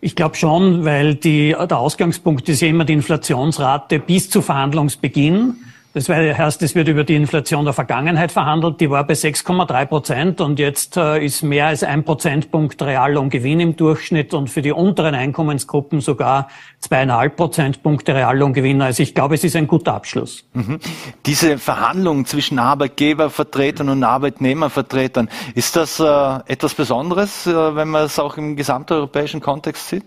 Ich 0.00 0.14
glaube 0.14 0.36
schon, 0.36 0.84
weil 0.84 1.14
die, 1.14 1.52
der 1.52 1.78
Ausgangspunkt 1.78 2.48
ist 2.48 2.60
ja 2.60 2.68
immer 2.68 2.84
die 2.84 2.92
Inflationsrate 2.92 3.98
bis 3.98 4.30
zu 4.30 4.42
Verhandlungsbeginn. 4.42 5.56
Das 5.96 6.10
heißt, 6.10 6.60
es 6.60 6.74
wird 6.74 6.88
über 6.88 7.04
die 7.04 7.14
Inflation 7.14 7.64
der 7.64 7.72
Vergangenheit 7.72 8.30
verhandelt. 8.30 8.82
Die 8.82 8.90
war 8.90 9.06
bei 9.06 9.14
6,3 9.14 9.86
Prozent 9.86 10.40
und 10.42 10.58
jetzt 10.58 10.98
äh, 10.98 11.24
ist 11.24 11.42
mehr 11.42 11.68
als 11.68 11.82
ein 11.82 12.04
Prozentpunkt 12.04 12.82
Reallohngewinn 12.82 13.60
im 13.60 13.76
Durchschnitt 13.76 14.34
und 14.34 14.50
für 14.50 14.60
die 14.60 14.72
unteren 14.72 15.14
Einkommensgruppen 15.14 16.02
sogar 16.02 16.48
zweieinhalb 16.80 17.36
Prozentpunkte 17.36 18.14
Reallohngewinn. 18.14 18.82
Also 18.82 19.02
ich 19.02 19.14
glaube, 19.14 19.36
es 19.36 19.44
ist 19.44 19.56
ein 19.56 19.66
guter 19.66 19.94
Abschluss. 19.94 20.44
Mhm. 20.52 20.80
Diese 21.24 21.56
Verhandlungen 21.56 22.26
zwischen 22.26 22.58
Arbeitgebervertretern 22.58 23.88
und 23.88 24.04
Arbeitnehmervertretern, 24.04 25.30
ist 25.54 25.76
das 25.76 25.98
äh, 25.98 26.04
etwas 26.46 26.74
Besonderes, 26.74 27.46
äh, 27.46 27.74
wenn 27.74 27.88
man 27.88 28.04
es 28.04 28.18
auch 28.18 28.36
im 28.36 28.54
gesamteuropäischen 28.54 29.40
Kontext 29.40 29.88
sieht? 29.88 30.04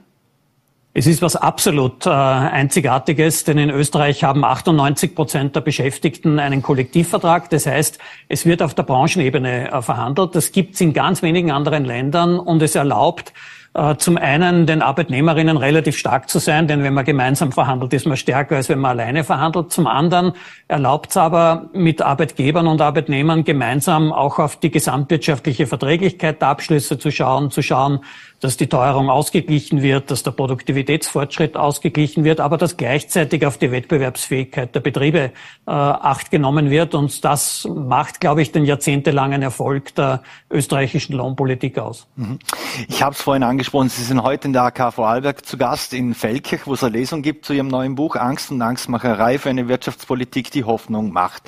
Es 0.91 1.05
ist 1.05 1.21
was 1.21 1.35
absolut 1.35 2.07
äh, 2.07 2.09
Einzigartiges, 2.09 3.43
denn 3.43 3.59
in 3.59 3.69
Österreich 3.69 4.23
haben 4.23 4.43
98 4.43 5.13
Prozent 5.13 5.55
der 5.55 5.61
Beschäftigten 5.61 6.39
einen 6.39 6.63
Kollektivvertrag. 6.63 7.47
Das 7.51 7.67
heißt, 7.67 7.99
es 8.27 8.47
wird 8.47 8.63
auf 8.63 8.73
der 8.73 8.83
Branchenebene 8.83 9.71
äh, 9.71 9.81
verhandelt. 9.83 10.33
Das 10.33 10.51
gibt 10.51 10.73
es 10.73 10.81
in 10.81 10.93
ganz 10.93 11.21
wenigen 11.21 11.51
anderen 11.51 11.85
Ländern 11.85 12.39
und 12.39 12.63
es 12.63 12.73
erlaubt 12.73 13.33
äh, 13.75 13.97
zum 13.97 14.17
einen 14.17 14.65
den 14.65 14.81
Arbeitnehmerinnen 14.81 15.55
relativ 15.55 15.95
stark 15.95 16.27
zu 16.27 16.39
sein, 16.39 16.67
denn 16.67 16.81
wenn 16.83 16.95
man 16.95 17.05
gemeinsam 17.05 17.51
verhandelt, 17.51 17.93
ist 17.93 18.07
man 18.07 18.17
stärker, 18.17 18.55
als 18.55 18.67
wenn 18.67 18.79
man 18.79 18.91
alleine 18.97 19.23
verhandelt. 19.23 19.71
Zum 19.71 19.85
anderen 19.85 20.33
erlaubt 20.67 21.11
es 21.11 21.17
aber 21.17 21.69
mit 21.71 22.01
Arbeitgebern 22.01 22.65
und 22.65 22.81
Arbeitnehmern 22.81 23.43
gemeinsam 23.43 24.11
auch 24.11 24.39
auf 24.39 24.55
die 24.55 24.71
gesamtwirtschaftliche 24.71 25.67
Verträglichkeit 25.67 26.41
der 26.41 26.47
Abschlüsse 26.47 26.97
zu 26.97 27.11
schauen, 27.11 27.51
zu 27.51 27.61
schauen, 27.61 27.99
dass 28.39 28.57
die 28.57 28.67
Teuerung 28.67 29.09
ausgeglichen 29.09 29.81
wird, 29.81 30.11
dass 30.11 30.23
der 30.23 30.31
Produktivitätsfortschritt 30.31 31.57
ausgeglichen 31.57 32.23
wird, 32.23 32.39
aber 32.39 32.57
dass 32.57 32.77
gleichzeitig 32.77 33.45
auf 33.45 33.57
die 33.57 33.71
Wettbewerbsfähigkeit 33.71 34.73
der 34.73 34.79
Betriebe 34.79 35.19
äh, 35.19 35.71
Acht 35.71 36.31
genommen 36.31 36.69
wird. 36.69 36.95
Und 36.95 37.23
das 37.25 37.67
macht, 37.73 38.19
glaube 38.19 38.41
ich, 38.41 38.51
den 38.51 38.65
jahrzehntelangen 38.65 39.41
Erfolg 39.41 39.93
der 39.95 40.23
österreichischen 40.49 41.15
Lohnpolitik 41.15 41.77
aus. 41.77 42.07
Mhm. 42.15 42.39
Ich 42.87 43.03
habe 43.03 43.13
es 43.13 43.21
vorhin 43.21 43.43
angesprochen, 43.43 43.89
Sie 43.89 44.03
sind 44.03 44.23
heute 44.23 44.47
in 44.47 44.53
der 44.53 44.63
AK 44.63 44.93
Vorarlberg 44.93 45.45
zu 45.45 45.57
Gast 45.57 45.93
in 45.93 46.13
Feldkirch, 46.13 46.65
wo 46.65 46.73
es 46.73 46.83
eine 46.83 46.93
Lesung 46.97 47.21
gibt 47.21 47.45
zu 47.45 47.53
Ihrem 47.53 47.67
neuen 47.67 47.95
Buch 47.95 48.15
Angst 48.15 48.51
und 48.51 48.61
Angstmacherei 48.61 49.37
für 49.37 49.49
eine 49.49 49.67
Wirtschaftspolitik, 49.67 50.51
die 50.51 50.63
Hoffnung 50.63 51.11
macht. 51.11 51.43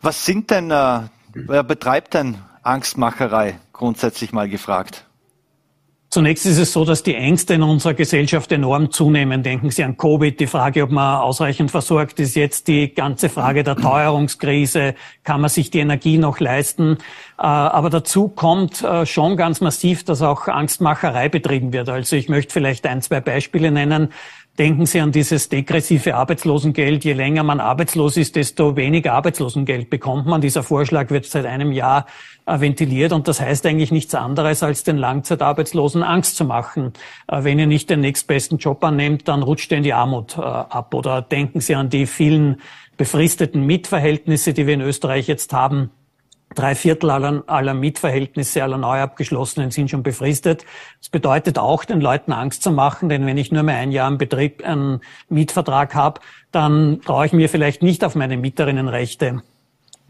Was 0.00 0.24
sind 0.24 0.50
denn, 0.50 0.70
äh, 0.70 1.00
wer 1.34 1.62
betreibt 1.62 2.14
denn 2.14 2.38
Angstmacherei, 2.62 3.58
grundsätzlich 3.72 4.32
mal 4.32 4.48
gefragt? 4.48 5.04
Zunächst 6.12 6.44
ist 6.44 6.58
es 6.58 6.72
so, 6.72 6.84
dass 6.84 7.04
die 7.04 7.14
Ängste 7.14 7.54
in 7.54 7.62
unserer 7.62 7.94
Gesellschaft 7.94 8.50
enorm 8.50 8.90
zunehmen. 8.90 9.44
Denken 9.44 9.70
Sie 9.70 9.84
an 9.84 9.96
Covid, 9.96 10.40
die 10.40 10.48
Frage, 10.48 10.82
ob 10.82 10.90
man 10.90 11.20
ausreichend 11.20 11.70
versorgt 11.70 12.18
ist, 12.18 12.34
jetzt 12.34 12.66
die 12.66 12.92
ganze 12.92 13.28
Frage 13.28 13.62
der 13.62 13.76
Teuerungskrise, 13.76 14.96
kann 15.22 15.40
man 15.40 15.50
sich 15.50 15.70
die 15.70 15.78
Energie 15.78 16.18
noch 16.18 16.40
leisten. 16.40 16.98
Äh, 17.38 17.42
aber 17.42 17.90
dazu 17.90 18.26
kommt 18.26 18.82
äh, 18.82 19.06
schon 19.06 19.36
ganz 19.36 19.60
massiv, 19.60 20.02
dass 20.02 20.20
auch 20.20 20.48
Angstmacherei 20.48 21.28
betrieben 21.28 21.72
wird. 21.72 21.88
Also 21.88 22.16
ich 22.16 22.28
möchte 22.28 22.52
vielleicht 22.52 22.88
ein, 22.88 23.02
zwei 23.02 23.20
Beispiele 23.20 23.70
nennen. 23.70 24.12
Denken 24.58 24.84
Sie 24.84 25.00
an 25.00 25.12
dieses 25.12 25.48
degressive 25.48 26.14
Arbeitslosengeld. 26.14 27.04
Je 27.04 27.14
länger 27.14 27.42
man 27.42 27.60
arbeitslos 27.60 28.16
ist, 28.16 28.36
desto 28.36 28.76
weniger 28.76 29.14
Arbeitslosengeld 29.14 29.88
bekommt 29.88 30.26
man. 30.26 30.40
Dieser 30.40 30.62
Vorschlag 30.62 31.10
wird 31.10 31.24
seit 31.24 31.46
einem 31.46 31.72
Jahr 31.72 32.06
äh, 32.46 32.60
ventiliert 32.60 33.12
und 33.12 33.26
das 33.26 33.40
heißt 33.40 33.64
eigentlich 33.64 33.90
nichts 33.90 34.14
anderes, 34.14 34.62
als 34.62 34.84
den 34.84 34.98
Langzeitarbeitslosen 34.98 36.02
Angst 36.02 36.36
zu 36.36 36.44
machen. 36.44 36.92
Äh, 37.28 37.44
wenn 37.44 37.58
ihr 37.58 37.66
nicht 37.66 37.88
den 37.88 38.00
nächstbesten 38.00 38.58
Job 38.58 38.84
annehmt, 38.84 39.28
dann 39.28 39.42
rutscht 39.42 39.70
ihr 39.70 39.78
in 39.78 39.84
die 39.84 39.94
Armut 39.94 40.36
äh, 40.36 40.42
ab. 40.42 40.92
Oder 40.94 41.22
denken 41.22 41.60
Sie 41.60 41.74
an 41.74 41.88
die 41.88 42.06
vielen 42.06 42.60
befristeten 42.98 43.64
Mietverhältnisse, 43.64 44.52
die 44.52 44.66
wir 44.66 44.74
in 44.74 44.82
Österreich 44.82 45.26
jetzt 45.26 45.54
haben 45.54 45.90
Drei 46.54 46.74
Viertel 46.74 47.10
aller, 47.10 47.44
aller 47.46 47.74
Mietverhältnisse 47.74 48.62
aller 48.64 48.76
neu 48.76 49.00
abgeschlossenen 49.00 49.70
sind 49.70 49.88
schon 49.88 50.02
befristet. 50.02 50.64
Das 50.98 51.08
bedeutet 51.08 51.58
auch, 51.58 51.84
den 51.84 52.00
Leuten 52.00 52.32
Angst 52.32 52.64
zu 52.64 52.72
machen, 52.72 53.08
denn 53.08 53.24
wenn 53.24 53.38
ich 53.38 53.52
nur 53.52 53.62
mehr 53.62 53.76
ein 53.76 53.92
Jahr 53.92 54.08
im 54.08 54.18
Betrieb 54.18 54.64
einen 54.64 55.00
Mietvertrag 55.28 55.94
habe, 55.94 56.20
dann 56.50 57.00
traue 57.02 57.26
ich 57.26 57.32
mir 57.32 57.48
vielleicht 57.48 57.82
nicht 57.82 58.02
auf 58.04 58.16
meine 58.16 58.36
Mieterinnenrechte 58.36 59.42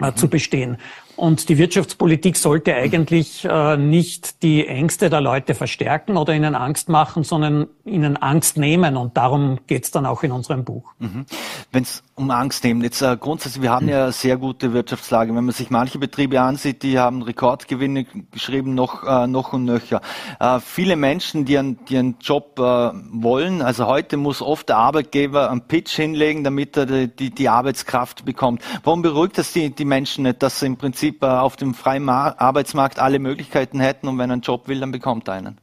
äh, 0.01 0.15
zu 0.15 0.29
bestehen. 0.29 0.79
Und 1.21 1.51
die 1.51 1.59
Wirtschaftspolitik 1.59 2.39
sollte 2.39 2.75
eigentlich 2.75 3.45
äh, 3.45 3.77
nicht 3.77 4.43
die 4.43 4.67
Ängste 4.67 5.11
der 5.11 5.21
Leute 5.21 5.55
verstärken 5.55 6.17
oder 6.17 6.35
ihnen 6.35 6.55
Angst 6.55 6.89
machen, 6.89 7.25
sondern 7.25 7.67
ihnen 7.85 8.17
Angst 8.17 8.57
nehmen. 8.57 8.97
Und 8.97 9.19
darum 9.19 9.59
geht 9.67 9.85
es 9.85 9.91
dann 9.91 10.07
auch 10.07 10.23
in 10.23 10.33
unserem 10.33 10.65
Buch. 10.65 10.95
Mhm. 10.99 11.27
Wenn 11.73 11.83
es 11.83 12.03
um 12.15 12.31
Angst 12.31 12.65
nehmen, 12.65 12.83
jetzt 12.83 13.03
äh, 13.03 13.19
grundsätzlich, 13.21 13.61
wir 13.61 13.71
haben 13.71 13.85
mhm. 13.85 13.93
ja 13.93 14.13
sehr 14.13 14.39
gute 14.39 14.73
Wirtschaftslage. 14.73 15.35
Wenn 15.35 15.45
man 15.45 15.53
sich 15.53 15.69
manche 15.69 15.99
Betriebe 15.99 16.41
ansieht, 16.41 16.83
die 16.83 16.99
haben 16.99 17.21
Rekordgewinne 17.21 18.07
geschrieben, 18.31 18.75
noch, 18.75 19.05
äh, 19.05 19.27
noch 19.27 19.53
und 19.53 19.67
nöcher. 19.67 20.01
Äh, 20.39 20.59
viele 20.61 20.97
Menschen, 20.97 21.45
die 21.45 21.59
einen, 21.59 21.85
die 21.85 21.99
einen 21.99 22.17
Job 22.23 22.59
äh, 22.59 22.63
wollen, 22.63 23.61
also 23.61 23.87
heute 23.87 24.17
muss 24.17 24.41
oft 24.41 24.71
der 24.71 24.79
Arbeitgeber 24.79 25.51
einen 25.51 25.61
Pitch 25.61 25.95
hinlegen, 25.95 26.45
damit 26.45 26.79
er 26.79 26.87
die, 26.87 27.09
die, 27.09 27.29
die 27.29 27.51
Arbeitskraft 27.51 28.25
bekommt. 28.25 28.63
Warum 28.85 29.03
beruhigt 29.03 29.37
das 29.37 29.53
die, 29.53 29.69
die 29.69 29.85
Menschen 29.85 30.25
nicht, 30.25 30.43
dass 30.43 30.61
sie 30.61 30.67
im 30.67 30.79
Prinzip 30.79 31.10
Prinzip 31.11 31.23
äh, 31.23 31.27
auf 31.27 31.57
dem 31.57 31.75
freien 31.75 32.09
Arbeitsmarkt 32.09 32.99
alle 32.99 33.19
Möglichkeiten 33.19 33.81
hätten 33.81 34.09
und 34.09 34.19
wenn 34.19 34.31
er 34.31 34.35
einen 34.35 34.43
Job 34.43 34.69
will, 34.69 34.81
dann 34.81 34.93
bekommt 34.93 35.29
er 35.29 35.35
einen. 35.35 35.61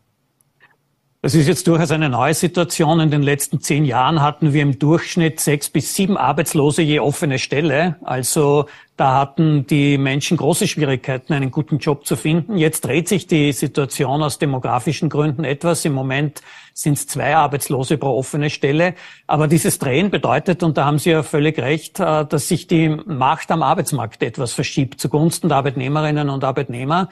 Das 1.28 1.36
ist 1.36 1.50
jetzt 1.50 1.68
durchaus 1.68 1.92
eine 1.92 2.08
neue 2.08 2.34
Situation. 2.34 3.02
In 3.02 3.12
den 3.12 3.22
letzten 3.22 3.60
zehn 3.60 3.84
Jahren 3.84 4.22
hatten 4.22 4.54
wir 4.54 4.62
im 4.62 4.80
Durchschnitt 4.80 5.42
sechs 5.42 5.70
bis 5.70 5.94
sieben 5.94 6.16
Arbeitslose 6.16 6.82
je 6.84 7.02
offene 7.02 7.38
Stelle. 7.38 7.98
Also 8.02 8.68
da 8.96 9.14
hatten 9.14 9.68
die 9.68 9.98
Menschen 9.98 10.38
große 10.38 10.70
Schwierigkeiten, 10.70 11.34
einen 11.34 11.52
guten 11.52 11.80
Job 11.80 12.08
zu 12.08 12.16
finden. 12.16 12.58
Jetzt 12.58 12.86
dreht 12.86 13.10
sich 13.10 13.28
die 13.28 13.52
Situation 13.52 14.24
aus 14.24 14.40
demografischen 14.40 15.10
Gründen 15.10 15.44
etwas. 15.44 15.84
Im 15.84 15.92
Moment 15.92 16.42
sind 16.74 16.94
es 16.94 17.08
zwei 17.08 17.36
Arbeitslose 17.36 17.98
pro 17.98 18.18
offene 18.18 18.50
Stelle. 18.50 18.96
Aber 19.28 19.50
dieses 19.50 19.80
Drehen 19.80 20.10
bedeutet, 20.10 20.64
und 20.64 20.78
da 20.78 20.86
haben 20.86 20.98
Sie 20.98 21.10
ja 21.10 21.24
völlig 21.24 21.60
recht, 21.60 22.00
äh, 22.00 22.26
dass 22.26 22.48
sich 22.48 22.68
die 22.68 22.88
Macht 22.88 23.52
am 23.52 23.64
Arbeitsmarkt 23.64 24.24
etwas 24.24 24.54
verschiebt 24.54 25.02
zugunsten 25.02 25.50
der 25.50 25.58
Arbeitnehmerinnen 25.58 26.30
und 26.30 26.46
Arbeitnehmer. 26.46 27.10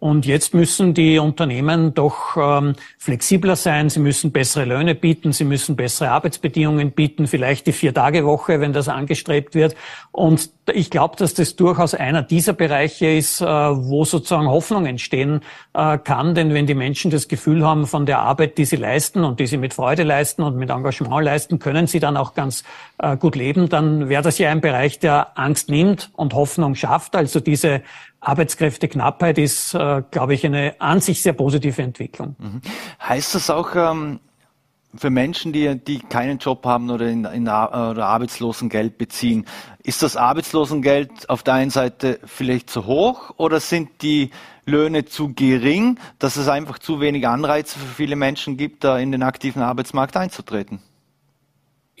Und 0.00 0.26
jetzt 0.26 0.54
müssen 0.54 0.94
die 0.94 1.18
Unternehmen 1.18 1.92
doch 1.92 2.36
ähm, 2.36 2.74
flexibler 2.98 3.56
sein. 3.56 3.90
Sie 3.90 3.98
müssen 3.98 4.30
bessere 4.30 4.64
Löhne 4.64 4.94
bieten. 4.94 5.32
Sie 5.32 5.44
müssen 5.44 5.74
bessere 5.74 6.10
Arbeitsbedingungen 6.10 6.92
bieten. 6.92 7.26
Vielleicht 7.26 7.66
die 7.66 7.72
Vier-Tage-Woche, 7.72 8.60
wenn 8.60 8.72
das 8.72 8.88
angestrebt 8.88 9.56
wird. 9.56 9.74
Und 10.12 10.50
ich 10.72 10.90
glaube, 10.90 11.16
dass 11.16 11.34
das 11.34 11.56
durchaus 11.56 11.94
einer 11.94 12.22
dieser 12.22 12.52
Bereiche 12.52 13.06
ist, 13.06 13.40
äh, 13.40 13.44
wo 13.44 14.04
sozusagen 14.04 14.46
Hoffnung 14.46 14.86
entstehen 14.86 15.40
äh, 15.74 15.98
kann. 15.98 16.36
Denn 16.36 16.54
wenn 16.54 16.66
die 16.66 16.74
Menschen 16.74 17.10
das 17.10 17.26
Gefühl 17.26 17.66
haben, 17.66 17.86
von 17.86 18.06
der 18.06 18.20
Arbeit, 18.20 18.56
die 18.56 18.66
sie 18.66 18.76
leisten 18.76 19.24
und 19.24 19.40
die 19.40 19.46
sie 19.48 19.56
mit 19.56 19.74
Freude 19.74 20.04
leisten 20.04 20.42
und 20.42 20.56
mit 20.56 20.70
Engagement 20.70 21.24
leisten, 21.24 21.58
können 21.58 21.88
sie 21.88 21.98
dann 21.98 22.16
auch 22.16 22.34
ganz 22.34 22.62
äh, 22.98 23.16
gut 23.16 23.36
leben, 23.36 23.68
dann 23.68 24.08
wäre 24.08 24.22
das 24.22 24.38
ja 24.38 24.50
ein 24.50 24.60
Bereich, 24.60 24.98
der 24.98 25.38
Angst 25.38 25.70
nimmt 25.70 26.10
und 26.14 26.34
Hoffnung 26.34 26.74
schafft. 26.74 27.14
Also 27.14 27.40
diese 27.40 27.82
Arbeitskräfteknappheit 28.20 29.38
ist, 29.38 29.74
äh, 29.74 30.02
glaube 30.10 30.34
ich, 30.34 30.44
eine 30.44 30.74
an 30.80 31.00
sich 31.00 31.22
sehr 31.22 31.32
positive 31.32 31.80
Entwicklung. 31.80 32.36
Mhm. 32.38 32.60
Heißt 33.00 33.34
das 33.34 33.50
auch 33.50 33.76
ähm, 33.76 34.20
für 34.94 35.10
Menschen, 35.10 35.52
die, 35.52 35.76
die 35.76 35.98
keinen 36.00 36.38
Job 36.38 36.64
haben 36.64 36.90
oder, 36.90 37.06
in, 37.06 37.24
in, 37.24 37.42
oder 37.44 38.06
Arbeitslosengeld 38.06 38.98
beziehen, 38.98 39.44
ist 39.82 40.02
das 40.02 40.16
Arbeitslosengeld 40.16 41.28
auf 41.30 41.42
der 41.42 41.54
einen 41.54 41.70
Seite 41.70 42.18
vielleicht 42.24 42.70
zu 42.70 42.86
hoch 42.86 43.32
oder 43.36 43.60
sind 43.60 44.02
die 44.02 44.30
Löhne 44.64 45.04
zu 45.04 45.34
gering, 45.34 45.98
dass 46.18 46.36
es 46.36 46.48
einfach 46.48 46.78
zu 46.78 47.00
wenig 47.00 47.26
Anreize 47.26 47.78
für 47.78 47.94
viele 47.94 48.16
Menschen 48.16 48.56
gibt, 48.56 48.84
da 48.84 48.98
in 48.98 49.12
den 49.12 49.22
aktiven 49.22 49.62
Arbeitsmarkt 49.62 50.16
einzutreten? 50.16 50.80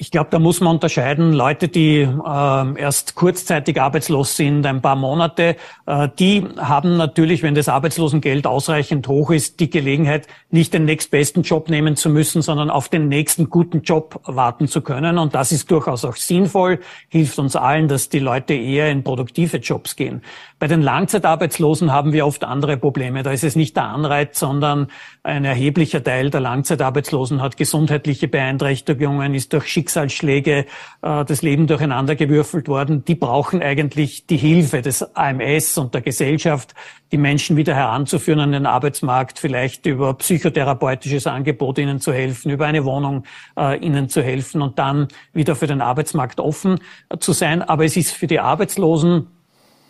Ich 0.00 0.12
glaube, 0.12 0.28
da 0.30 0.38
muss 0.38 0.60
man 0.60 0.76
unterscheiden. 0.76 1.32
Leute, 1.32 1.66
die 1.66 2.02
äh, 2.02 2.80
erst 2.80 3.16
kurzzeitig 3.16 3.80
arbeitslos 3.80 4.36
sind, 4.36 4.64
ein 4.64 4.80
paar 4.80 4.94
Monate, 4.94 5.56
äh, 5.86 6.08
die 6.20 6.46
haben 6.56 6.96
natürlich, 6.96 7.42
wenn 7.42 7.56
das 7.56 7.68
Arbeitslosengeld 7.68 8.46
ausreichend 8.46 9.08
hoch 9.08 9.32
ist, 9.32 9.58
die 9.58 9.68
Gelegenheit, 9.68 10.28
nicht 10.50 10.72
den 10.72 10.84
nächstbesten 10.84 11.42
Job 11.42 11.68
nehmen 11.68 11.96
zu 11.96 12.10
müssen, 12.10 12.42
sondern 12.42 12.70
auf 12.70 12.88
den 12.88 13.08
nächsten 13.08 13.50
guten 13.50 13.82
Job 13.82 14.20
warten 14.24 14.68
zu 14.68 14.82
können. 14.82 15.18
Und 15.18 15.34
das 15.34 15.50
ist 15.50 15.68
durchaus 15.68 16.04
auch 16.04 16.14
sinnvoll, 16.14 16.78
hilft 17.08 17.40
uns 17.40 17.56
allen, 17.56 17.88
dass 17.88 18.08
die 18.08 18.20
Leute 18.20 18.54
eher 18.54 18.92
in 18.92 19.02
produktive 19.02 19.56
Jobs 19.56 19.96
gehen. 19.96 20.22
Bei 20.60 20.66
den 20.66 20.82
Langzeitarbeitslosen 20.82 21.92
haben 21.92 22.12
wir 22.12 22.26
oft 22.26 22.42
andere 22.42 22.76
Probleme. 22.76 23.22
Da 23.22 23.30
ist 23.30 23.44
es 23.44 23.54
nicht 23.54 23.76
der 23.76 23.84
Anreiz, 23.84 24.40
sondern 24.40 24.88
ein 25.22 25.44
erheblicher 25.44 26.02
Teil 26.02 26.30
der 26.30 26.40
Langzeitarbeitslosen 26.40 27.40
hat 27.40 27.56
gesundheitliche 27.56 28.26
Beeinträchtigungen, 28.26 29.34
ist 29.34 29.52
durch 29.52 29.68
Schicksalsschläge 29.68 30.66
äh, 31.02 31.24
das 31.24 31.42
Leben 31.42 31.68
durcheinandergewürfelt 31.68 32.66
worden. 32.66 33.04
Die 33.04 33.14
brauchen 33.14 33.62
eigentlich 33.62 34.26
die 34.26 34.36
Hilfe 34.36 34.82
des 34.82 35.14
AMS 35.14 35.78
und 35.78 35.94
der 35.94 36.00
Gesellschaft, 36.00 36.74
die 37.12 37.18
Menschen 37.18 37.56
wieder 37.56 37.76
heranzuführen 37.76 38.40
an 38.40 38.50
den 38.50 38.66
Arbeitsmarkt, 38.66 39.38
vielleicht 39.38 39.86
über 39.86 40.14
psychotherapeutisches 40.14 41.28
Angebot 41.28 41.78
ihnen 41.78 42.00
zu 42.00 42.12
helfen, 42.12 42.50
über 42.50 42.66
eine 42.66 42.84
Wohnung 42.84 43.22
äh, 43.56 43.78
ihnen 43.78 44.08
zu 44.08 44.22
helfen 44.22 44.60
und 44.60 44.80
dann 44.80 45.06
wieder 45.32 45.54
für 45.54 45.68
den 45.68 45.80
Arbeitsmarkt 45.80 46.40
offen 46.40 46.80
äh, 47.10 47.18
zu 47.18 47.32
sein. 47.32 47.62
Aber 47.62 47.84
es 47.84 47.96
ist 47.96 48.10
für 48.10 48.26
die 48.26 48.40
Arbeitslosen 48.40 49.28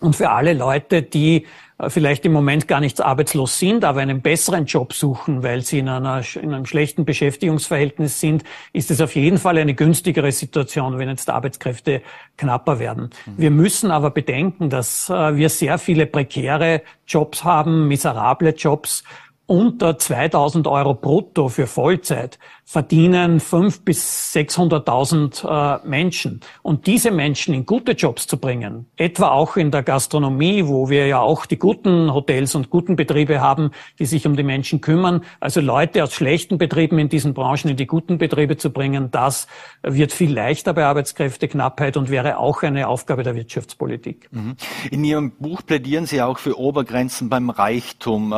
und 0.01 0.17
für 0.17 0.31
alle 0.31 0.53
Leute, 0.53 1.03
die 1.03 1.47
äh, 1.79 1.91
vielleicht 1.91 2.25
im 2.27 2.33
Moment 2.33 2.69
gar 2.69 2.81
nicht 2.81 3.01
arbeitslos 3.01 3.59
sind, 3.59 3.85
aber 3.85 4.01
einen 4.01 4.21
besseren 4.21 4.67
Job 4.67 4.93
suchen, 4.93 5.43
weil 5.43 5.63
sie 5.63 5.79
in, 5.79 5.89
einer, 5.89 6.23
in 6.41 6.53
einem 6.53 6.67
schlechten 6.67 7.05
Beschäftigungsverhältnis 7.05 8.21
sind, 8.21 8.45
ist 8.73 8.91
es 8.91 9.01
auf 9.01 9.15
jeden 9.15 9.39
Fall 9.39 9.59
eine 9.59 9.75
günstigere 9.75 10.33
Situation, 10.33 10.99
wenn 10.99 11.09
jetzt 11.09 11.31
Arbeitskräfte 11.31 12.03
knapper 12.37 12.79
werden. 12.79 13.11
Mhm. 13.27 13.33
Wir 13.37 13.51
müssen 13.51 13.91
aber 13.91 14.11
bedenken, 14.11 14.71
dass 14.71 15.09
äh, 15.09 15.37
wir 15.37 15.49
sehr 15.49 15.79
viele 15.79 16.07
prekäre 16.07 16.83
Jobs 17.07 17.45
haben, 17.45 17.89
miserable 17.89 18.51
Jobs, 18.51 19.05
unter 19.49 19.99
2000 19.99 20.67
Euro 20.67 20.93
brutto 20.93 21.49
für 21.49 21.67
Vollzeit 21.67 22.39
verdienen 22.67 23.41
5 23.41 23.81
bis 23.81 24.35
600.000 24.35 25.81
äh, 25.83 25.89
Menschen. 25.89 26.41
Und 26.61 26.87
diese 26.87 27.11
Menschen 27.11 27.55
in 27.55 27.65
gute 27.65 27.93
Jobs 27.93 28.27
zu 28.27 28.37
bringen, 28.37 28.85
etwa 28.99 29.31
auch 29.31 29.57
in 29.57 29.71
der 29.71 29.83
Gastronomie, 29.83 30.67
wo 30.67 30.91
wir 30.91 31.07
ja 31.07 31.21
auch 31.21 31.47
die 31.47 31.59
guten 31.59 32.13
Hotels 32.13 32.55
und 32.55 32.69
guten 32.69 32.95
Betriebe 32.95 33.41
haben, 33.41 33.71
die 33.99 34.05
sich 34.05 34.27
um 34.27 34.37
die 34.37 34.43
Menschen 34.43 34.83
kümmern, 34.83 35.25
also 35.41 35.63
Leute 35.63 36.05
aus 36.05 36.13
schlechten 36.13 36.59
Betrieben 36.59 36.99
in 36.99 37.09
diesen 37.09 37.33
Branchen 37.33 37.71
in 37.71 37.79
die 37.79 37.87
guten 37.87 38.19
Betriebe 38.19 38.59
zu 38.59 38.69
bringen, 38.69 39.11
das 39.11 39.47
wird 39.83 40.13
viel 40.13 40.31
leichter 40.31 40.75
bei 40.75 40.85
Arbeitskräfteknappheit 40.85 41.97
und 41.97 42.11
wäre 42.11 42.37
auch 42.37 42.63
eine 42.63 42.87
Aufgabe 42.87 43.23
der 43.23 43.35
Wirtschaftspolitik. 43.35 44.29
Mhm. 44.31 44.57
In 44.91 45.05
Ihrem 45.05 45.31
Buch 45.31 45.63
plädieren 45.65 46.05
Sie 46.05 46.21
auch 46.21 46.37
für 46.37 46.59
Obergrenzen 46.59 47.31
beim 47.31 47.49
Reichtum. 47.49 48.35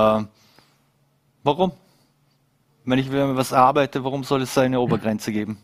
Warum? 1.43 1.72
Wenn 2.84 2.99
ich 2.99 3.11
was 3.12 3.53
arbeite, 3.53 4.05
warum 4.05 4.24
soll 4.24 4.43
es 4.43 4.57
eine 4.59 4.80
Obergrenze 4.80 5.32
geben? 5.32 5.59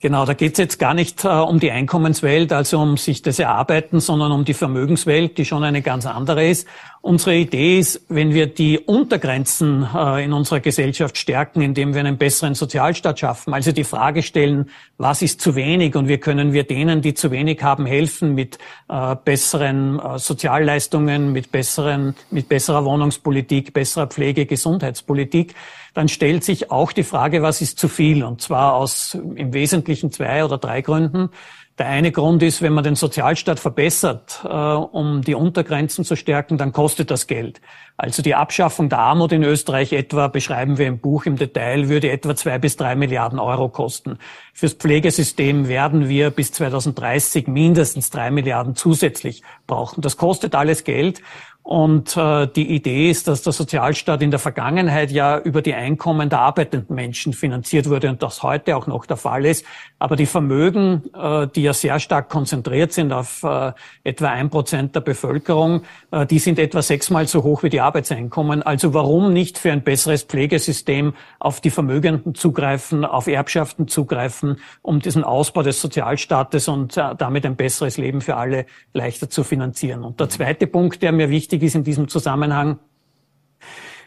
Genau, 0.00 0.26
da 0.26 0.34
geht 0.34 0.52
es 0.52 0.58
jetzt 0.58 0.78
gar 0.78 0.92
nicht 0.92 1.24
äh, 1.24 1.28
um 1.28 1.60
die 1.60 1.70
Einkommenswelt, 1.70 2.52
also 2.52 2.78
um 2.78 2.98
sich 2.98 3.22
das 3.22 3.38
Erarbeiten, 3.38 4.00
sondern 4.00 4.32
um 4.32 4.44
die 4.44 4.52
Vermögenswelt, 4.52 5.38
die 5.38 5.46
schon 5.46 5.64
eine 5.64 5.80
ganz 5.80 6.04
andere 6.04 6.46
ist. 6.46 6.68
Unsere 7.04 7.36
Idee 7.36 7.80
ist, 7.80 8.00
wenn 8.08 8.32
wir 8.32 8.46
die 8.46 8.78
Untergrenzen 8.78 9.86
äh, 9.94 10.24
in 10.24 10.32
unserer 10.32 10.60
Gesellschaft 10.60 11.18
stärken, 11.18 11.60
indem 11.60 11.92
wir 11.92 12.00
einen 12.00 12.16
besseren 12.16 12.54
Sozialstaat 12.54 13.20
schaffen, 13.20 13.52
also 13.52 13.72
die 13.72 13.84
Frage 13.84 14.22
stellen, 14.22 14.70
was 14.96 15.20
ist 15.20 15.42
zu 15.42 15.54
wenig 15.54 15.96
und 15.96 16.08
wie 16.08 16.16
können 16.16 16.54
wir 16.54 16.64
denen, 16.64 17.02
die 17.02 17.12
zu 17.12 17.30
wenig 17.30 17.62
haben, 17.62 17.84
helfen 17.84 18.34
mit 18.34 18.56
äh, 18.88 19.16
besseren 19.22 20.00
äh, 20.00 20.18
Sozialleistungen, 20.18 21.30
mit 21.32 21.52
besseren, 21.52 22.14
mit 22.30 22.48
besserer 22.48 22.86
Wohnungspolitik, 22.86 23.74
besserer 23.74 24.06
Pflege, 24.06 24.46
Gesundheitspolitik, 24.46 25.54
dann 25.92 26.08
stellt 26.08 26.42
sich 26.42 26.70
auch 26.70 26.90
die 26.90 27.04
Frage, 27.04 27.42
was 27.42 27.60
ist 27.60 27.78
zu 27.78 27.88
viel? 27.88 28.24
Und 28.24 28.40
zwar 28.40 28.74
aus 28.74 29.14
im 29.14 29.52
Wesentlichen 29.52 30.10
zwei 30.10 30.42
oder 30.42 30.56
drei 30.56 30.80
Gründen. 30.80 31.28
Der 31.76 31.86
eine 31.86 32.12
Grund 32.12 32.40
ist, 32.44 32.62
wenn 32.62 32.72
man 32.72 32.84
den 32.84 32.94
Sozialstaat 32.94 33.58
verbessert, 33.58 34.40
äh, 34.44 34.48
um 34.48 35.22
die 35.22 35.34
Untergrenzen 35.34 36.04
zu 36.04 36.14
stärken, 36.14 36.56
dann 36.56 36.72
kostet 36.72 37.10
das 37.10 37.26
Geld. 37.26 37.60
Also 37.96 38.22
die 38.22 38.36
Abschaffung 38.36 38.88
der 38.88 39.00
Armut 39.00 39.32
in 39.32 39.42
Österreich 39.42 39.92
etwa, 39.92 40.28
beschreiben 40.28 40.78
wir 40.78 40.86
im 40.86 40.98
Buch 40.98 41.26
im 41.26 41.34
Detail, 41.36 41.88
würde 41.88 42.10
etwa 42.10 42.36
zwei 42.36 42.58
bis 42.58 42.76
drei 42.76 42.94
Milliarden 42.94 43.40
Euro 43.40 43.68
kosten. 43.68 44.18
Fürs 44.52 44.74
Pflegesystem 44.74 45.66
werden 45.66 46.08
wir 46.08 46.30
bis 46.30 46.52
2030 46.52 47.48
mindestens 47.48 48.10
drei 48.10 48.30
Milliarden 48.30 48.76
zusätzlich 48.76 49.42
brauchen. 49.66 50.00
Das 50.00 50.16
kostet 50.16 50.54
alles 50.54 50.84
Geld. 50.84 51.22
Und 51.64 52.14
äh, 52.18 52.46
die 52.46 52.74
Idee 52.74 53.10
ist, 53.10 53.26
dass 53.26 53.40
der 53.40 53.54
Sozialstaat 53.54 54.20
in 54.20 54.30
der 54.30 54.38
Vergangenheit 54.38 55.10
ja 55.10 55.38
über 55.38 55.62
die 55.62 55.72
Einkommen 55.72 56.28
der 56.28 56.40
arbeitenden 56.40 56.94
Menschen 56.94 57.32
finanziert 57.32 57.88
wurde 57.88 58.10
und 58.10 58.22
das 58.22 58.42
heute 58.42 58.76
auch 58.76 58.86
noch 58.86 59.06
der 59.06 59.16
Fall 59.16 59.46
ist. 59.46 59.64
Aber 60.04 60.16
die 60.16 60.26
Vermögen, 60.26 61.02
äh, 61.14 61.46
die 61.46 61.62
ja 61.62 61.72
sehr 61.72 61.98
stark 61.98 62.28
konzentriert 62.28 62.92
sind 62.92 63.10
auf 63.10 63.42
äh, 63.42 63.72
etwa 64.02 64.28
ein 64.28 64.50
Prozent 64.50 64.94
der 64.94 65.00
Bevölkerung, 65.00 65.80
äh, 66.10 66.26
die 66.26 66.38
sind 66.38 66.58
etwa 66.58 66.82
sechsmal 66.82 67.26
so 67.26 67.42
hoch 67.42 67.62
wie 67.62 67.70
die 67.70 67.80
Arbeitseinkommen. 67.80 68.62
Also 68.62 68.92
warum 68.92 69.32
nicht 69.32 69.56
für 69.56 69.72
ein 69.72 69.82
besseres 69.82 70.24
Pflegesystem 70.24 71.14
auf 71.38 71.62
die 71.62 71.70
Vermögenden 71.70 72.34
zugreifen, 72.34 73.06
auf 73.06 73.28
Erbschaften 73.28 73.88
zugreifen, 73.88 74.58
um 74.82 75.00
diesen 75.00 75.24
Ausbau 75.24 75.62
des 75.62 75.80
Sozialstaates 75.80 76.68
und 76.68 76.98
damit 76.98 77.46
ein 77.46 77.56
besseres 77.56 77.96
Leben 77.96 78.20
für 78.20 78.36
alle 78.36 78.66
leichter 78.92 79.30
zu 79.30 79.42
finanzieren. 79.42 80.04
Und 80.04 80.20
der 80.20 80.28
zweite 80.28 80.66
Punkt, 80.66 81.00
der 81.00 81.12
mir 81.12 81.30
wichtig 81.30 81.62
ist 81.62 81.76
in 81.76 81.82
diesem 81.82 82.08
Zusammenhang, 82.08 82.78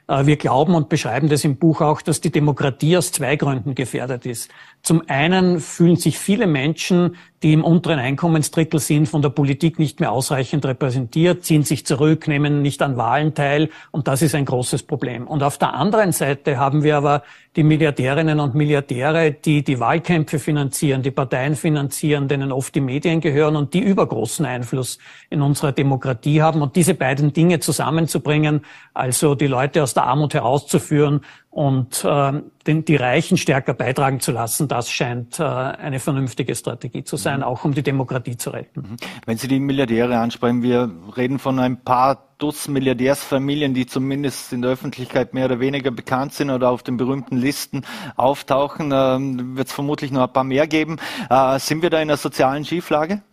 wir 0.08 0.38
glauben 0.38 0.74
und 0.74 0.88
beschreiben 0.88 1.28
das 1.28 1.44
im 1.44 1.58
Buch 1.58 1.82
auch, 1.82 2.02
dass 2.02 2.22
die 2.22 2.32
Demokratie 2.32 2.96
aus 2.96 3.12
zwei 3.12 3.36
Gründen 3.36 3.76
gefährdet 3.76 4.26
ist. 4.26 4.50
Zum 4.82 5.04
einen 5.08 5.60
fühlen 5.60 5.98
sich 5.98 6.18
viele 6.18 6.48
Menschen, 6.48 7.18
die 7.44 7.54
im 7.54 7.64
unteren 7.64 8.00
Einkommensdrittel 8.00 8.80
sind, 8.80 9.08
von 9.08 9.22
der 9.22 9.30
Politik 9.30 9.78
nicht 9.80 10.00
mehr 10.00 10.12
ausreichend 10.12 10.66
repräsentiert, 10.66 11.44
ziehen 11.44 11.64
sich 11.64 11.86
zurück, 11.86 12.28
nehmen 12.28 12.62
nicht 12.62 12.82
an 12.82 12.98
Wahlen 12.98 13.36
teil 13.36 13.70
und 13.92 14.08
das 14.08 14.22
ist 14.22 14.34
ein 14.34 14.46
großes 14.46 14.84
Problem. 14.84 15.28
Und 15.28 15.44
auf 15.44 15.58
der 15.58 15.74
anderen 15.74 16.14
Seite 16.14 16.58
haben 16.58 16.84
wir 16.84 16.98
aber 16.98 17.24
die 17.56 17.64
Milliardärinnen 17.64 18.40
und 18.40 18.56
Milliardäre, 18.56 19.32
die 19.32 19.64
die 19.64 19.80
Wahlkämpfe 19.80 20.40
finanzieren, 20.40 21.04
die 21.04 21.12
Parteien 21.12 21.56
finanzieren, 21.56 22.28
denen 22.28 22.52
oft 22.52 22.74
die 22.74 22.82
Medien 22.82 23.20
gehören 23.20 23.56
und 23.56 23.74
die 23.74 23.80
übergroßen 23.80 24.46
Einfluss 24.46 25.00
in 25.30 25.42
unserer 25.42 25.72
Demokratie 25.72 26.42
haben. 26.42 26.62
Und 26.62 26.76
diese 26.76 26.94
beiden 26.94 27.34
Dinge 27.34 27.60
zusammenzubringen, 27.60 28.62
also 28.94 29.36
die 29.36 29.48
Leute 29.48 29.84
aus 29.84 29.94
der 29.98 30.06
Armut 30.06 30.34
herauszuführen 30.34 31.22
und 31.50 32.04
äh, 32.06 32.34
den, 32.68 32.86
die 32.86 32.96
Reichen 32.96 33.36
stärker 33.36 33.74
beitragen 33.74 34.20
zu 34.20 34.32
lassen, 34.32 34.68
das 34.68 34.92
scheint 34.92 35.40
äh, 35.40 35.44
eine 35.44 36.00
vernünftige 36.00 36.54
Strategie 36.56 37.04
zu 37.04 37.18
sein, 37.18 37.42
auch 37.42 37.66
um 37.66 37.74
die 37.74 37.82
Demokratie 37.84 38.38
zu 38.38 38.52
retten. 38.52 38.82
Mhm. 38.82 38.98
Wenn 39.26 39.38
Sie 39.38 39.48
die 39.48 39.60
Milliardäre 39.60 40.20
ansprechen, 40.20 40.62
wir 40.62 40.92
reden 41.18 41.40
von 41.40 41.60
ein 41.60 41.84
paar 41.84 42.28
Dutzend 42.38 42.76
Milliardärsfamilien, 42.76 43.74
die 43.74 43.88
zumindest 43.88 44.54
in 44.54 44.62
der 44.62 44.70
Öffentlichkeit 44.70 45.34
mehr 45.34 45.46
oder 45.46 45.60
weniger 45.60 45.90
bekannt 45.90 46.34
sind 46.34 46.52
oder 46.52 46.70
auf 46.70 46.84
den 46.84 46.96
berühmten 46.96 47.38
Listen 47.38 47.82
auftauchen. 48.16 48.92
Ähm, 48.94 49.58
Wird 49.58 49.70
es 49.70 49.74
vermutlich 49.74 50.12
noch 50.12 50.22
ein 50.22 50.34
paar 50.34 50.44
mehr 50.44 50.68
geben. 50.68 50.98
Äh, 51.32 51.58
sind 51.58 51.82
wir 51.82 51.90
da 51.90 51.98
in 51.98 52.10
einer 52.10 52.18
sozialen 52.18 52.64
Schieflage? 52.64 53.24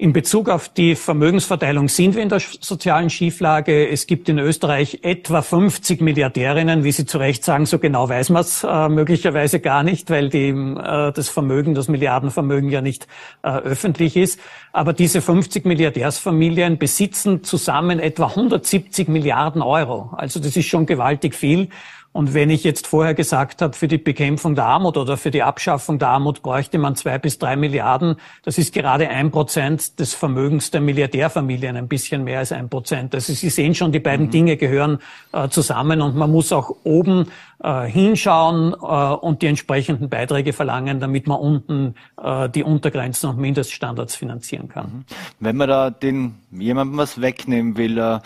In 0.00 0.14
Bezug 0.14 0.48
auf 0.48 0.70
die 0.70 0.94
Vermögensverteilung 0.94 1.90
sind 1.90 2.14
wir 2.14 2.22
in 2.22 2.30
der 2.30 2.40
sozialen 2.40 3.10
Schieflage. 3.10 3.86
Es 3.86 4.06
gibt 4.06 4.30
in 4.30 4.38
Österreich 4.38 5.00
etwa 5.02 5.42
50 5.42 6.00
Milliardärinnen, 6.00 6.84
wie 6.84 6.92
Sie 6.92 7.04
zu 7.04 7.18
Recht 7.18 7.44
sagen, 7.44 7.66
so 7.66 7.78
genau 7.78 8.08
weiß 8.08 8.30
man 8.30 8.40
es 8.40 8.64
äh, 8.64 8.88
möglicherweise 8.88 9.60
gar 9.60 9.82
nicht, 9.82 10.08
weil 10.08 10.30
die, 10.30 10.48
äh, 10.48 11.12
das 11.12 11.28
Vermögen, 11.28 11.74
das 11.74 11.88
Milliardenvermögen 11.88 12.70
ja 12.70 12.80
nicht 12.80 13.08
äh, 13.42 13.50
öffentlich 13.50 14.16
ist. 14.16 14.40
Aber 14.72 14.94
diese 14.94 15.20
50 15.20 15.66
Milliardärsfamilien 15.66 16.78
besitzen 16.78 17.44
zusammen 17.44 17.98
etwa 17.98 18.28
170 18.28 19.06
Milliarden 19.08 19.60
Euro. 19.60 20.14
Also 20.16 20.40
das 20.40 20.56
ist 20.56 20.66
schon 20.66 20.86
gewaltig 20.86 21.34
viel. 21.34 21.68
Und 22.12 22.34
wenn 22.34 22.50
ich 22.50 22.64
jetzt 22.64 22.88
vorher 22.88 23.14
gesagt 23.14 23.62
habe, 23.62 23.76
für 23.76 23.86
die 23.86 23.98
Bekämpfung 23.98 24.56
der 24.56 24.64
Armut 24.64 24.96
oder 24.96 25.16
für 25.16 25.30
die 25.30 25.44
Abschaffung 25.44 26.00
der 26.00 26.08
Armut 26.08 26.42
bräuchte 26.42 26.76
man 26.76 26.96
zwei 26.96 27.18
bis 27.18 27.38
drei 27.38 27.54
Milliarden, 27.54 28.16
das 28.42 28.58
ist 28.58 28.74
gerade 28.74 29.08
ein 29.08 29.30
Prozent 29.30 30.00
des 30.00 30.14
Vermögens 30.14 30.72
der 30.72 30.80
Milliardärfamilien, 30.80 31.76
ein 31.76 31.86
bisschen 31.86 32.24
mehr 32.24 32.40
als 32.40 32.50
ein 32.50 32.68
Prozent. 32.68 33.14
Also 33.14 33.32
Sie 33.32 33.48
sehen 33.48 33.76
schon, 33.76 33.92
die 33.92 34.00
beiden 34.00 34.26
mhm. 34.26 34.30
Dinge 34.32 34.56
gehören 34.56 34.98
äh, 35.32 35.48
zusammen 35.48 36.02
und 36.02 36.16
man 36.16 36.32
muss 36.32 36.52
auch 36.52 36.74
oben 36.82 37.28
äh, 37.62 37.84
hinschauen 37.84 38.72
äh, 38.72 38.76
und 38.76 39.42
die 39.42 39.46
entsprechenden 39.46 40.08
Beiträge 40.08 40.52
verlangen, 40.52 40.98
damit 40.98 41.28
man 41.28 41.38
unten 41.38 41.94
äh, 42.20 42.48
die 42.48 42.64
Untergrenzen 42.64 43.30
und 43.30 43.38
Mindeststandards 43.38 44.16
finanzieren 44.16 44.68
kann. 44.68 44.86
Mhm. 44.86 45.04
Wenn 45.38 45.56
man 45.56 45.68
da 45.68 45.90
den 45.90 46.34
jemandem 46.50 46.98
was 46.98 47.20
wegnehmen 47.20 47.76
will, 47.76 47.98
äh, 47.98 48.18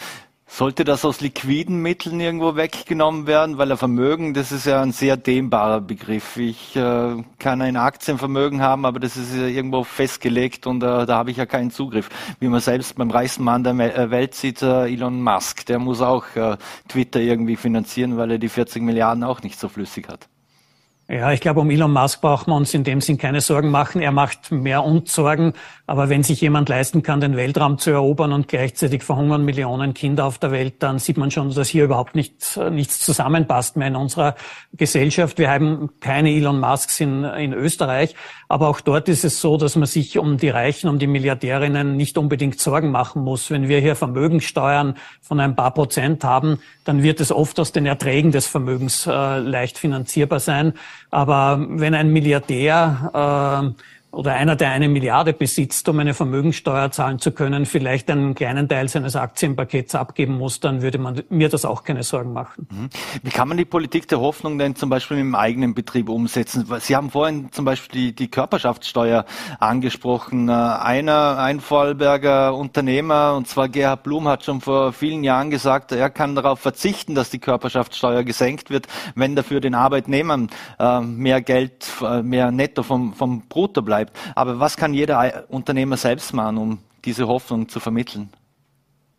sollte 0.47 0.85
das 0.85 1.05
aus 1.05 1.21
liquiden 1.21 1.83
Mitteln 1.83 2.21
irgendwo 2.21 2.57
weggenommen 2.57 3.27
werden? 3.27 3.59
Weil 3.59 3.73
ein 3.73 3.79
Vermögen, 3.79 4.35
das 4.35 4.53
ist 4.53 4.67
ja 4.67 4.83
ein 4.83 4.93
sehr 4.93 5.17
dehnbarer 5.17 5.81
Begriff. 5.81 6.37
Ich 6.37 6.77
äh, 6.77 7.23
kann 7.39 7.63
ein 7.63 7.77
Aktienvermögen 7.77 8.61
haben, 8.61 8.85
aber 8.85 9.01
das 9.01 9.17
ist 9.17 9.35
ja 9.35 9.47
irgendwo 9.47 9.85
festgelegt 9.85 10.67
und 10.67 10.83
äh, 10.83 11.07
da 11.07 11.17
habe 11.17 11.31
ich 11.31 11.37
ja 11.37 11.47
keinen 11.47 11.71
Zugriff. 11.71 12.09
Wie 12.41 12.49
man 12.49 12.61
selbst 12.61 12.97
beim 12.97 13.11
reichsten 13.11 13.45
Mann 13.45 13.65
der 13.65 13.75
äh, 13.75 14.11
Welt 14.11 14.35
sieht, 14.35 14.63
äh, 14.63 14.87
Elon 14.87 15.23
Musk, 15.23 15.67
der 15.67 15.79
muss 15.79 16.01
auch 16.01 16.25
äh, 16.37 16.57
Twitter 16.89 17.21
irgendwie 17.21 17.57
finanzieren, 17.57 18.17
weil 18.17 18.33
er 18.33 18.39
die 18.39 18.49
40 18.49 18.83
Milliarden 18.83 19.25
auch 19.25 19.43
nicht 19.43 19.59
so 19.59 19.69
flüssig 19.69 20.09
hat. 20.09 20.29
Ja, 21.07 21.33
ich 21.33 21.43
glaube, 21.43 21.61
um 21.61 21.69
Elon 21.69 21.93
Musk 21.93 22.23
brauchen 22.23 22.51
wir 22.51 22.57
uns 22.57 22.73
in 22.73 22.83
dem 22.83 23.03
Sinn 23.03 23.19
keine 23.19 23.43
Sorgen 23.43 23.71
machen. 23.71 24.01
Er 24.01 24.11
macht 24.11 24.51
mehr 24.51 24.83
uns 24.83 25.15
Sorgen. 25.15 25.53
Aber 25.87 26.09
wenn 26.09 26.23
sich 26.23 26.41
jemand 26.41 26.71
leisten 26.71 27.03
kann, 27.03 27.21
den 27.21 27.37
Weltraum 27.37 27.77
zu 27.77 27.91
erobern 27.91 28.33
und 28.33 28.49
gleichzeitig 28.49 29.03
verhungern 29.03 29.45
Millionen 29.45 29.93
Kinder 29.93 30.25
auf 30.25 30.39
der 30.39 30.51
Welt, 30.51 30.77
dann 30.79 30.99
sieht 30.99 31.19
man 31.19 31.31
schon, 31.31 31.53
dass 31.53 31.69
hier 31.69 31.85
überhaupt 31.85 32.15
nichts, 32.15 32.59
nichts 32.71 33.01
zusammenpasst 33.01 33.77
mehr 33.77 33.89
in 33.89 33.97
unserer 33.97 34.35
Gesellschaft. 34.73 35.37
Wir 35.37 35.51
haben 35.51 35.91
keine 36.01 36.31
Elon 36.31 36.59
Musks 36.59 36.99
in, 37.01 37.25
in 37.25 37.53
Österreich. 37.53 38.15
Aber 38.49 38.69
auch 38.69 38.81
dort 38.81 39.11
ist 39.11 39.25
es 39.25 39.43
so, 39.43 39.59
dass 39.59 39.77
man 39.77 39.87
sich 39.87 40.19
um 40.19 40.39
die 40.39 40.49
Reichen, 40.49 40.89
um 40.89 40.99
die 40.99 41.07
Milliardärinnen 41.07 41.99
nicht 41.99 42.17
unbedingt 42.17 42.61
Sorgen 42.61 42.91
machen 42.91 43.23
muss. 43.23 43.51
Wenn 43.51 43.69
wir 43.69 43.81
hier 43.81 43.95
Vermögenssteuern 43.95 44.95
von 45.21 45.39
ein 45.39 45.55
paar 45.55 45.75
Prozent 45.75 46.25
haben, 46.25 46.61
dann 46.85 47.03
wird 47.03 47.21
es 47.21 47.31
oft 47.31 47.61
aus 47.61 47.73
den 47.73 47.85
Erträgen 47.85 48.33
des 48.33 48.47
Vermögens 48.47 49.07
äh, 49.07 49.39
leicht 49.39 49.77
finanzierbar 49.77 50.41
sein. 50.41 50.73
Aber 51.11 51.65
wenn 51.69 51.95
ein 51.95 52.13
Milliardär 52.13 53.75
äh, 53.75 53.85
oder 54.15 54.35
einer, 54.35 54.57
der 54.57 54.71
eine 54.71 54.89
Milliarde 54.89 55.33
besitzt, 55.33 55.89
um 55.89 55.99
eine 55.99 56.15
Vermögensteuer 56.15 56.91
zahlen 56.91 57.19
zu 57.19 57.33
können, 57.33 57.67
vielleicht 57.67 58.11
einen 58.11 58.35
kleinen 58.35 58.69
Teil 58.69 58.89
seines 58.89 59.17
Aktienpakets 59.17 59.95
abgeben 59.95 60.39
muss, 60.39 60.61
dann 60.61 60.83
würde 60.83 60.99
man 60.99 61.23
mir 61.29 61.49
das 61.49 61.65
auch 61.65 61.85
keine 61.85 62.03
Sorgen 62.03 62.33
machen. 62.33 62.67
Mhm. 62.71 62.91
Wie 63.23 63.31
kann 63.31 63.49
man 63.49 63.57
die 63.57 63.65
Politik 63.65 64.09
der 64.09 64.21
Hoffnung 64.21 64.59
denn 64.59 64.77
zum 64.77 64.91
Beispiel 64.91 65.19
im 65.19 65.35
eigenen 65.35 65.75
Betrieb 65.75 66.09
umsetzen? 66.09 66.67
Sie 66.81 66.97
haben 66.97 67.11
vorhin 67.11 67.51
zum 67.53 67.65
Beispiel 67.65 68.01
die, 68.01 68.15
die 68.15 68.29
Körperschaftssteuer 68.29 69.25
angesprochen. 69.59 70.49
Äh, 70.49 70.53
einer, 70.53 71.39
ein 71.39 71.61
Vorarlberger 71.61 72.55
Unternehmer, 72.55 73.35
und 73.37 73.49
zwar 73.49 73.69
Gerhard 73.69 74.03
Blum, 74.03 74.29
hat 74.29 74.45
schon 74.45 74.61
vor 74.61 74.93
vielen 74.93 75.25
Jahren 75.25 75.51
gesagt, 75.51 75.93
er 75.93 76.11
kann 76.11 76.35
darauf 76.35 76.61
verzichten, 76.61 77.15
dass 77.15 77.31
die 77.31 77.39
Körperschaftssteuer 77.39 78.23
gesenkt 78.23 78.71
wird, 78.71 78.87
wenn 79.15 79.37
dafür 79.37 79.61
den 79.61 79.75
Arbeitnehmern 79.75 80.51
äh, 80.79 81.01
mehr 81.01 81.41
Geld, 81.41 81.87
äh, 82.03 82.23
mehr 82.23 82.51
Netto 82.51 82.83
vom, 82.83 83.15
vom 83.15 83.43
Brutto 83.49 83.83
bleibt 83.83 84.04
bleibt. 84.07 84.19
Aber 84.35 84.61
was 84.61 84.77
kann 84.77 84.95
jeder 84.95 85.45
Unternehmer 85.49 85.97
selbst 85.97 86.33
machen, 86.33 86.59
um 86.59 86.79
diese 87.05 87.27
Hoffnung 87.27 87.69
zu 87.69 87.81
vermitteln? 87.81 88.31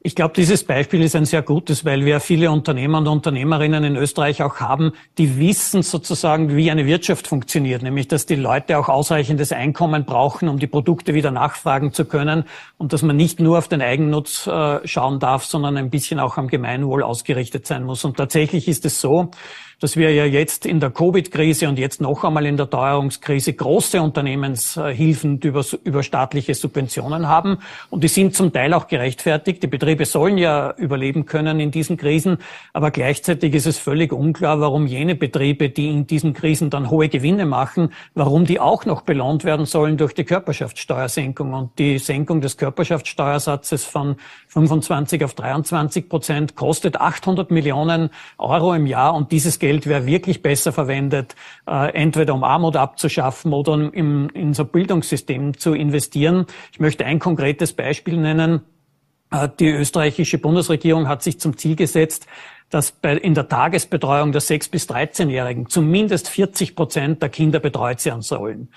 Ich 0.07 0.13
glaube, 0.13 0.36
dieses 0.36 0.63
Beispiel 0.63 1.01
ist 1.01 1.15
ein 1.15 1.25
sehr 1.25 1.41
gutes, 1.41 1.83
weil 1.83 2.05
wir 2.05 2.19
viele 2.19 2.51
Unternehmer 2.51 2.99
und 2.99 3.07
Unternehmerinnen 3.07 3.83
in 3.83 3.95
Österreich 3.95 4.43
auch 4.43 4.57
haben, 4.57 4.91
die 5.17 5.39
wissen 5.39 5.81
sozusagen, 5.81 6.55
wie 6.55 6.69
eine 6.69 6.86
Wirtschaft 6.86 7.25
funktioniert, 7.25 7.81
nämlich 7.81 8.07
dass 8.07 8.27
die 8.27 8.36
Leute 8.36 8.77
auch 8.77 8.88
ausreichendes 8.88 9.51
Einkommen 9.51 10.05
brauchen, 10.05 10.47
um 10.47 10.59
die 10.59 10.67
Produkte 10.67 11.15
wieder 11.15 11.31
nachfragen 11.31 11.91
zu 11.91 12.05
können 12.05 12.43
und 12.77 12.93
dass 12.93 13.01
man 13.01 13.15
nicht 13.15 13.39
nur 13.39 13.57
auf 13.57 13.67
den 13.67 13.81
Eigennutz 13.81 14.45
äh, 14.45 14.88
schauen 14.88 15.19
darf, 15.19 15.43
sondern 15.45 15.75
ein 15.75 15.89
bisschen 15.89 16.19
auch 16.19 16.38
am 16.38 16.49
Gemeinwohl 16.49 17.01
ausgerichtet 17.01 17.65
sein 17.65 17.83
muss. 17.83 18.05
Und 18.05 18.15
tatsächlich 18.15 18.67
ist 18.67 18.86
es 18.86 19.01
so, 19.01 19.31
dass 19.80 19.97
wir 19.97 20.11
ja 20.13 20.26
jetzt 20.26 20.65
in 20.65 20.80
der 20.80 20.89
Covid-Krise 20.89 21.67
und 21.67 21.80
jetzt 21.80 22.01
noch 22.01 22.23
einmal 22.23 22.45
in 22.45 22.57
der 22.57 22.69
Teuerungskrise 22.69 23.53
große 23.53 24.01
Unternehmenshilfen 24.01 25.39
über, 25.39 25.63
über 25.84 26.03
staatliche 26.03 26.53
Subventionen 26.53 27.28
haben. 27.28 27.57
Und 27.89 28.03
die 28.03 28.07
sind 28.07 28.36
zum 28.36 28.53
Teil 28.53 28.73
auch 28.73 28.88
gerechtfertigt. 28.88 29.63
Die 29.63 29.67
Betriebe 29.67 30.05
sollen 30.05 30.38
ja 30.38 30.73
überleben 30.78 31.26
können 31.26 31.59
in 31.59 31.71
diesen 31.71 31.97
Krisen. 31.97 32.38
Aber 32.73 32.91
gleichzeitig 32.91 33.53
ist 33.53 33.67
es 33.67 33.78
völlig 33.78 34.13
unklar, 34.13 34.59
warum 34.59 34.88
jene 34.88 35.15
Betriebe, 35.15 35.69
die 35.69 35.89
in 35.89 36.07
diesen 36.07 36.34
Krisen 36.34 36.69
dann 36.69 36.89
hohe 36.89 37.09
Gewinne 37.09 37.45
machen, 37.45 37.89
warum 38.13 38.45
die 38.45 38.59
auch 38.59 38.86
noch 38.86 39.01
belohnt 39.01 39.43
werden 39.43 39.65
sollen 39.65 39.97
durch 39.97 40.13
die 40.13 40.23
Körperschaftssteuersenkung. 40.23 41.53
Und 41.53 41.78
die 41.80 41.99
Senkung 41.99 42.41
des 42.41 42.57
Körperschaftssteuersatzes 42.57 43.86
von 43.86 44.15
25 44.47 45.23
auf 45.23 45.34
23 45.34 46.09
Prozent 46.09 46.55
kostet 46.55 46.99
800 46.99 47.51
Millionen 47.51 48.09
Euro 48.38 48.73
im 48.73 48.86
Jahr. 48.86 49.13
Und 49.13 49.32
dieses 49.32 49.59
Geld 49.66 49.88
wäre 49.88 50.05
wirklich 50.05 50.43
besser 50.43 50.72
verwendet, 50.72 51.36
äh, 51.68 51.91
entweder 51.95 52.36
um 52.36 52.43
Armut 52.43 52.76
abzuschaffen 52.76 53.51
oder 53.51 53.74
im, 53.74 54.30
in 54.30 54.53
so 54.53 54.63
Bildungssystem 54.63 55.57
zu 55.57 55.74
investieren. 55.74 56.45
Ich 56.72 56.80
möchte 56.80 57.03
ein 57.03 57.18
konkretes 57.18 57.74
Beispiel 57.74 58.16
nennen. 58.18 58.61
Äh, 59.32 59.49
die 59.59 59.70
österreichische 59.70 60.38
Bundesregierung 60.38 61.07
hat 61.07 61.24
sich 61.24 61.39
zum 61.39 61.57
Ziel 61.57 61.76
gesetzt, 61.76 62.28
dass 62.70 62.93
in 63.01 63.34
der 63.34 63.49
Tagesbetreuung 63.49 64.32
der 64.34 64.41
6- 64.43 64.70
bis 64.70 64.88
13-Jährigen 64.88 65.68
zumindest 65.68 66.30
40 66.30 66.76
Prozent 66.76 67.24
der 67.24 67.30
Kinder 67.30 67.59
betreut 67.59 68.05
werden 68.05 68.22
sollen. 68.22 68.70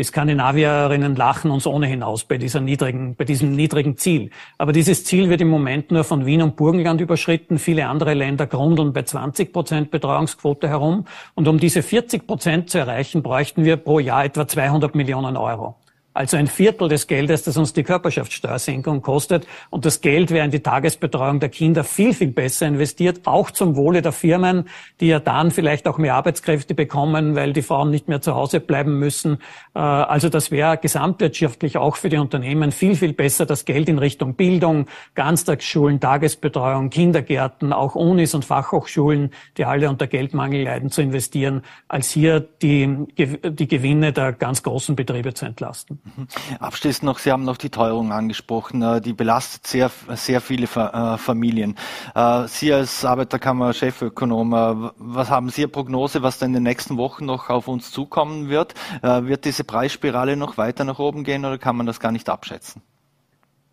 Die 0.00 0.04
Skandinavierinnen 0.04 1.14
lachen 1.14 1.50
uns 1.50 1.66
ohnehin 1.66 2.02
aus 2.02 2.24
bei, 2.24 2.38
dieser 2.38 2.62
niedrigen, 2.62 3.16
bei 3.16 3.26
diesem 3.26 3.54
niedrigen 3.54 3.98
Ziel. 3.98 4.30
Aber 4.56 4.72
dieses 4.72 5.04
Ziel 5.04 5.28
wird 5.28 5.42
im 5.42 5.48
Moment 5.48 5.90
nur 5.90 6.04
von 6.04 6.24
Wien 6.24 6.40
und 6.40 6.56
Burgenland 6.56 7.02
überschritten. 7.02 7.58
Viele 7.58 7.86
andere 7.86 8.14
Länder 8.14 8.46
grundeln 8.46 8.94
bei 8.94 9.02
20 9.02 9.52
Prozent 9.52 9.90
Betreuungsquote 9.90 10.70
herum. 10.70 11.04
Und 11.34 11.48
um 11.48 11.58
diese 11.58 11.82
40 11.82 12.26
Prozent 12.26 12.70
zu 12.70 12.78
erreichen, 12.78 13.22
bräuchten 13.22 13.62
wir 13.62 13.76
pro 13.76 13.98
Jahr 13.98 14.24
etwa 14.24 14.48
200 14.48 14.94
Millionen 14.94 15.36
Euro. 15.36 15.76
Also 16.12 16.36
ein 16.36 16.48
Viertel 16.48 16.88
des 16.88 17.06
Geldes, 17.06 17.44
das 17.44 17.56
uns 17.56 17.72
die 17.72 17.84
Körperschaftssteuersenkung 17.84 19.00
kostet. 19.00 19.46
Und 19.70 19.84
das 19.84 20.00
Geld 20.00 20.32
wäre 20.32 20.44
in 20.44 20.50
die 20.50 20.58
Tagesbetreuung 20.58 21.38
der 21.38 21.50
Kinder 21.50 21.84
viel, 21.84 22.14
viel 22.14 22.32
besser 22.32 22.66
investiert, 22.66 23.20
auch 23.26 23.52
zum 23.52 23.76
Wohle 23.76 24.02
der 24.02 24.10
Firmen, 24.10 24.64
die 24.98 25.06
ja 25.06 25.20
dann 25.20 25.52
vielleicht 25.52 25.86
auch 25.86 25.98
mehr 25.98 26.16
Arbeitskräfte 26.16 26.74
bekommen, 26.74 27.36
weil 27.36 27.52
die 27.52 27.62
Frauen 27.62 27.90
nicht 27.90 28.08
mehr 28.08 28.20
zu 28.20 28.34
Hause 28.34 28.58
bleiben 28.58 28.98
müssen. 28.98 29.38
Äh, 29.74 29.78
also 29.78 30.28
das 30.28 30.50
wäre 30.50 30.78
gesamtwirtschaftlich 30.78 31.76
auch 31.76 31.94
für 31.94 32.08
die 32.08 32.18
Unternehmen 32.18 32.72
viel, 32.72 32.96
viel 32.96 33.12
besser, 33.12 33.46
das 33.46 33.64
Geld 33.64 33.88
in 33.88 33.98
Richtung 33.98 34.34
Bildung, 34.34 34.86
Ganztagsschulen, 35.14 36.00
Tagesbetreuung, 36.00 36.90
Kindergärten, 36.90 37.72
auch 37.72 37.94
Unis 37.94 38.34
und 38.34 38.44
Fachhochschulen, 38.44 39.30
die 39.56 39.64
alle 39.64 39.88
unter 39.88 40.08
Geldmangel 40.08 40.64
leiden, 40.64 40.90
zu 40.90 41.02
investieren, 41.02 41.62
als 41.86 42.10
hier 42.10 42.40
die, 42.40 43.06
die 43.16 43.68
Gewinne 43.68 44.12
der 44.12 44.32
ganz 44.32 44.64
großen 44.64 44.96
Betriebe 44.96 45.34
zu 45.34 45.46
entlasten. 45.46 45.99
Mhm. 46.04 46.28
Abschließend 46.58 47.04
noch, 47.04 47.18
Sie 47.18 47.30
haben 47.30 47.44
noch 47.44 47.56
die 47.56 47.70
Teuerung 47.70 48.12
angesprochen. 48.12 48.82
Äh, 48.82 49.00
die 49.00 49.12
belastet 49.12 49.66
sehr, 49.66 49.90
sehr 50.14 50.40
viele 50.40 50.64
äh, 50.64 51.18
Familien. 51.18 51.76
Äh, 52.14 52.46
Sie 52.48 52.72
als 52.72 53.04
Arbeiterkammer 53.04 53.72
Chefökonom, 53.72 54.50
was 54.96 55.30
haben 55.30 55.50
Sie 55.50 55.62
eine 55.62 55.68
Prognose, 55.68 56.22
was 56.22 56.38
da 56.38 56.46
in 56.46 56.52
den 56.52 56.62
nächsten 56.62 56.96
Wochen 56.96 57.26
noch 57.26 57.50
auf 57.50 57.68
uns 57.68 57.90
zukommen 57.90 58.48
wird? 58.48 58.74
Wird 59.02 59.44
diese 59.44 59.64
Preisspirale 59.64 60.36
noch 60.36 60.56
weiter 60.56 60.84
nach 60.84 60.98
oben 60.98 61.24
gehen 61.24 61.44
oder 61.44 61.58
kann 61.58 61.76
man 61.76 61.86
das 61.86 62.00
gar 62.00 62.12
nicht 62.12 62.28
abschätzen? 62.28 62.82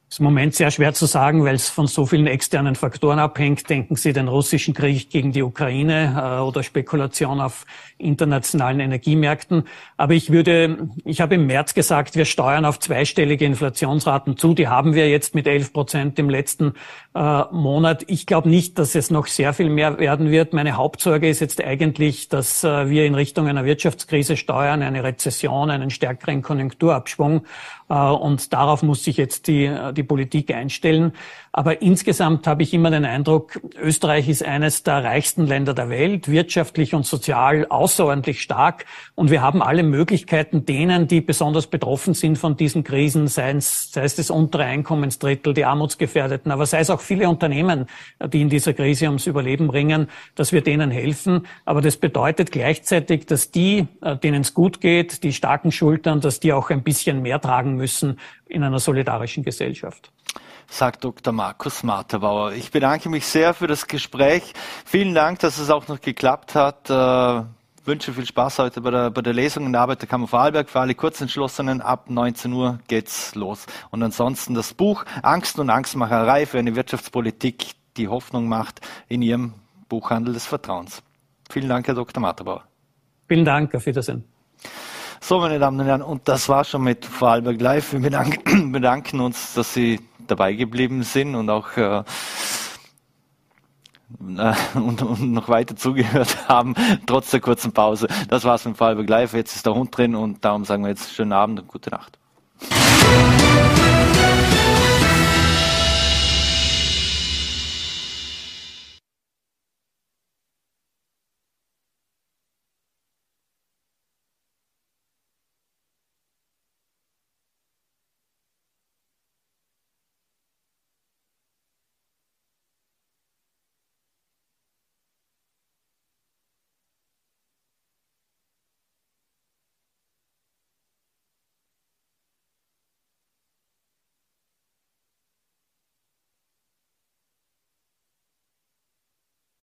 Ist 0.10 0.20
im 0.20 0.24
Moment 0.24 0.56
sehr 0.56 0.72
schwer 0.72 0.94
zu 0.94 1.06
sagen, 1.06 1.44
weil 1.44 1.56
es 1.56 1.68
von 1.68 1.88
so 1.88 2.06
vielen 2.06 2.28
externen 2.28 2.76
Faktoren 2.76 3.20
abhängt. 3.20 3.70
Denken 3.70 3.98
Sie 3.98 4.14
den 4.14 4.30
russischen 4.30 4.74
Krieg 4.74 5.10
gegen 5.10 5.34
die 5.34 5.44
Ukraine 5.44 6.40
äh, 6.40 6.42
oder 6.42 6.64
Spekulation 6.64 7.42
auf 7.42 7.66
internationalen 7.98 8.80
Energiemärkten. 8.80 9.64
Aber 9.98 10.14
ich 10.14 10.32
würde, 10.32 10.90
ich 11.04 11.20
habe 11.20 11.36
im 11.36 11.46
März 11.46 11.74
gesagt, 11.74 12.16
wir 12.16 12.24
steuern 12.24 12.64
auf 12.64 12.80
zweistellige 12.80 13.44
Inflationsraten 13.44 14.38
zu. 14.38 14.54
Die 14.54 14.70
haben 14.70 14.94
wir 14.94 15.10
jetzt 15.10 15.36
mit 15.36 15.46
11 15.46 15.74
Prozent 15.74 16.20
im 16.20 16.30
letzten 16.30 16.74
äh, 17.14 17.44
Monat. 17.52 18.06
Ich 18.08 18.26
glaube 18.26 18.48
nicht, 18.48 18.80
dass 18.80 18.96
es 18.96 19.12
noch 19.12 19.28
sehr 19.28 19.52
viel 19.54 19.70
mehr 19.70 20.00
werden 20.00 20.32
wird. 20.32 20.54
Meine 20.54 20.78
Hauptsorge 20.78 21.28
ist 21.28 21.42
jetzt 21.42 21.62
eigentlich, 21.62 22.30
dass 22.30 22.64
äh, 22.64 22.90
wir 22.90 23.06
in 23.06 23.16
Richtung 23.16 23.48
einer 23.48 23.66
Wirtschaftskrise 23.66 24.38
steuern, 24.38 24.84
eine 24.84 25.04
Rezession, 25.04 25.70
einen 25.70 25.90
stärkeren 25.90 26.42
Konjunkturabschwung. 26.42 27.42
Äh, 27.90 27.94
und 27.94 28.54
darauf 28.54 28.84
muss 28.84 29.04
sich 29.04 29.18
jetzt 29.18 29.48
die, 29.48 29.74
die 29.94 30.04
Politik 30.04 30.54
einstellen. 30.54 31.14
Aber 31.58 31.82
insgesamt 31.82 32.46
habe 32.46 32.62
ich 32.62 32.72
immer 32.72 32.92
den 32.92 33.04
Eindruck, 33.04 33.60
Österreich 33.82 34.30
ist 34.30 34.46
eines 34.46 34.84
der 34.84 35.04
reichsten 35.04 35.48
Länder 35.48 35.74
der 35.74 35.90
Welt, 35.90 36.28
wirtschaftlich 36.28 36.94
und 36.94 37.04
sozial 37.04 37.66
außerordentlich 37.68 38.44
stark. 38.44 38.86
Und 39.16 39.32
wir 39.32 39.42
haben 39.42 39.64
alle 39.64 39.82
Möglichkeiten, 39.82 40.68
denen, 40.68 41.08
die 41.08 41.20
besonders 41.20 41.66
betroffen 41.66 42.14
sind 42.14 42.38
von 42.38 42.58
diesen 42.58 42.84
Krisen, 42.84 43.28
sei 43.28 43.54
es, 43.54 43.92
sei 43.92 44.04
es 44.04 44.16
das 44.16 44.30
untere 44.30 44.66
Einkommensdrittel, 44.66 45.56
die 45.56 45.66
Armutsgefährdeten, 45.66 46.52
aber 46.52 46.68
sei 46.68 46.78
es 46.78 46.92
auch 46.92 47.02
viele 47.02 47.28
Unternehmen, 47.28 47.88
die 48.24 48.42
in 48.42 48.50
dieser 48.50 48.76
Krise 48.76 49.08
ums 49.08 49.26
Überleben 49.26 49.72
ringen, 49.72 50.10
dass 50.36 50.54
wir 50.54 50.62
denen 50.62 50.92
helfen. 50.92 51.48
Aber 51.66 51.82
das 51.82 51.98
bedeutet 51.98 52.52
gleichzeitig, 52.52 53.26
dass 53.26 53.50
die, 53.50 53.88
äh, 54.04 54.16
denen 54.16 54.42
es 54.42 54.54
gut 54.54 54.80
geht, 54.80 55.24
die 55.24 55.34
starken 55.34 55.72
Schultern, 55.72 56.22
dass 56.22 56.40
die 56.40 56.54
auch 56.54 56.70
ein 56.70 56.84
bisschen 56.84 57.24
mehr 57.24 57.42
tragen 57.42 57.78
müssen 57.78 58.20
in 58.46 58.62
einer 58.62 58.78
solidarischen 58.78 59.44
Gesellschaft 59.44 60.12
sagt 60.70 61.04
Dr. 61.04 61.34
Markus 61.34 61.84
Marterbauer. 61.84 62.54
Ich 62.54 62.72
bedanke 62.72 63.10
mich 63.10 63.26
sehr 63.26 63.54
für 63.54 63.68
das 63.68 63.88
Gespräch. 63.88 64.54
Vielen 64.86 65.14
Dank, 65.14 65.40
dass 65.40 65.58
es 65.58 65.70
auch 65.70 65.88
noch 65.88 66.02
geklappt 66.02 66.56
hat. 66.56 66.90
Äh, 66.90 67.44
wünsche 67.86 68.14
viel 68.14 68.26
Spaß 68.26 68.60
heute 68.60 68.82
bei 68.82 68.92
der, 68.92 69.10
bei 69.10 69.22
der 69.22 69.34
Lesung 69.34 69.66
in 69.66 69.72
der 69.72 69.82
Arbeiterkammer 69.82 70.28
Vorarlberg. 70.28 70.70
Für 70.70 70.82
alle 70.82 70.94
Kurzentschlossenen 70.94 71.82
ab 71.82 72.10
19 72.10 72.52
Uhr 72.52 72.80
geht's 72.88 73.34
los. 73.34 73.66
Und 73.92 74.04
ansonsten 74.04 74.54
das 74.54 74.74
Buch 74.74 75.06
Angst 75.24 75.58
und 75.58 75.70
Angstmacherei 75.70 76.46
für 76.46 76.60
eine 76.60 76.76
Wirtschaftspolitik, 76.76 77.72
die 77.96 78.10
Hoffnung 78.10 78.48
macht 78.48 78.82
in 79.08 79.22
Ihrem 79.22 79.54
Buchhandel 79.90 80.34
des 80.34 80.46
Vertrauens. 80.46 81.02
Vielen 81.50 81.70
Dank, 81.70 81.88
Herr 81.88 81.96
Dr. 81.96 82.22
Marterbauer. 82.22 82.64
Vielen 83.28 83.46
Dank, 83.46 83.74
auf 83.74 83.86
Wiedersehen. 83.86 84.26
So, 85.22 85.40
meine 85.40 85.58
Damen 85.60 85.80
und 85.80 85.86
Herren, 85.86 86.02
und 86.02 86.28
das 86.28 86.48
war 86.48 86.64
schon 86.64 86.84
mit 86.84 87.06
Vorarlberg 87.06 87.60
Live. 87.60 87.94
Wir 87.94 88.00
bedanken 88.00 89.20
uns, 89.22 89.54
dass 89.54 89.74
Sie 89.74 90.00
dabei 90.28 90.54
geblieben 90.54 91.04
sind 91.04 91.36
und 91.36 91.50
auch 91.50 91.76
äh, 91.78 92.04
äh, 94.38 94.54
und, 94.76 95.02
und, 95.02 95.34
noch 95.34 95.50
weiter 95.50 95.76
zugehört 95.76 96.38
haben, 96.48 96.76
trotz 97.06 97.32
der 97.32 97.42
kurzen 97.42 97.74
Pause. 97.74 98.08
Das 98.30 98.46
war's 98.46 98.66
mit 98.66 98.78
Vorarlberg 98.78 99.10
Live. 99.10 99.34
Jetzt 99.34 99.56
ist 99.56 99.66
der 99.66 99.76
Hund 99.76 99.96
drin 99.96 100.16
und 100.16 100.44
darum 100.46 100.66
sagen 100.66 100.84
wir 100.84 100.90
jetzt 100.90 101.14
schönen 101.14 101.34
Abend 101.34 101.60
und 101.60 101.68
gute 101.68 101.90
Nacht. 101.90 102.18